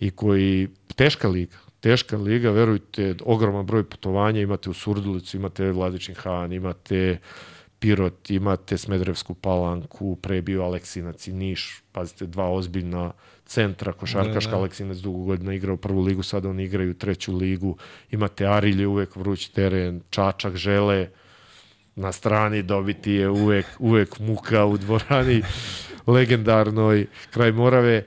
[0.00, 6.14] i koji, teška liga, teška liga, verujte, ogroman broj putovanja, imate u Surdulicu, imate Vladičin
[6.14, 7.18] Han, imate
[7.78, 13.12] Pirot, imate Smedrevsku palanku, pre je bio Aleksinac i Niš, pazite, dva ozbiljna
[13.50, 14.60] centra, košarkaška, da, da.
[14.62, 17.76] Aleksinac dugo godina igrao prvu ligu, sada oni igraju treću ligu,
[18.10, 21.08] imate Arilje, uvek vruć teren, Čačak žele,
[21.96, 25.42] na strani dobiti je uvek, uvek muka u dvorani
[26.16, 28.04] legendarnoj kraj Morave.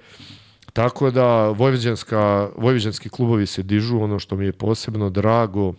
[0.73, 5.73] Tako da vojvođanska, vojvođanski klubovi se dižu, ono što mi je posebno drago,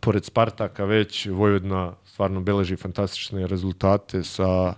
[0.00, 4.74] pored Spartaka već Vojvodna stvarno beleži fantastične rezultate sa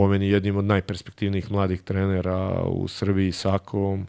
[0.00, 4.06] po meni jednim od najperspektivnijih mladih trenera u Srbiji Sakovom,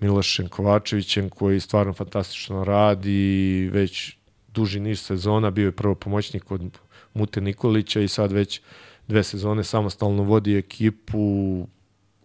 [0.00, 4.16] Milošem Kovačevićem koji stvarno fantastično radi već
[4.48, 6.78] duži niz sezona, bio je prvo pomoćnik od
[7.14, 8.60] Mute Nikolića i sad već
[9.08, 11.66] dve sezone samostalno vodi ekipu,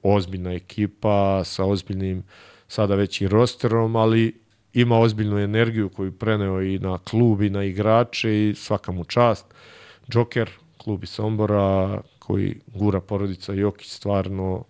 [0.04, 2.24] ozbiljna ekipa sa ozbiljnim
[2.68, 4.42] sada već i rosterom, ali
[4.74, 9.46] ima ozbiljnu energiju koju preneo i na klub i na igrače i svaka mu čast.
[10.14, 14.64] Joker, klub iz Sombora, koji gura porodica Jokić, stvarno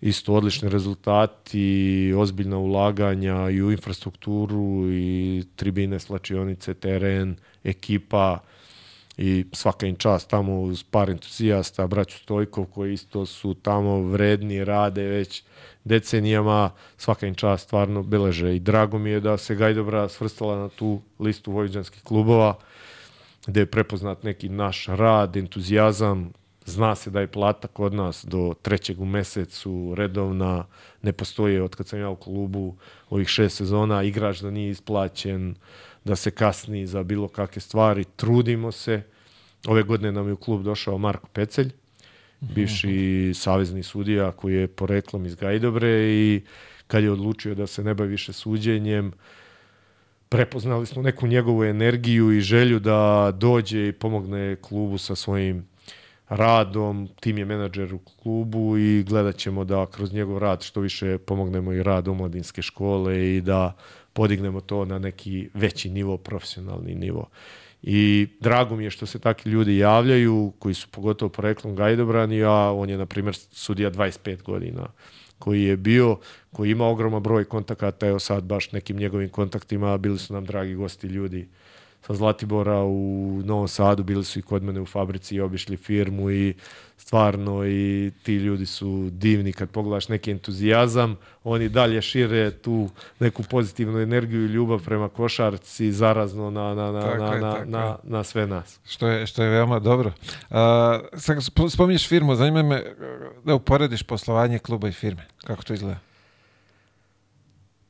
[0.00, 8.38] isto odlični rezultati, ozbiljna ulaganja i u infrastrukturu i tribine, slačionice, teren, ekipa
[9.18, 14.64] i svaka im čast tamo uz par entuzijasta, braću Stojkov koji isto su tamo vredni,
[14.64, 15.42] rade već
[15.84, 18.56] decenijama, svaka im čast stvarno beleže.
[18.56, 22.58] I drago mi je da se Gajdobra svrstala na tu listu vojvođanskih klubova
[23.46, 26.32] gde je prepoznat neki naš rad, entuzijazam,
[26.66, 30.66] zna se da je plata kod nas do trećeg u mesecu redovna,
[31.02, 32.76] ne postoje od kad sam ja u klubu
[33.10, 35.54] ovih šest sezona, igrač da nije isplaćen,
[36.04, 39.02] da se kasni za bilo kakve stvari, trudimo se.
[39.66, 41.70] Ove godine nam je u klub došao Marko Pecelj,
[42.40, 46.40] bivši savezni sudija koji je poreklom iz Gajdobre i
[46.86, 49.12] kad je odlučio da se ne bavi više suđenjem,
[50.28, 55.66] prepoznali smo neku njegovu energiju i želju da dođe i pomogne klubu sa svojim
[56.28, 61.18] radom, tim je menadžer u klubu i gledat ćemo da kroz njegov rad što više
[61.18, 63.76] pomognemo i rad omladinske škole i da
[64.12, 67.28] podignemo to na neki veći nivo, profesionalni nivo.
[67.82, 72.72] I drago mi je što se takvi ljudi javljaju, koji su pogotovo poreklom Gajdobrani, a
[72.72, 74.86] on je, na primjer, sudija 25 godina
[75.38, 76.18] koji je bio,
[76.52, 80.74] koji ima ogroman broj kontakata, evo sad baš nekim njegovim kontaktima, bili su nam dragi
[80.74, 81.48] gosti ljudi
[82.06, 86.30] sa Zlatibora u Novom Sadu, bili su i kod mene u fabrici i obišli firmu
[86.30, 86.54] i
[86.96, 92.88] stvarno i ti ljudi su divni kad pogledaš neki entuzijazam, oni dalje šire tu
[93.20, 97.64] neku pozitivnu energiju i ljubav prema košarci zarazno na, na, na, tako na, je, na,
[97.64, 98.80] na, na, sve nas.
[98.84, 100.12] Što je, što je veoma dobro.
[100.50, 100.56] Uh,
[101.70, 102.82] spominješ firmu, zanima me
[103.44, 105.22] da uporediš poslovanje kluba i firme.
[105.44, 105.98] Kako to izgleda?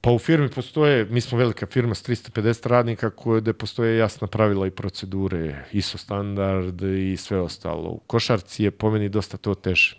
[0.06, 4.26] Pa u firmi postoje, mi smo velika firma s 350 radnika koje gde postoje jasna
[4.26, 7.90] pravila i procedure, ISO standard i sve ostalo.
[7.90, 9.96] U košarci je po meni dosta to teže,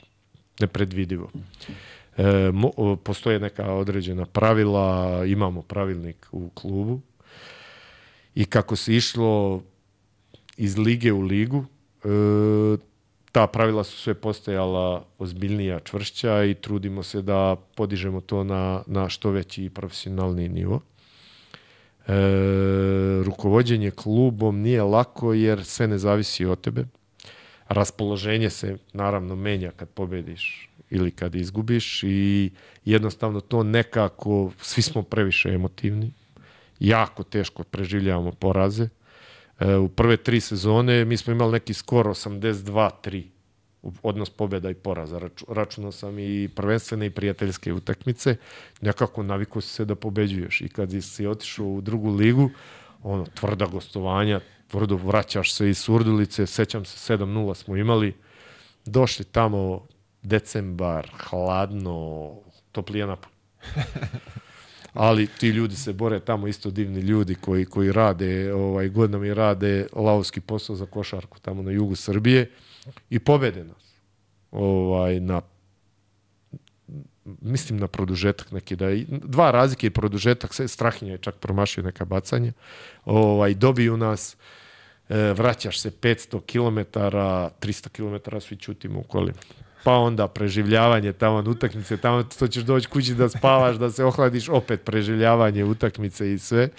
[0.59, 1.31] nepredvidivo.
[2.17, 7.01] E, mo, postoje neka određena pravila, imamo pravilnik u klubu
[8.35, 9.63] i kako se išlo
[10.57, 11.65] iz lige u ligu,
[12.03, 12.07] e,
[13.31, 19.09] ta pravila su sve postajala ozbiljnija, čvršća i trudimo se da podižemo to na, na
[19.09, 20.81] što veći i profesionalni nivo.
[22.07, 22.13] E,
[23.23, 26.85] rukovodđenje klubom nije lako jer sve ne zavisi od tebe.
[27.67, 32.51] Raspoloženje se naravno menja kad pobediš ili kad izgubiš i
[32.85, 36.13] jednostavno to nekako, svi smo previše emotivni,
[36.79, 38.89] jako teško preživljavamo poraze
[39.81, 43.23] u prve tri sezone mi smo imali neki skor 82-3
[44.03, 45.19] odnos pobjeda i poraza.
[45.19, 48.35] Raču, računao sam i prvenstvene i prijateljske utakmice.
[48.81, 50.61] Nekako naviku se da pobeđuješ.
[50.61, 52.49] I kad si otišao u drugu ligu,
[53.03, 58.15] ono, tvrda gostovanja, tvrdo vraćaš se iz Surdulice, sećam se 7-0 smo imali,
[58.85, 59.88] došli tamo
[60.21, 62.31] decembar, hladno,
[62.71, 63.35] toplija napolje.
[64.98, 69.34] ali ti ljudi se bore tamo isto divni ljudi koji koji rade ovaj godinama i
[69.34, 72.52] rade lavski posao za košarku tamo na jugu Srbije
[73.10, 73.94] i pobede nas.
[74.52, 75.41] Ovaj na
[77.41, 82.06] mislim na produžetak neki da dva razlike i produžetak sve Strahinja je čak promašio neka
[82.06, 82.52] bacanja.
[83.06, 84.38] Ovaj dobiju nas
[85.10, 89.40] e, vraćaš se 500 km, 300 km svi ćutimo u kolima
[89.88, 94.05] pa onda preživljavanje tamo na utakmice, tamo to ćeš doći kući da spavaš, da se
[94.05, 96.69] ohladiš, opet preživljavanje utakmice i sve.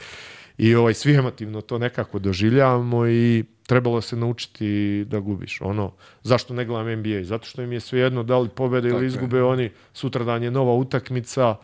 [0.59, 5.61] I ovaj, svi emotivno to nekako doživljavamo i trebalo se naučiti da gubiš.
[5.61, 7.25] Ono, zašto ne gledam NBA?
[7.25, 10.75] Zato što im je svejedno da li pobede ili izgube oni, sutra dan je nova
[10.75, 11.57] utakmica,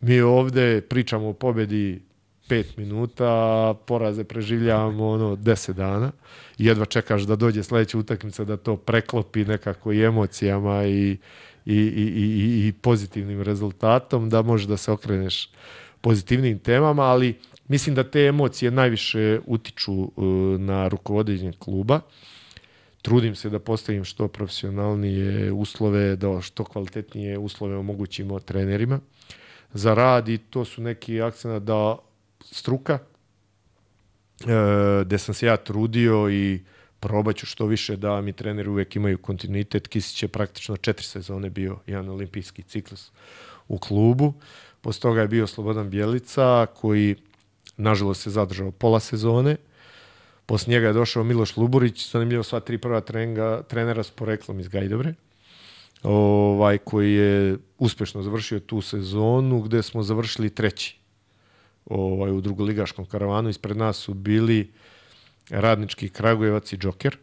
[0.00, 2.02] mi ovde pričamo o pobedi
[2.48, 6.12] pet minuta, poraze preživljavamo ono 10 dana
[6.58, 11.16] i jedva čekaš da dođe sledeća utakmica da to preklopi nekako i emocijama i,
[11.66, 15.50] i, i, i, i pozitivnim rezultatom, da možeš da se okreneš
[16.00, 17.38] pozitivnim temama, ali
[17.68, 20.10] mislim da te emocije najviše utiču uh,
[20.60, 22.00] na rukovodenje kluba.
[23.02, 29.00] Trudim se da postavim što profesionalnije uslove, da što kvalitetnije uslove omogućimo trenerima
[29.72, 31.96] za rad i to su neki akcena da
[32.52, 32.98] struka,
[34.40, 36.60] e, gde sam se ja trudio i
[37.00, 39.88] probaću što više da mi treneri uvek imaju kontinuitet.
[39.88, 43.12] Kisić je praktično četiri sezone bio jedan olimpijski ciklus
[43.68, 44.34] u klubu.
[44.80, 47.16] Posle toga je bio Slobodan Bjelica, koji
[47.76, 49.56] nažalost se zadržao pola sezone.
[50.46, 54.68] Posle njega je došao Miloš Luburić, zanimljivo sva tri prva treninga, trenera s poreklom iz
[54.68, 55.14] Gajdobre.
[56.02, 60.98] ovaj, koji je uspešno završio tu sezonu, gde smo završili treći
[61.90, 63.48] ovaj, u drugoligaškom karavanu.
[63.48, 64.70] Ispred nas su bili
[65.50, 67.16] Radnički Kragujevac i Džoker,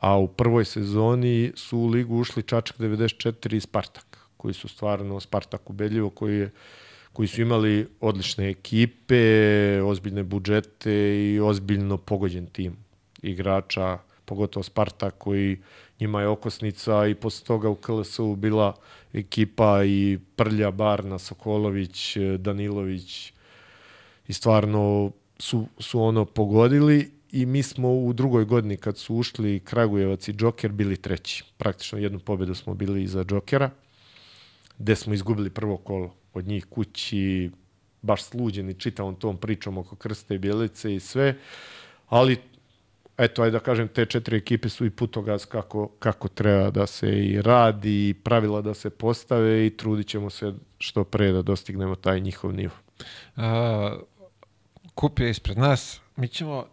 [0.00, 5.20] a u prvoj sezoni su u ligu ušli Čačak 94 i Spartak, koji su stvarno
[5.20, 6.50] Spartak ubedljivo, koji je
[7.16, 12.76] koji su imali odlične ekipe, ozbiljne budžete i ozbiljno pogođen tim
[13.22, 15.58] igrača, pogotovo Sparta koji
[16.00, 18.74] njima je okosnica i posle toga u KLS-u bila
[19.12, 23.32] ekipa i Prlja, Barna, Sokolović, Danilović
[24.28, 29.60] i stvarno su, su ono pogodili i mi smo u drugoj godini kad su ušli
[29.60, 31.44] Kragujevac i Džoker bili treći.
[31.56, 33.70] Praktično jednu pobedu smo bili iza Džokera,
[34.78, 37.50] gde smo izgubili prvo kolo od njih kući,
[38.02, 41.34] baš sluđeni čitavom tom pričom oko Krste i Bjelice i sve,
[42.08, 42.38] ali
[43.18, 47.26] eto, ajde da kažem, te četiri ekipe su i putogaz kako, kako treba da se
[47.26, 51.94] i radi, i pravila da se postave i trudit ćemo se što pre da dostignemo
[51.94, 52.74] taj njihov nivo.
[53.36, 53.96] A,
[54.96, 56.66] kup je ispred nas, mi ćemo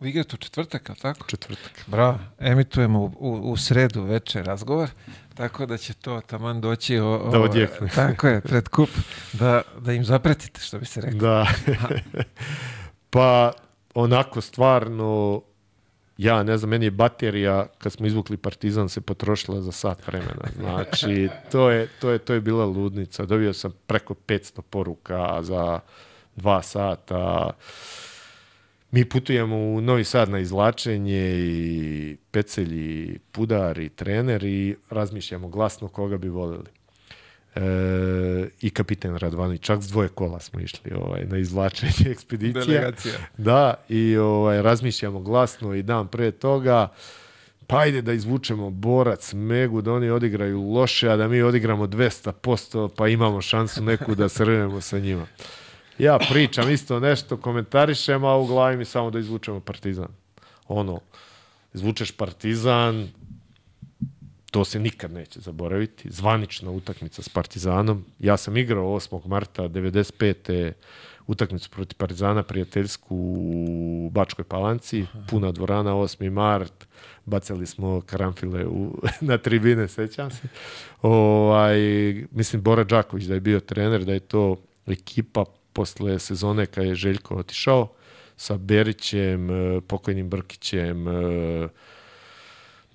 [0.00, 1.26] igrati u četvrtak, ali tako?
[1.26, 1.84] Četvrtak.
[1.86, 4.88] Bravo, emitujemo u, u, u sredu veče razgovor,
[5.34, 7.88] tako da će to taman doći o, o, Da odjekne.
[7.88, 8.88] Tako je, pred kup,
[9.32, 11.18] da, da im zapretite, što bi se rekao.
[11.18, 11.46] Da.
[13.10, 13.52] pa
[13.94, 15.42] onako stvarno
[16.18, 20.48] ja ne znam, meni je baterija kad smo izvukli Partizan se potrošila za sat vremena.
[20.56, 23.24] Znači, to je, to je, to je bila ludnica.
[23.24, 25.80] Dobio sam preko 500 poruka za
[26.36, 27.50] dva sata.
[28.90, 35.48] Mi putujemo u Novi Sad na izlačenje i Pecelj i Pudar i trener i razmišljamo
[35.48, 36.76] glasno koga bi volili.
[37.54, 42.64] E, i kapiten Radvanović, čak s dvoje kola smo išli ovaj, na izvlačenje ekspedicija.
[42.64, 43.14] Delegacija.
[43.36, 46.88] Da, i ovaj, razmišljamo glasno i dan pre toga,
[47.66, 52.90] pa ajde da izvučemo borac, Megu, da oni odigraju loše, a da mi odigramo 200%,
[52.96, 55.26] pa imamo šansu neku da srnemo sa njima.
[55.98, 60.08] Ja pričam isto nešto, komentarišem, a u glavi mi samo da izvučemo Partizan.
[60.68, 61.00] Ono,
[61.74, 63.08] izvučeš Partizan,
[64.50, 66.10] to se nikad neće zaboraviti.
[66.10, 68.04] Zvanična utakmica s Partizanom.
[68.18, 69.26] Ja sam igrao 8.
[69.26, 70.72] marta 95.
[71.26, 76.30] utakmicu protiv Partizana prijateljsku u Bačkoj Palanci, puna dvorana 8.
[76.30, 76.86] mart,
[77.24, 80.48] bacali smo karamfile u, na tribine, sećam se.
[81.02, 81.78] Ovaj,
[82.30, 84.56] mislim, Bora Đaković da je bio trener, da je to
[84.86, 85.44] ekipa
[85.76, 87.88] posle sezone kad je Željko otišao
[88.36, 91.68] sa Berićem, eh, pokojnim Brkićem, eh,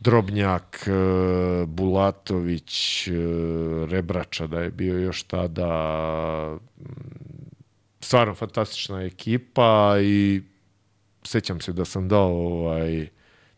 [0.01, 3.11] Drobnjak, e, Bulatović, e,
[3.89, 6.57] Rebrača da je bio još tada
[7.99, 10.41] stvarno fantastična ekipa i
[11.23, 13.07] sećam se da sam dao ovaj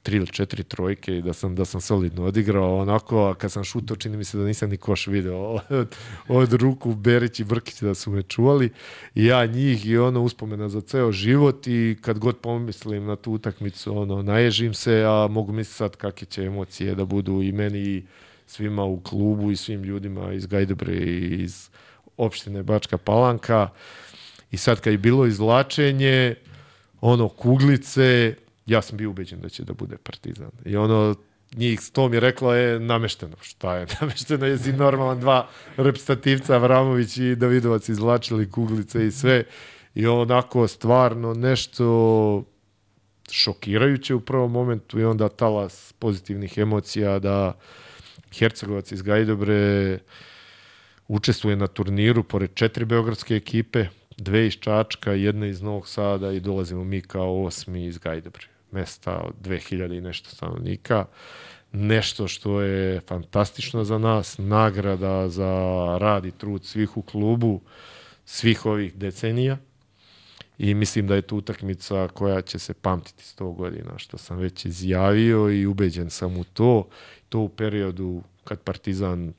[0.04, 2.78] tri ili četiri trojke i da sam, da sam solidno odigrao.
[2.78, 5.40] Onako, a kad sam šutao, čini mi se da nisam ni koš video
[5.70, 5.96] od,
[6.28, 8.70] od ruku Berić i Brkić da su me čuvali.
[9.16, 13.32] I ja njih i ono uspomena za ceo život i kad god pomislim na tu
[13.32, 17.80] utakmicu, ono, naježim se, a mogu misliti sad kakve će emocije da budu i meni
[17.80, 18.04] i
[18.48, 21.70] svima u klubu i svim ljudima iz Gajdobre i iz
[22.18, 23.70] opštine Bačka Palanka.
[24.52, 26.36] I sad kad je bilo izlačenje,
[27.02, 28.36] ono, kuglice,
[28.66, 30.52] ja sam bio ubeđen da će da bude Partizan.
[30.66, 31.16] I ono,
[31.56, 33.36] njih sto mi je reklo je namešteno.
[33.42, 34.46] Šta je namešteno?
[34.46, 39.44] Jesi normalan dva reprezentativca, Avramović i Davidovac izvlačili kuglice i sve.
[39.96, 42.44] I onako stvarno nešto
[43.32, 47.54] šokirajuće u prvom momentu i onda talas pozitivnih emocija da
[48.32, 50.00] Hercegovac iz Gajdobre
[51.08, 53.86] učestvuje na turniru pored četiri beogradske ekipe,
[54.18, 59.18] dve iz Čačka, jedna iz Novog Sada i dolazimo mi kao osmi iz Gajdobre mesta
[59.18, 61.06] od 2000 i nešto stanovnika.
[61.72, 65.52] Nešto što je fantastično za nas, nagrada za
[66.00, 67.62] rad i trud svih u klubu,
[68.26, 69.58] svih ovih decenija.
[70.58, 74.66] I mislim da je to utakmica koja će se pamtiti 100 godina, što sam već
[74.66, 76.88] izjavio i ubeđen sam u to.
[77.30, 79.34] To u periodu kad Partizan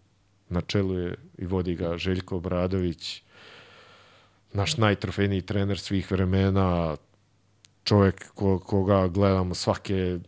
[0.48, 3.22] na čelu je i vodi ga Željko Obradović,
[4.52, 6.96] naš najtrofejniji trener svih vremena,
[7.84, 10.18] čovjek ko, koga gledamo svake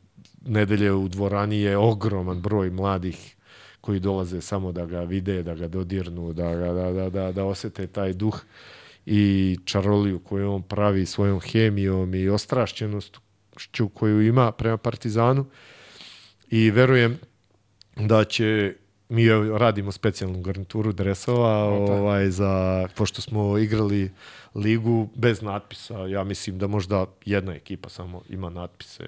[0.47, 3.37] nedelje u dvorani je ogroman broj mladih
[3.81, 7.45] koji dolaze samo da ga vide, da ga dodirnu, da, ga, da, da, da, da
[7.45, 8.41] osete taj duh
[9.07, 15.47] i čaroliju koju on pravi svojom hemijom i ostrašćenošću koju ima prema Partizanu.
[16.51, 17.19] I verujem
[17.97, 18.75] da će
[19.09, 19.29] mi
[19.59, 24.11] radimo specijalnu garnituru dresova ovaj, za, pošto smo igrali
[24.55, 25.99] ligu bez natpisa.
[25.99, 29.05] Ja mislim da možda jedna ekipa samo ima natpise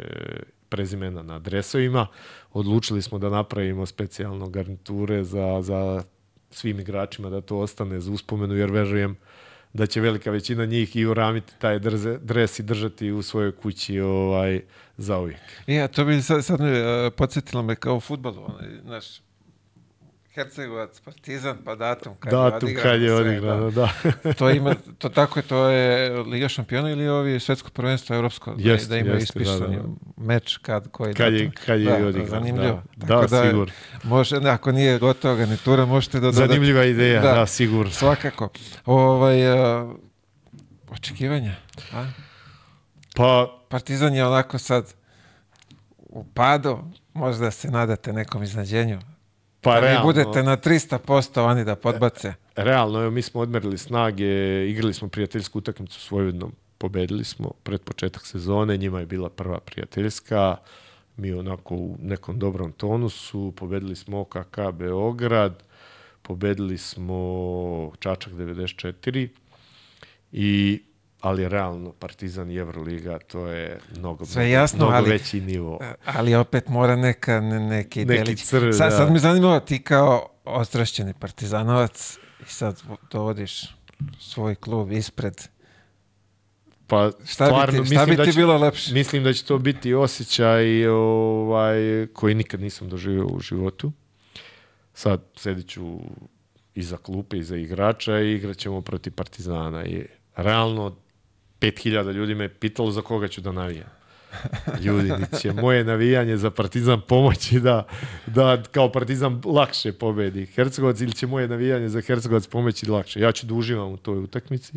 [0.68, 2.06] prezimena na dresovima.
[2.52, 6.02] Odlučili smo da napravimo specijalno garniture za, za
[6.50, 9.16] svim igračima da to ostane za uspomenu, jer vežujem
[9.72, 14.00] da će velika većina njih i uramiti taj drze, dres i držati u svojoj kući
[14.00, 14.60] ovaj,
[14.96, 15.40] za uvijek.
[15.66, 19.20] Ja, to bi sad, sad me, uh, podsjetilo me kao onaj, znaš,
[20.38, 22.82] Hercegovac, Partizan, pa datum kad Datum je odigrano.
[22.84, 23.88] kad je sve, odigrano, da.
[24.38, 28.70] to ima, to tako je, to je Liga šampiona ili ovi svetsko prvenstvo evropsko, da-
[28.70, 29.82] Jeste, da ima jeste, ispisani da,
[30.18, 31.52] meč kad, koji Kad je, datum.
[31.66, 32.28] kad je Da, odigrano.
[32.30, 32.82] Zanimljivo.
[32.96, 33.72] Da, Tako da, sigurno.
[34.04, 36.46] Može, ne, ako nije gotova garnitura, možete da dodate.
[36.46, 37.32] Zanimljiva ideja, Da.
[37.32, 37.92] da, sigurno.
[37.92, 38.48] Svakako.
[38.86, 39.90] Ovaj, uh,
[40.90, 41.54] očekivanja.
[41.92, 42.06] A?
[43.14, 44.94] Pa, Partizan je onako sad
[45.98, 46.78] u padu,
[47.14, 48.98] možda se nadate nekom iznadženju.
[49.60, 52.34] Pa da vi realno, budete na 300% oni da podbace.
[52.56, 54.26] realno, evo, mi smo odmerili snage,
[54.70, 56.10] igrali smo prijateljsku utakmicu s
[56.78, 60.56] pobedili smo pred početak sezone, njima je bila prva prijateljska,
[61.16, 65.62] mi onako u nekom dobrom tonusu, pobedili smo OKK Beograd,
[66.22, 69.28] pobedili smo Čačak 94
[70.32, 70.82] i
[71.20, 75.78] ali realno Partizan i Euroliga to je mnogo, Sve jasno, mnogo ali- veći nivo.
[76.06, 78.42] Ali opet mora neka, ne, neki, Neki delić.
[78.42, 78.96] crv, sad, da.
[78.96, 82.80] sad me zanima ti kao ostrašćeni partizanovac i sad
[83.10, 83.76] dovodiš
[84.20, 85.48] svoj klub ispred.
[86.86, 88.94] Pa Šta bi stvarno, ti, šta mislim bi da ti će- bilo lepše?
[88.94, 91.76] Mislim da će to biti osjećaj ovaj,
[92.12, 93.92] koji nikad nisam doživio u životu.
[94.94, 95.98] Sad sedit ću
[96.74, 99.84] iza klupe, iza igrača i igrat ćemo protiv Partizana.
[99.86, 100.04] I
[100.36, 100.96] realno
[101.60, 103.88] 5000 ljudi me pitalo za koga ću da navijam.
[104.84, 107.86] Ljudi, niti će moje navijanje za Partizan pomoći da,
[108.26, 113.20] da kao Partizan lakše pobedi Hercegovac ili će moje navijanje za Hercegovac pomoći da lakše.
[113.20, 114.72] Ja ću da uživam u toj utakmici,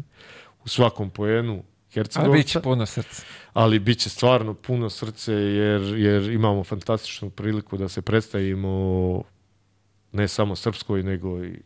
[0.63, 1.63] u svakom poenu
[1.93, 3.23] Hercegovca Ali bit će puno srca.
[3.53, 9.23] ali bit će stvarno puno srce jer, jer imamo fantastičnu priliku da se predstavimo
[10.11, 11.59] ne samo srpskoj nego i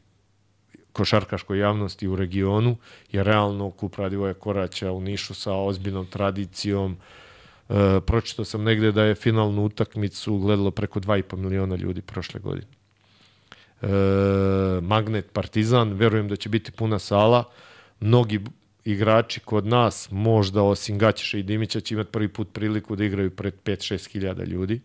[0.96, 2.78] košarkaškoj javnosti u regionu,
[3.12, 6.98] jer realno Kup Radivoja Koraća u Nišu sa ozbiljnom tradicijom.
[7.70, 12.68] E, pročitao sam negde da je finalnu utakmicu gledalo preko 2,5 miliona ljudi prošle godine.
[13.82, 13.88] E,
[14.82, 17.44] Magnet Partizan, verujem da će biti puna sala.
[18.00, 18.40] Mnogi
[18.86, 23.36] igrači kod nas, možda osim Gaćeša i Dimića, će imati prvi put priliku da igraju
[23.36, 24.82] pred 5-6 hiljada ljudi,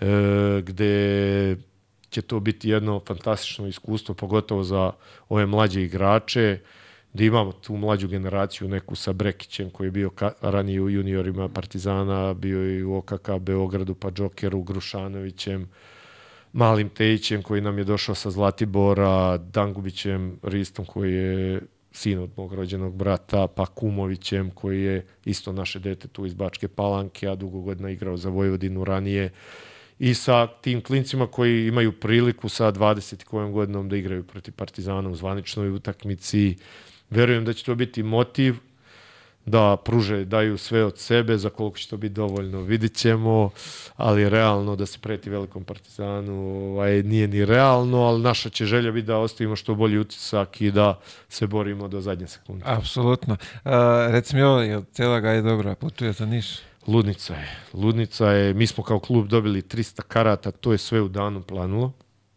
[0.00, 1.56] e, gde
[2.10, 4.92] će to biti jedno fantastično iskustvo, pogotovo za
[5.28, 6.58] ove mlađe igrače,
[7.12, 10.10] da imamo tu mlađu generaciju, neku sa Brekićem koji je bio
[10.40, 15.68] ranije u juniorima Partizana, bio i u OKK Beogradu, pa Džokeru, Grušanovićem,
[16.52, 21.60] Malim Tejićem koji nam je došao sa Zlatibora, Dangubićem Ristom koji je
[21.92, 26.68] sin od mog rođenog brata, pa Kumovićem koji je isto naše dete tu iz Bačke
[26.68, 29.30] Palanke, a dugo godina igrao za Vojvodinu ranije
[29.98, 34.54] i sa tim klincima koji imaju priliku sa 20 i kojom godinom da igraju protiv
[34.54, 36.56] Partizana u zvaničnoj utakmici.
[37.10, 38.54] Verujem da će to biti motiv
[39.46, 43.50] da pruže, daju sve od sebe, za koliko će to biti dovoljno, vidit ćemo,
[43.96, 46.34] ali realno da se preti velikom partizanu
[46.72, 50.70] ovaj, nije ni realno, ali naša će želja biti da ostavimo što bolji utisak i
[50.70, 52.64] da se borimo do zadnje sekunde.
[52.66, 53.36] Apsolutno.
[53.64, 56.46] A, reci mi ovo, jel cijela ga je dobra, putuje za Niš?
[56.88, 57.56] Ludnica je.
[57.72, 61.92] Ludnica je, mi smo kao klub dobili 300 karata, to je sve u danu planulo.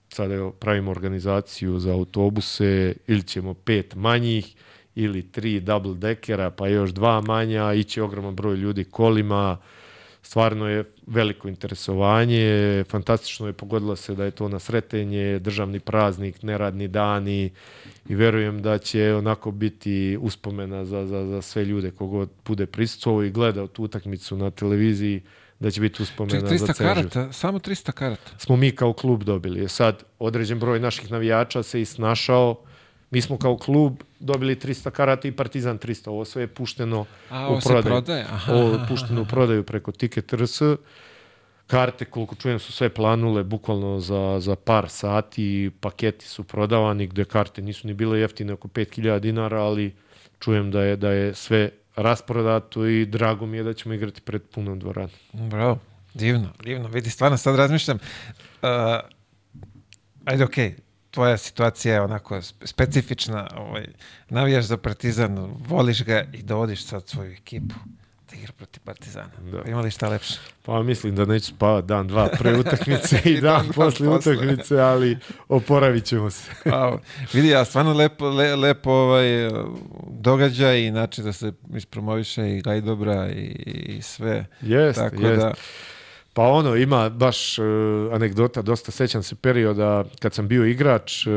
[0.09, 4.55] Sada evo, pravimo organizaciju za autobuse, ili ćemo pet manjih,
[4.95, 9.57] ili tri double dekera, pa još dva manja, iće ogroman broj ljudi kolima.
[10.23, 16.43] Stvarno je veliko interesovanje, fantastično je pogodilo se da je to na sretenje, državni praznik,
[16.43, 17.49] neradni dani
[18.09, 23.23] i verujem da će onako biti uspomena za, za, za sve ljude kogod bude prisutovao
[23.23, 25.21] i gledao tu utakmicu na televiziji,
[25.59, 28.31] da će biti uspomena 300 za ceo karata, samo 300 karata.
[28.37, 29.69] smo mi kao klub dobili.
[29.69, 32.63] Sad, određen broj naših navijača se isnašao,
[33.11, 36.09] mi smo kao klub dobili 300 karata i Partizan 300.
[36.09, 37.83] Ovo sve je pušteno A, u ovo se prodaju.
[37.95, 40.61] prodaje, aha, Ovo je pušteno u prodaju preko Ticket RS.
[41.67, 45.71] Karte, koliko čujem, su sve planule bukvalno za, za par sati.
[45.79, 49.95] Paketi su prodavani gde karte nisu ni bile jeftine oko 5000 dinara, ali
[50.39, 54.41] čujem da je, da je sve rasprodato i drago mi je da ćemo igrati pred
[54.41, 55.09] punom dvoranom.
[55.33, 55.79] Bravo,
[56.13, 56.87] divno, divno.
[56.87, 57.97] Vidi, stvarno sad razmišljam.
[58.61, 58.69] Uh,
[60.25, 60.75] ajde, okej,
[61.11, 63.47] tvoja situacija je onako spe- specifična.
[63.57, 63.87] Ovaj,
[64.29, 67.75] navijaš za Partizan, voliš ga i dovodiš sad svoju ekipu
[68.31, 69.29] da igra protiv Partizana.
[69.51, 69.57] Da.
[69.57, 69.69] Da.
[69.69, 70.33] Ima li šta lepše?
[70.65, 74.79] Pa mislim da neću spavati dan, dva pre utakmice i, I dan, dan, posle utakmice,
[74.79, 75.17] ali
[75.49, 76.51] oporavit ćemo se.
[76.75, 76.97] A,
[77.33, 79.25] vidi, ja stvarno lepo, le, lepo ovaj,
[80.09, 83.45] događaj i način da se ispromoviše i Gajdobra i,
[83.97, 84.45] i sve.
[84.61, 85.41] Jest, Tako jest.
[85.41, 85.53] da,
[86.33, 87.65] Pa ono, ima baš uh,
[88.13, 91.33] anegdota, dosta sećam se perioda kad sam bio igrač, uh,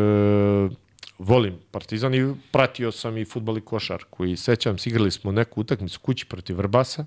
[1.19, 5.61] volim Partizan i pratio sam i futbol i košarku i sećam se, igrali smo neku
[5.61, 7.07] utakmicu kući protiv Vrbasa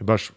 [0.00, 0.30] i baš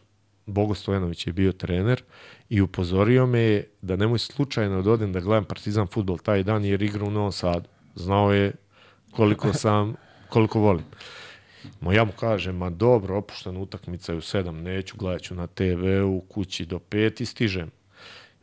[0.45, 2.03] Bogo Stojanović je bio trener
[2.49, 6.81] i upozorio me da nemoj slučajno da odem da gledam Partizan futbol taj dan jer
[6.81, 7.69] igra u Novom Sadu.
[7.95, 8.53] Znao je
[9.11, 9.95] koliko sam,
[10.29, 10.85] koliko volim.
[11.81, 15.47] Ma ja mu kažem, ma dobro, opuštena utakmica je u sedam, neću, gledat ću na
[15.47, 17.71] TV-u, kući do pet i stižem.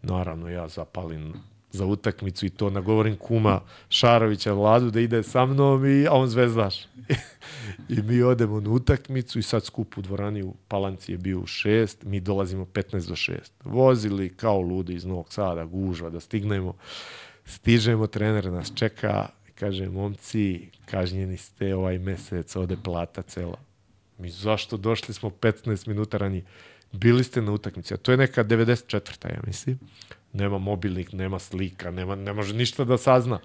[0.02, 1.34] Naravno, ja zapalim
[1.76, 6.28] za utakmicu i to nagovorim kuma Šarovića Vladu da ide sa mnom, i, a on
[6.28, 6.84] zvezdaš.
[7.88, 11.47] I mi odemo na utakmicu i sad skup u dvorani u Palanci je bio u
[11.47, 13.52] šest, mi dolazimo 15 do šest.
[13.64, 16.74] Vozili kao ludi iz Novog Sada, gužva da stignemo.
[17.44, 23.58] Stižemo, trener nas čeka, kaže, momci, kažnjeni ste ovaj mesec, ode plata cela.
[24.18, 26.44] Mi zašto došli smo 15 minuta ranije?
[26.92, 29.34] Bili ste na utakmici, a to je neka 94.
[29.34, 29.78] ja mislim.
[30.32, 33.40] Nema mobilnik, nema slika, nema, ne može ništa da sazna.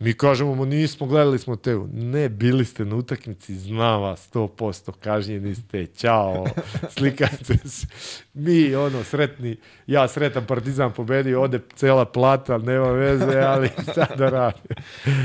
[0.00, 1.74] Mi kažemo mu nismo, gledali smo te.
[1.92, 6.46] Ne, bili ste na utakmici, zna vas 100%, kažnjeni ste, čao,
[6.98, 7.86] slikajte se.
[8.34, 9.56] Mi, ono, sretni,
[9.86, 14.68] ja sretan partizan pobedio, ode cela plata, nema veze, ali šta da radi.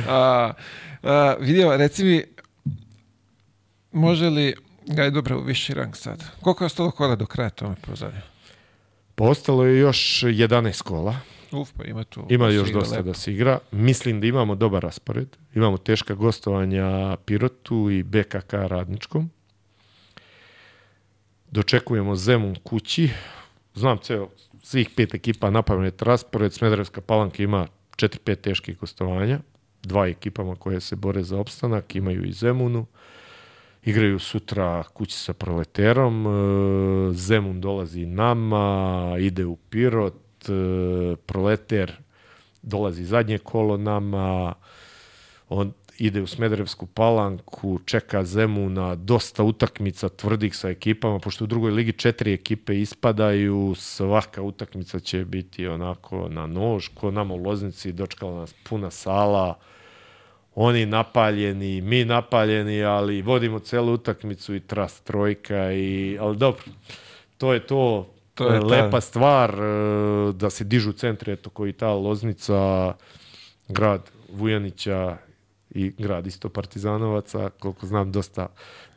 [0.07, 0.53] a,
[1.03, 2.23] a, vidio, reci mi,
[3.91, 4.55] može li
[4.87, 6.23] ga je dobro u viši rang sad?
[6.41, 8.21] Koliko je ostalo kola do kraja tome pozadnje?
[9.15, 11.15] Pa ostalo je još 11 kola.
[11.53, 12.25] Uf, pa ima tu...
[12.29, 13.07] Ima još dosta lepo.
[13.07, 13.59] da se igra.
[13.71, 15.27] Mislim da imamo dobar raspored.
[15.55, 19.29] Imamo teška gostovanja Pirotu i BKK Radničkom.
[21.51, 23.09] Dočekujemo Zemun kući.
[23.75, 24.29] Znam ceo,
[24.61, 26.53] svih pet ekipa napamet raspored.
[26.53, 27.67] Smederevska palanka ima
[27.97, 29.39] 4-5 teških gostovanja.
[29.83, 31.95] Dva ekipama koje se bore za opstanak.
[31.95, 32.85] Imaju i Zemunu.
[33.83, 36.27] Igraju sutra kući sa proleterom.
[36.27, 40.22] E, Zemun dolazi nama, ide u Pirot
[41.25, 41.93] proleter
[42.61, 44.53] dolazi zadnje kolo nama,
[45.49, 51.71] on ide u Smederevsku palanku, čeka Zemuna, dosta utakmica tvrdih sa ekipama, pošto u drugoj
[51.71, 57.91] ligi četiri ekipe ispadaju, svaka utakmica će biti onako na nož, ko nama u Loznici,
[57.91, 59.57] dočekala nas puna sala,
[60.55, 66.63] oni napaljeni, mi napaljeni, ali vodimo celu utakmicu i tras trojka, i, ali dobro,
[67.37, 69.01] to je to, to je lepa ta...
[69.01, 72.93] stvar e, da se dižu centri, eto koji ta Loznica,
[73.67, 75.17] grad Vujanića
[75.69, 78.47] i grad isto Partizanovaca, koliko znam dosta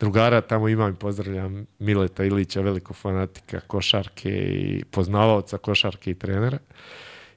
[0.00, 6.58] drugara tamo imam i pozdravljam Mileta Ilića, veliko fanatika košarke i poznavaoca košarke i trenera.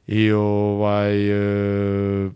[0.07, 1.29] I ovaj
[2.25, 2.29] e,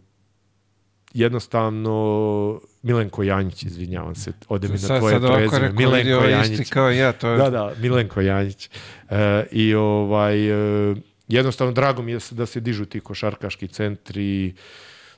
[1.14, 5.72] jednostavno Milenko Janjić, izvinjavam se, ode mi na tvoje prezime.
[5.72, 6.70] Milenko Janjić.
[6.70, 7.38] Kao ja, to je...
[7.38, 8.70] Da, da, Milenko Janjić.
[9.10, 10.50] E, I ovaj,
[10.92, 10.96] e,
[11.28, 14.54] jednostavno drago mi je da se dižu ti košarkaški centri,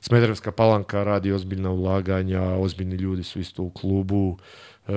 [0.00, 4.38] Smederevska palanka radi ozbiljna ulaganja, ozbiljni ljudi su isto u klubu.
[4.88, 4.92] E,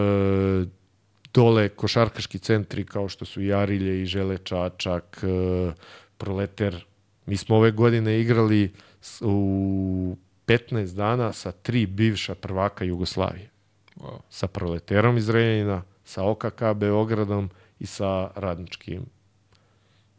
[1.34, 5.72] dole košarkaški centri kao što su Jarilje i Žele Čačak, e,
[6.18, 6.86] Proleter.
[7.26, 8.74] Mi smo ove godine igrali
[9.22, 10.18] u
[10.50, 13.50] 15 dana sa tri bivša prvaka Jugoslavije.
[13.96, 14.20] Wow.
[14.30, 17.50] Sa Proleterom iz Renjina, sa OKK Beogradom
[17.80, 19.06] i sa Radničkim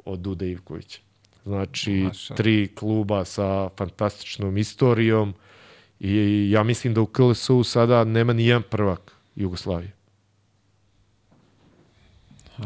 [0.04, 1.00] od Dude Ivkovića.
[1.44, 2.34] Znači, Maša.
[2.34, 5.34] tri kluba sa fantastičnom istorijom
[6.00, 9.92] i ja mislim da u KLS-u sada nema ni jedan prvak Jugoslavije.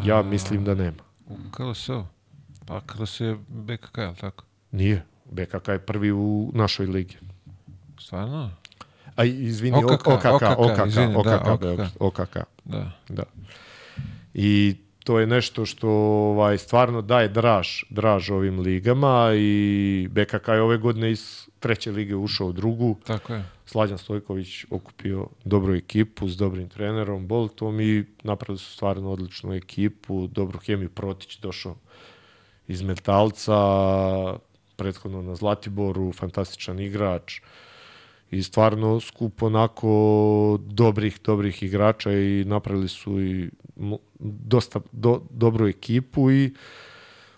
[0.04, 1.02] Ja mislim da nema.
[1.26, 2.04] U KLS-u?
[2.66, 4.44] Pa KLS je BKK, je li tako?
[4.70, 5.04] Nije.
[5.24, 7.16] BKK je prvi u našoj ligi.
[8.04, 8.50] Stvarno?
[9.16, 11.80] A izvini, OKK, OKK, OKK, OKK, izvini, OKK, da, OKK.
[12.00, 12.36] OKK.
[12.64, 12.90] Da.
[13.08, 13.22] da.
[14.34, 20.62] I to je nešto što ovaj, stvarno daje draž, draž ovim ligama i BKK je
[20.62, 22.96] ove godine iz treće lige ušao u drugu.
[23.06, 23.44] Tako je.
[23.66, 30.26] Slađan Stojković okupio dobru ekipu s dobrim trenerom, Boltom i napravili su stvarno odličnu ekipu,
[30.26, 31.76] dobru hemiju Protić došao
[32.68, 33.56] iz Metalca,
[34.76, 37.40] prethodno na Zlatiboru, fantastičan igrač
[38.34, 43.50] i stvarno skup onako dobrih, dobrih igrača i napravili su i
[44.20, 46.54] dosta do, dobru ekipu i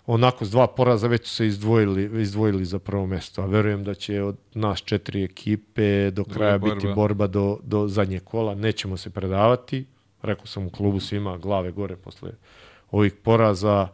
[0.05, 3.93] onako s dva poraza već su se izdvojili, izdvojili za prvo mesto, a verujem da
[3.93, 6.75] će od nas četiri ekipe do kraja borba.
[6.75, 9.85] biti borba do, do zadnje kola, nećemo se predavati,
[10.21, 12.31] rekao sam u klubu svima glave gore posle
[12.91, 13.87] ovih poraza,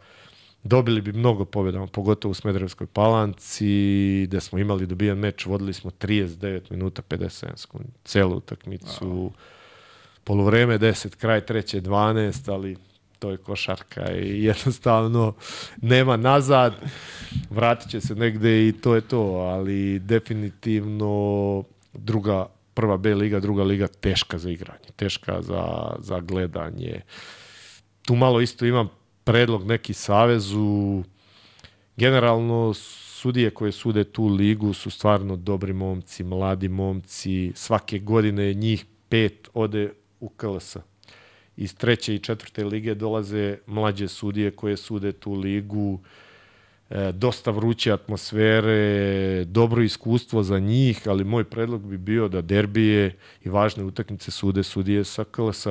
[0.64, 5.90] dobili bi mnogo pobjeda, pogotovo u Smederevskoj palanci, gde smo imali dobijan meč, vodili smo
[5.90, 9.32] 39 minuta 57 sekundi, celu utakmicu,
[10.24, 12.76] polovreme 10, kraj treće 12, ali
[13.18, 15.34] to je košarka i jednostavno
[15.82, 16.74] nema nazad,
[17.50, 23.62] vratit će se negde i to je to, ali definitivno druga, prva B liga, druga
[23.62, 27.00] liga teška za igranje, teška za, za gledanje.
[28.02, 28.88] Tu malo isto imam
[29.24, 31.02] predlog neki savezu,
[31.96, 38.84] generalno sudije koje sude tu ligu su stvarno dobri momci, mladi momci, svake godine njih
[39.08, 40.76] pet ode u KLS
[41.56, 46.00] iz treće i četvrte lige dolaze mlađe sudije koje sude tu ligu,
[46.90, 53.16] e, dosta vruće atmosfere, dobro iskustvo za njih, ali moj predlog bi bio da derbije
[53.44, 55.66] i važne utakmice sude sudije sa KLS.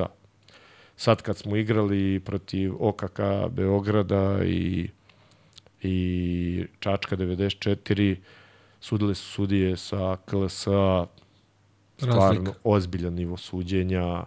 [0.96, 4.88] Sad kad smo igrali protiv OKK Beograda i,
[5.82, 8.16] i Čačka 94,
[8.80, 10.66] sudile su sudije sa KLS
[11.96, 12.52] stvarno Razlika.
[12.64, 14.24] ozbiljan nivo suđenja,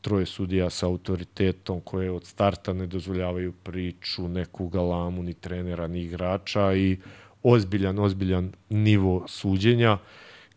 [0.00, 6.02] troje sudija sa autoritetom koje od starta ne dozvoljavaju priču, neku galamu, ni trenera, ni
[6.02, 6.98] igrača i
[7.42, 9.98] ozbiljan, ozbiljan nivo suđenja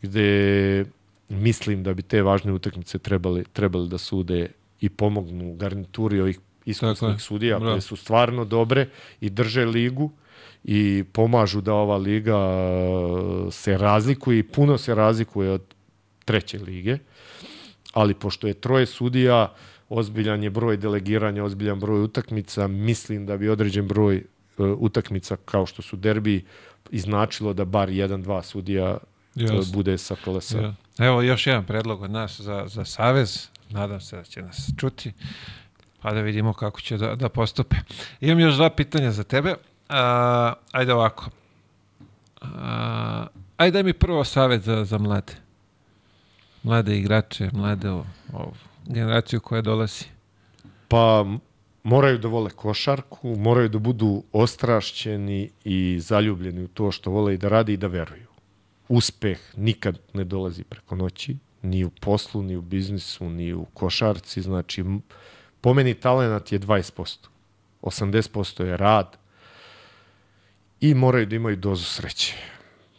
[0.01, 0.85] gde
[1.29, 7.21] mislim da bi te važne utakmice trebali, trebali da sude i pomognu garnituri ovih iskusnih
[7.21, 8.87] sudija koje su stvarno dobre
[9.21, 10.11] i drže ligu
[10.63, 12.37] i pomažu da ova liga
[13.51, 15.61] se razlikuje i puno se razlikuje od
[16.25, 16.97] treće lige
[17.93, 19.53] ali pošto je troje sudija,
[19.89, 24.23] ozbiljan je broj delegiranja, ozbiljan broj utakmica, mislim da bi određen broj
[24.57, 26.45] uh, utakmica kao što su derbi
[26.91, 28.97] iznačilo da bar jedan, dva sudija
[29.35, 29.73] yes.
[29.73, 30.59] bude sa kolesa.
[30.59, 30.73] Yeah.
[31.05, 35.13] Evo još jedan predlog od nas za, za Savez, nadam se da će nas čuti,
[36.01, 37.75] pa da vidimo kako će da, da postupe.
[38.21, 39.55] Imam još dva pitanja za tebe.
[39.89, 41.29] A, ajde ovako.
[42.41, 43.27] A,
[43.57, 45.49] ajde mi prvo savjet za, za mlade
[46.63, 48.51] mlade igrače, mlade o, o,
[48.87, 50.05] generaciju koja dolazi?
[50.87, 51.25] Pa
[51.83, 57.37] moraju da vole košarku, moraju da budu ostrašćeni i zaljubljeni u to što vole i
[57.37, 58.27] da rade i da veruju.
[58.89, 64.41] Uspeh nikad ne dolazi preko noći, ni u poslu, ni u biznisu, ni u košarci,
[64.41, 64.83] znači
[65.61, 67.27] po meni talent je 20%.
[67.81, 69.17] 80% je rad
[70.81, 72.35] i moraju da imaju dozu sreće.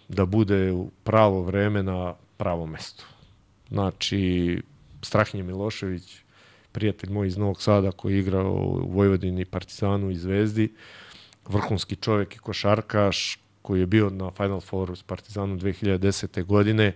[0.09, 3.05] Da bude u pravo vreme na pravo mesto.
[3.69, 4.63] Znači,
[5.03, 6.17] Strahinje Milošević,
[6.73, 10.75] prijatelj moj iz Novog Sada koji je igrao u Vojvodini, Partizanu i Zvezdi,
[11.49, 16.45] vrhunski čovjek i košarkaš koji je bio na Final Fouru s Partizanom 2010.
[16.45, 16.93] godine,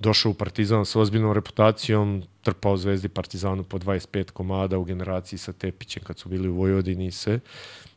[0.00, 5.52] došao u Partizan sa ozbiljnom reputacijom, trpao Zvezdi Partizanu po 25 komada u generaciji sa
[5.52, 7.40] Tepićem kad su bili u Vojvodini i sve.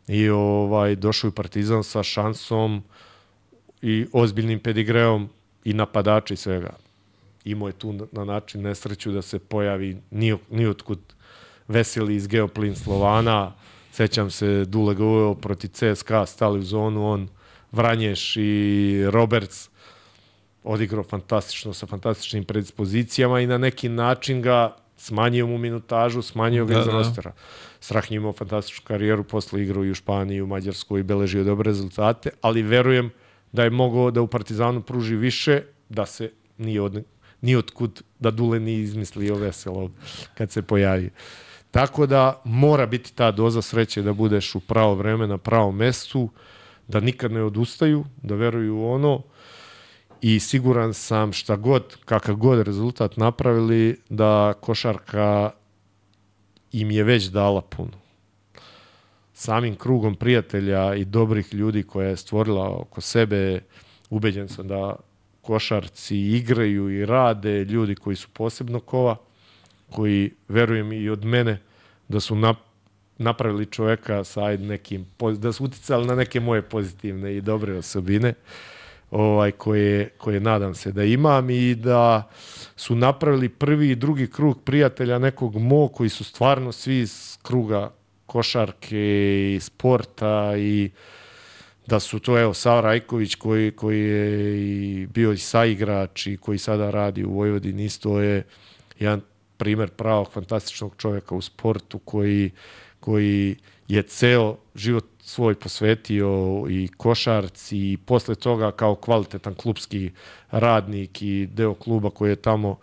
[0.07, 2.83] I ovaj, došao u Partizan sa šansom
[3.81, 5.29] i ozbiljnim pedigreom
[5.63, 6.73] i napadača i svega.
[7.45, 10.99] Imao je tu na način nesreću da se pojavi ni, otkud.
[11.67, 13.53] Veseli iz Geoplin Slovana,
[13.91, 17.27] sećam se Dule ga proti CSKA, stali u zonu, on
[17.71, 19.69] Vranješ i Roberts
[20.63, 26.73] odigrao fantastično sa fantastičnim predispozicijama i na neki način ga smanjio mu minutažu, smanjio ga
[26.73, 26.91] da, iz da.
[26.91, 27.33] rostera.
[27.79, 32.29] Strahnje imao fantastičnu karijeru, posle igrao i u Španiji, u Mađarskoj i beležio dobre rezultate,
[32.41, 33.11] ali verujem
[33.51, 37.03] da je mogao da u Partizanu pruži više, da se nije od,
[37.41, 39.91] ni otkud da Dule nije izmislio veselo
[40.37, 41.09] kad se pojavi.
[41.71, 46.29] Tako da mora biti ta doza sreće da budeš u pravo vreme na pravom mestu,
[46.87, 49.21] da nikad ne odustaju, da veruju u ono
[50.23, 55.51] i siguran sam šta god, kakav god rezultat napravili, da košarka
[56.71, 57.91] im je već dala puno.
[59.33, 63.61] Samim krugom prijatelja i dobrih ljudi koje je stvorila oko sebe,
[64.09, 64.95] ubeđen sam da
[65.41, 69.15] košarci igraju i rade ljudi koji su posebno kova,
[69.89, 71.59] koji verujem i od mene
[72.07, 72.57] da su nap,
[73.17, 75.05] napravili čoveka sa nekim,
[75.37, 78.33] da su uticali na neke moje pozitivne i dobre osobine
[79.13, 82.29] ovaj, koje, koje nadam se da imam i da
[82.75, 87.91] su napravili prvi i drugi krug prijatelja nekog mo koji su stvarno svi iz kruga
[88.25, 88.97] košarke
[89.55, 90.89] i sporta i
[91.87, 96.57] da su to, evo, Sava Rajković koji, koji je i bio i saigrač i koji
[96.57, 98.43] sada radi u Vojvodini, isto je
[98.99, 99.21] jedan
[99.57, 102.51] primer pravog fantastičnog čovjeka u sportu koji,
[102.99, 103.55] koji
[103.87, 110.11] je ceo život svoj posvetio i košarci i posle toga kao kvalitetan klubski
[110.51, 112.77] radnik i deo kluba koji je tamo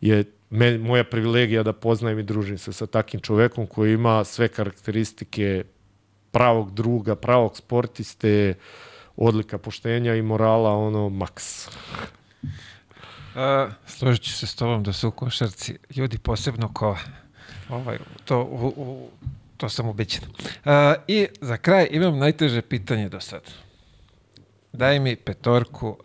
[0.00, 4.48] je me, moja privilegija da poznajem i družim se sa takim čovekom koji ima sve
[4.48, 5.64] karakteristike
[6.30, 8.54] pravog druga, pravog sportiste,
[9.16, 11.68] odlika poštenja i morala, ono, maks.
[13.36, 16.96] Uh, složit ću se s tobom da su košarci ljudi posebno ko
[17.68, 19.10] ovaj, to u, u
[19.56, 20.22] To sam ubeđen.
[20.24, 20.72] Uh,
[21.08, 23.42] I za kraj imam najteže pitanje do sad.
[24.72, 25.96] Daj mi petorku uh,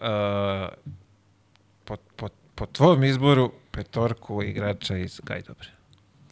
[1.85, 5.67] po, po, po tvom izboru petorku igrača iz Gajdobre.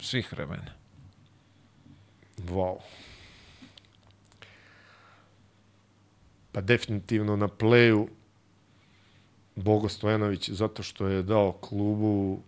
[0.00, 0.72] Svih vremena.
[2.38, 2.78] Wow.
[6.52, 8.08] Pa definitivno na pleju
[9.56, 12.40] Bogo Stojanović zato što je dao klubu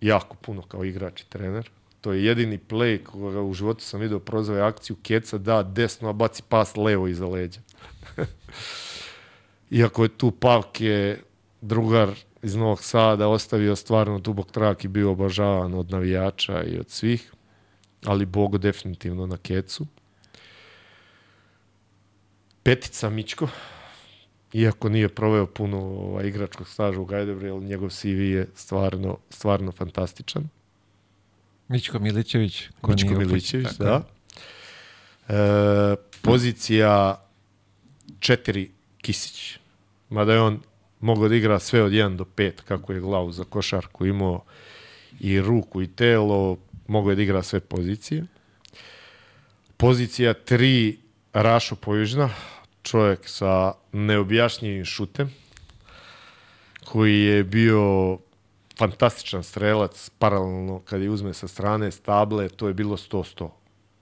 [0.00, 1.70] jako puno kao igrač i trener.
[2.04, 6.42] To je jedini play koga u životu sam vidio prozove akciju Keca da desno, baci
[6.48, 7.60] pas levo iza leđa.
[9.70, 11.16] Iako je tu Pavke,
[11.60, 12.10] drugar
[12.42, 17.32] iz Novog Sada, ostavio stvarno dubok trak i bio obožavan od navijača i od svih,
[18.04, 19.86] ali Bogo definitivno na Kecu.
[22.62, 23.48] Petica Mičko,
[24.52, 29.72] iako nije proveo puno ovaj, igračkog staža u Gajdebri, ali njegov CV je stvarno, stvarno
[29.72, 30.48] fantastičan.
[31.68, 32.68] Mičko Milićević.
[32.80, 34.02] Ko Mičko Milićević, da.
[35.28, 35.34] E,
[36.22, 37.24] pozicija
[38.20, 38.70] četiri
[39.02, 39.58] Kisić.
[40.10, 40.60] Mada je on
[41.00, 44.44] mogao da igra sve od 1 do 5, kako je glavu za košarku imao
[45.20, 48.26] i ruku i telo, mogao je da igra sve pozicije.
[49.76, 50.96] Pozicija 3
[51.32, 52.30] Rašo Pojužna,
[52.82, 55.34] čovjek sa neobjašnjivim šutem,
[56.84, 58.18] koji je bio
[58.78, 63.48] fantastičan strelac, paralelno kad je uzme sa strane stable, to je bilo 100-100.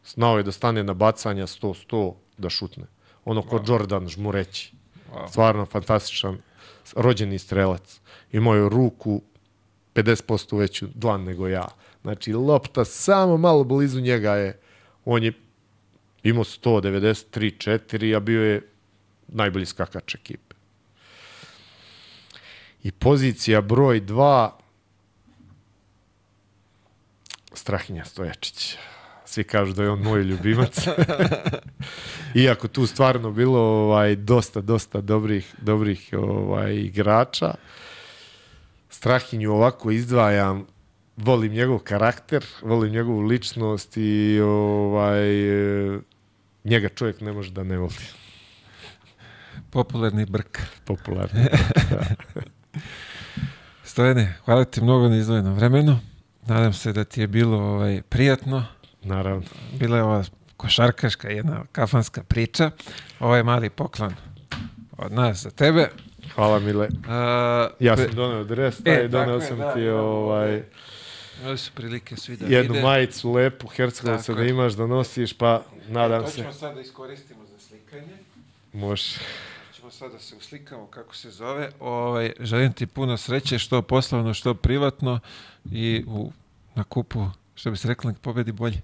[0.06, 2.84] Znao je da stane na bacanja 100-100 da šutne.
[3.24, 3.70] Ono ko wow.
[3.70, 4.72] Jordan žmureći.
[5.12, 5.28] Wow.
[5.28, 6.38] Stvarno fantastičan
[6.96, 8.00] rođeni strelac.
[8.32, 9.22] Imao je ruku
[9.94, 11.68] 50% veću dlan nego ja.
[12.02, 14.60] Znači, lopta samo malo blizu njega je,
[15.04, 15.32] on je
[16.22, 18.68] imao 193-4, a bio je
[19.28, 20.54] najbolji skakač ekipe.
[22.82, 24.50] I pozicija broj 2
[27.54, 28.76] Strahinja Stojačić.
[29.24, 30.86] Svi kažu da je on moj ljubimac.
[32.34, 37.54] Iako tu stvarno bilo ovaj dosta dosta dobrih dobrih ovaj igrača.
[38.88, 40.66] Strahinju ovako izdvajam
[41.16, 45.28] volim njegov karakter, volim njegovu ličnost i ovaj
[46.64, 48.04] njega čovjek ne može da ne voli.
[49.70, 50.58] Popularni brk.
[50.84, 52.04] Popularni brk, da.
[53.84, 55.98] Stojene, hvala ti mnogo na izdvojenom vremenu.
[56.46, 58.64] Nadam se da ti je bilo ovaj, prijatno.
[59.02, 59.42] Naravno.
[59.78, 60.24] Bila je ova
[60.56, 62.70] košarkaška jedna kafanska priča.
[63.20, 64.14] Ovo je mali poklon
[64.98, 65.88] od nas za tebe.
[66.34, 66.88] Hvala Mile.
[67.08, 70.62] A, ja sam doneo dres, taj e, doneo sam je, da, ti da, ovaj...
[71.40, 72.86] Imali su prilike svi da jednu vide.
[72.86, 76.36] majicu lepu, Hercegovaca da imaš, da nosiš, pa nadam se.
[76.36, 78.16] To ćemo sad da iskoristimo za slikanje.
[78.72, 79.18] Može
[79.92, 81.70] sad da se uslikamo kako se zove.
[81.80, 85.20] Ovaj, želim ti puno sreće, što poslovno, što privatno
[85.72, 86.32] i u,
[86.74, 88.80] na kupu, što bi se rekla, nek pobedi bolje.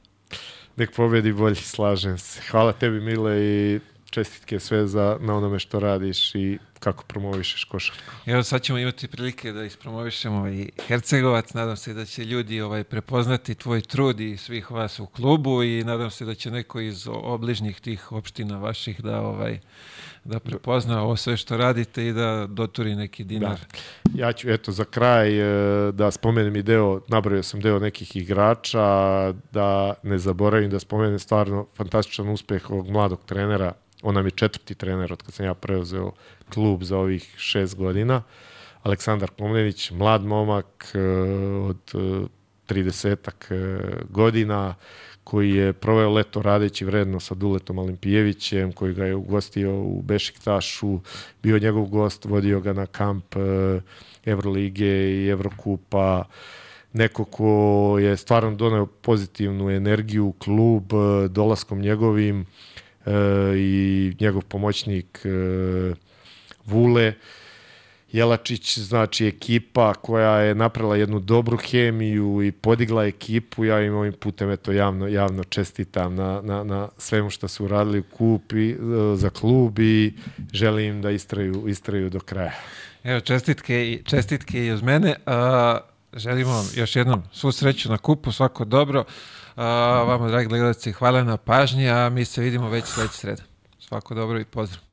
[0.76, 2.40] Nek pobedi bolje, slažem se.
[2.50, 3.80] Hvala tebi, Mile, i
[4.10, 8.12] čestitke sve za, na onome što radiš i kako promovišeš košarku.
[8.26, 11.54] Evo sad ćemo imati prilike da ispromovišemo i Hercegovac.
[11.54, 15.84] Nadam se da će ljudi ovaj prepoznati tvoj trud i svih vas u klubu i
[15.84, 19.60] nadam se da će neko iz obližnjih tih opština vaših da ovaj
[20.28, 23.58] da prepozna ovo sve što radite i da doturi neki dinar.
[24.04, 24.26] Da.
[24.26, 28.82] Ja ću, eto, za kraj e, da spomenem i deo, nabrojio sam deo nekih igrača,
[29.52, 33.72] da ne zaboravim da spomenem stvarno fantastičan uspeh ovog mladog trenera,
[34.02, 36.12] on nam je četvrti trener od kad sam ja preuzeo
[36.52, 38.22] klub za ovih šest godina,
[38.82, 41.00] Aleksandar Komnenić, mlad momak e,
[41.58, 41.94] od
[42.68, 43.16] 30
[43.50, 43.78] e,
[44.08, 44.74] godina,
[45.30, 51.00] koji je proveo leto radeći vredno sa Duletom Olimpijevićem, koji ga je ugostio u Bešiktašu,
[51.42, 53.80] bio njegov gost, vodio ga na kamp e,
[54.24, 56.24] Evrolige i Evrokupa,
[56.92, 62.46] neko ko je stvarno doneo pozitivnu energiju u klub e, dolaskom njegovim
[63.06, 63.12] e,
[63.56, 65.26] i njegov pomoćnik
[66.64, 67.14] Vule,
[68.12, 74.12] Jelačić, znači ekipa koja je napravila jednu dobru hemiju i podigla ekipu, ja im ovim
[74.12, 78.76] putem eto javno, javno čestitam na, na, na svemu što su uradili u kup i,
[79.14, 80.12] za klub i
[80.52, 82.52] želim da istraju, istraju do kraja.
[83.04, 85.14] Evo, čestitke i, čestitke i uz mene.
[85.26, 85.78] A,
[86.12, 89.04] želimo vam još jednom svu sreću na kupu, svako dobro.
[89.56, 89.64] A,
[90.06, 93.42] vama, dragi gledalci, hvala na pažnji, a mi se vidimo već sledeće sreda.
[93.80, 94.87] Svako dobro i pozdrav.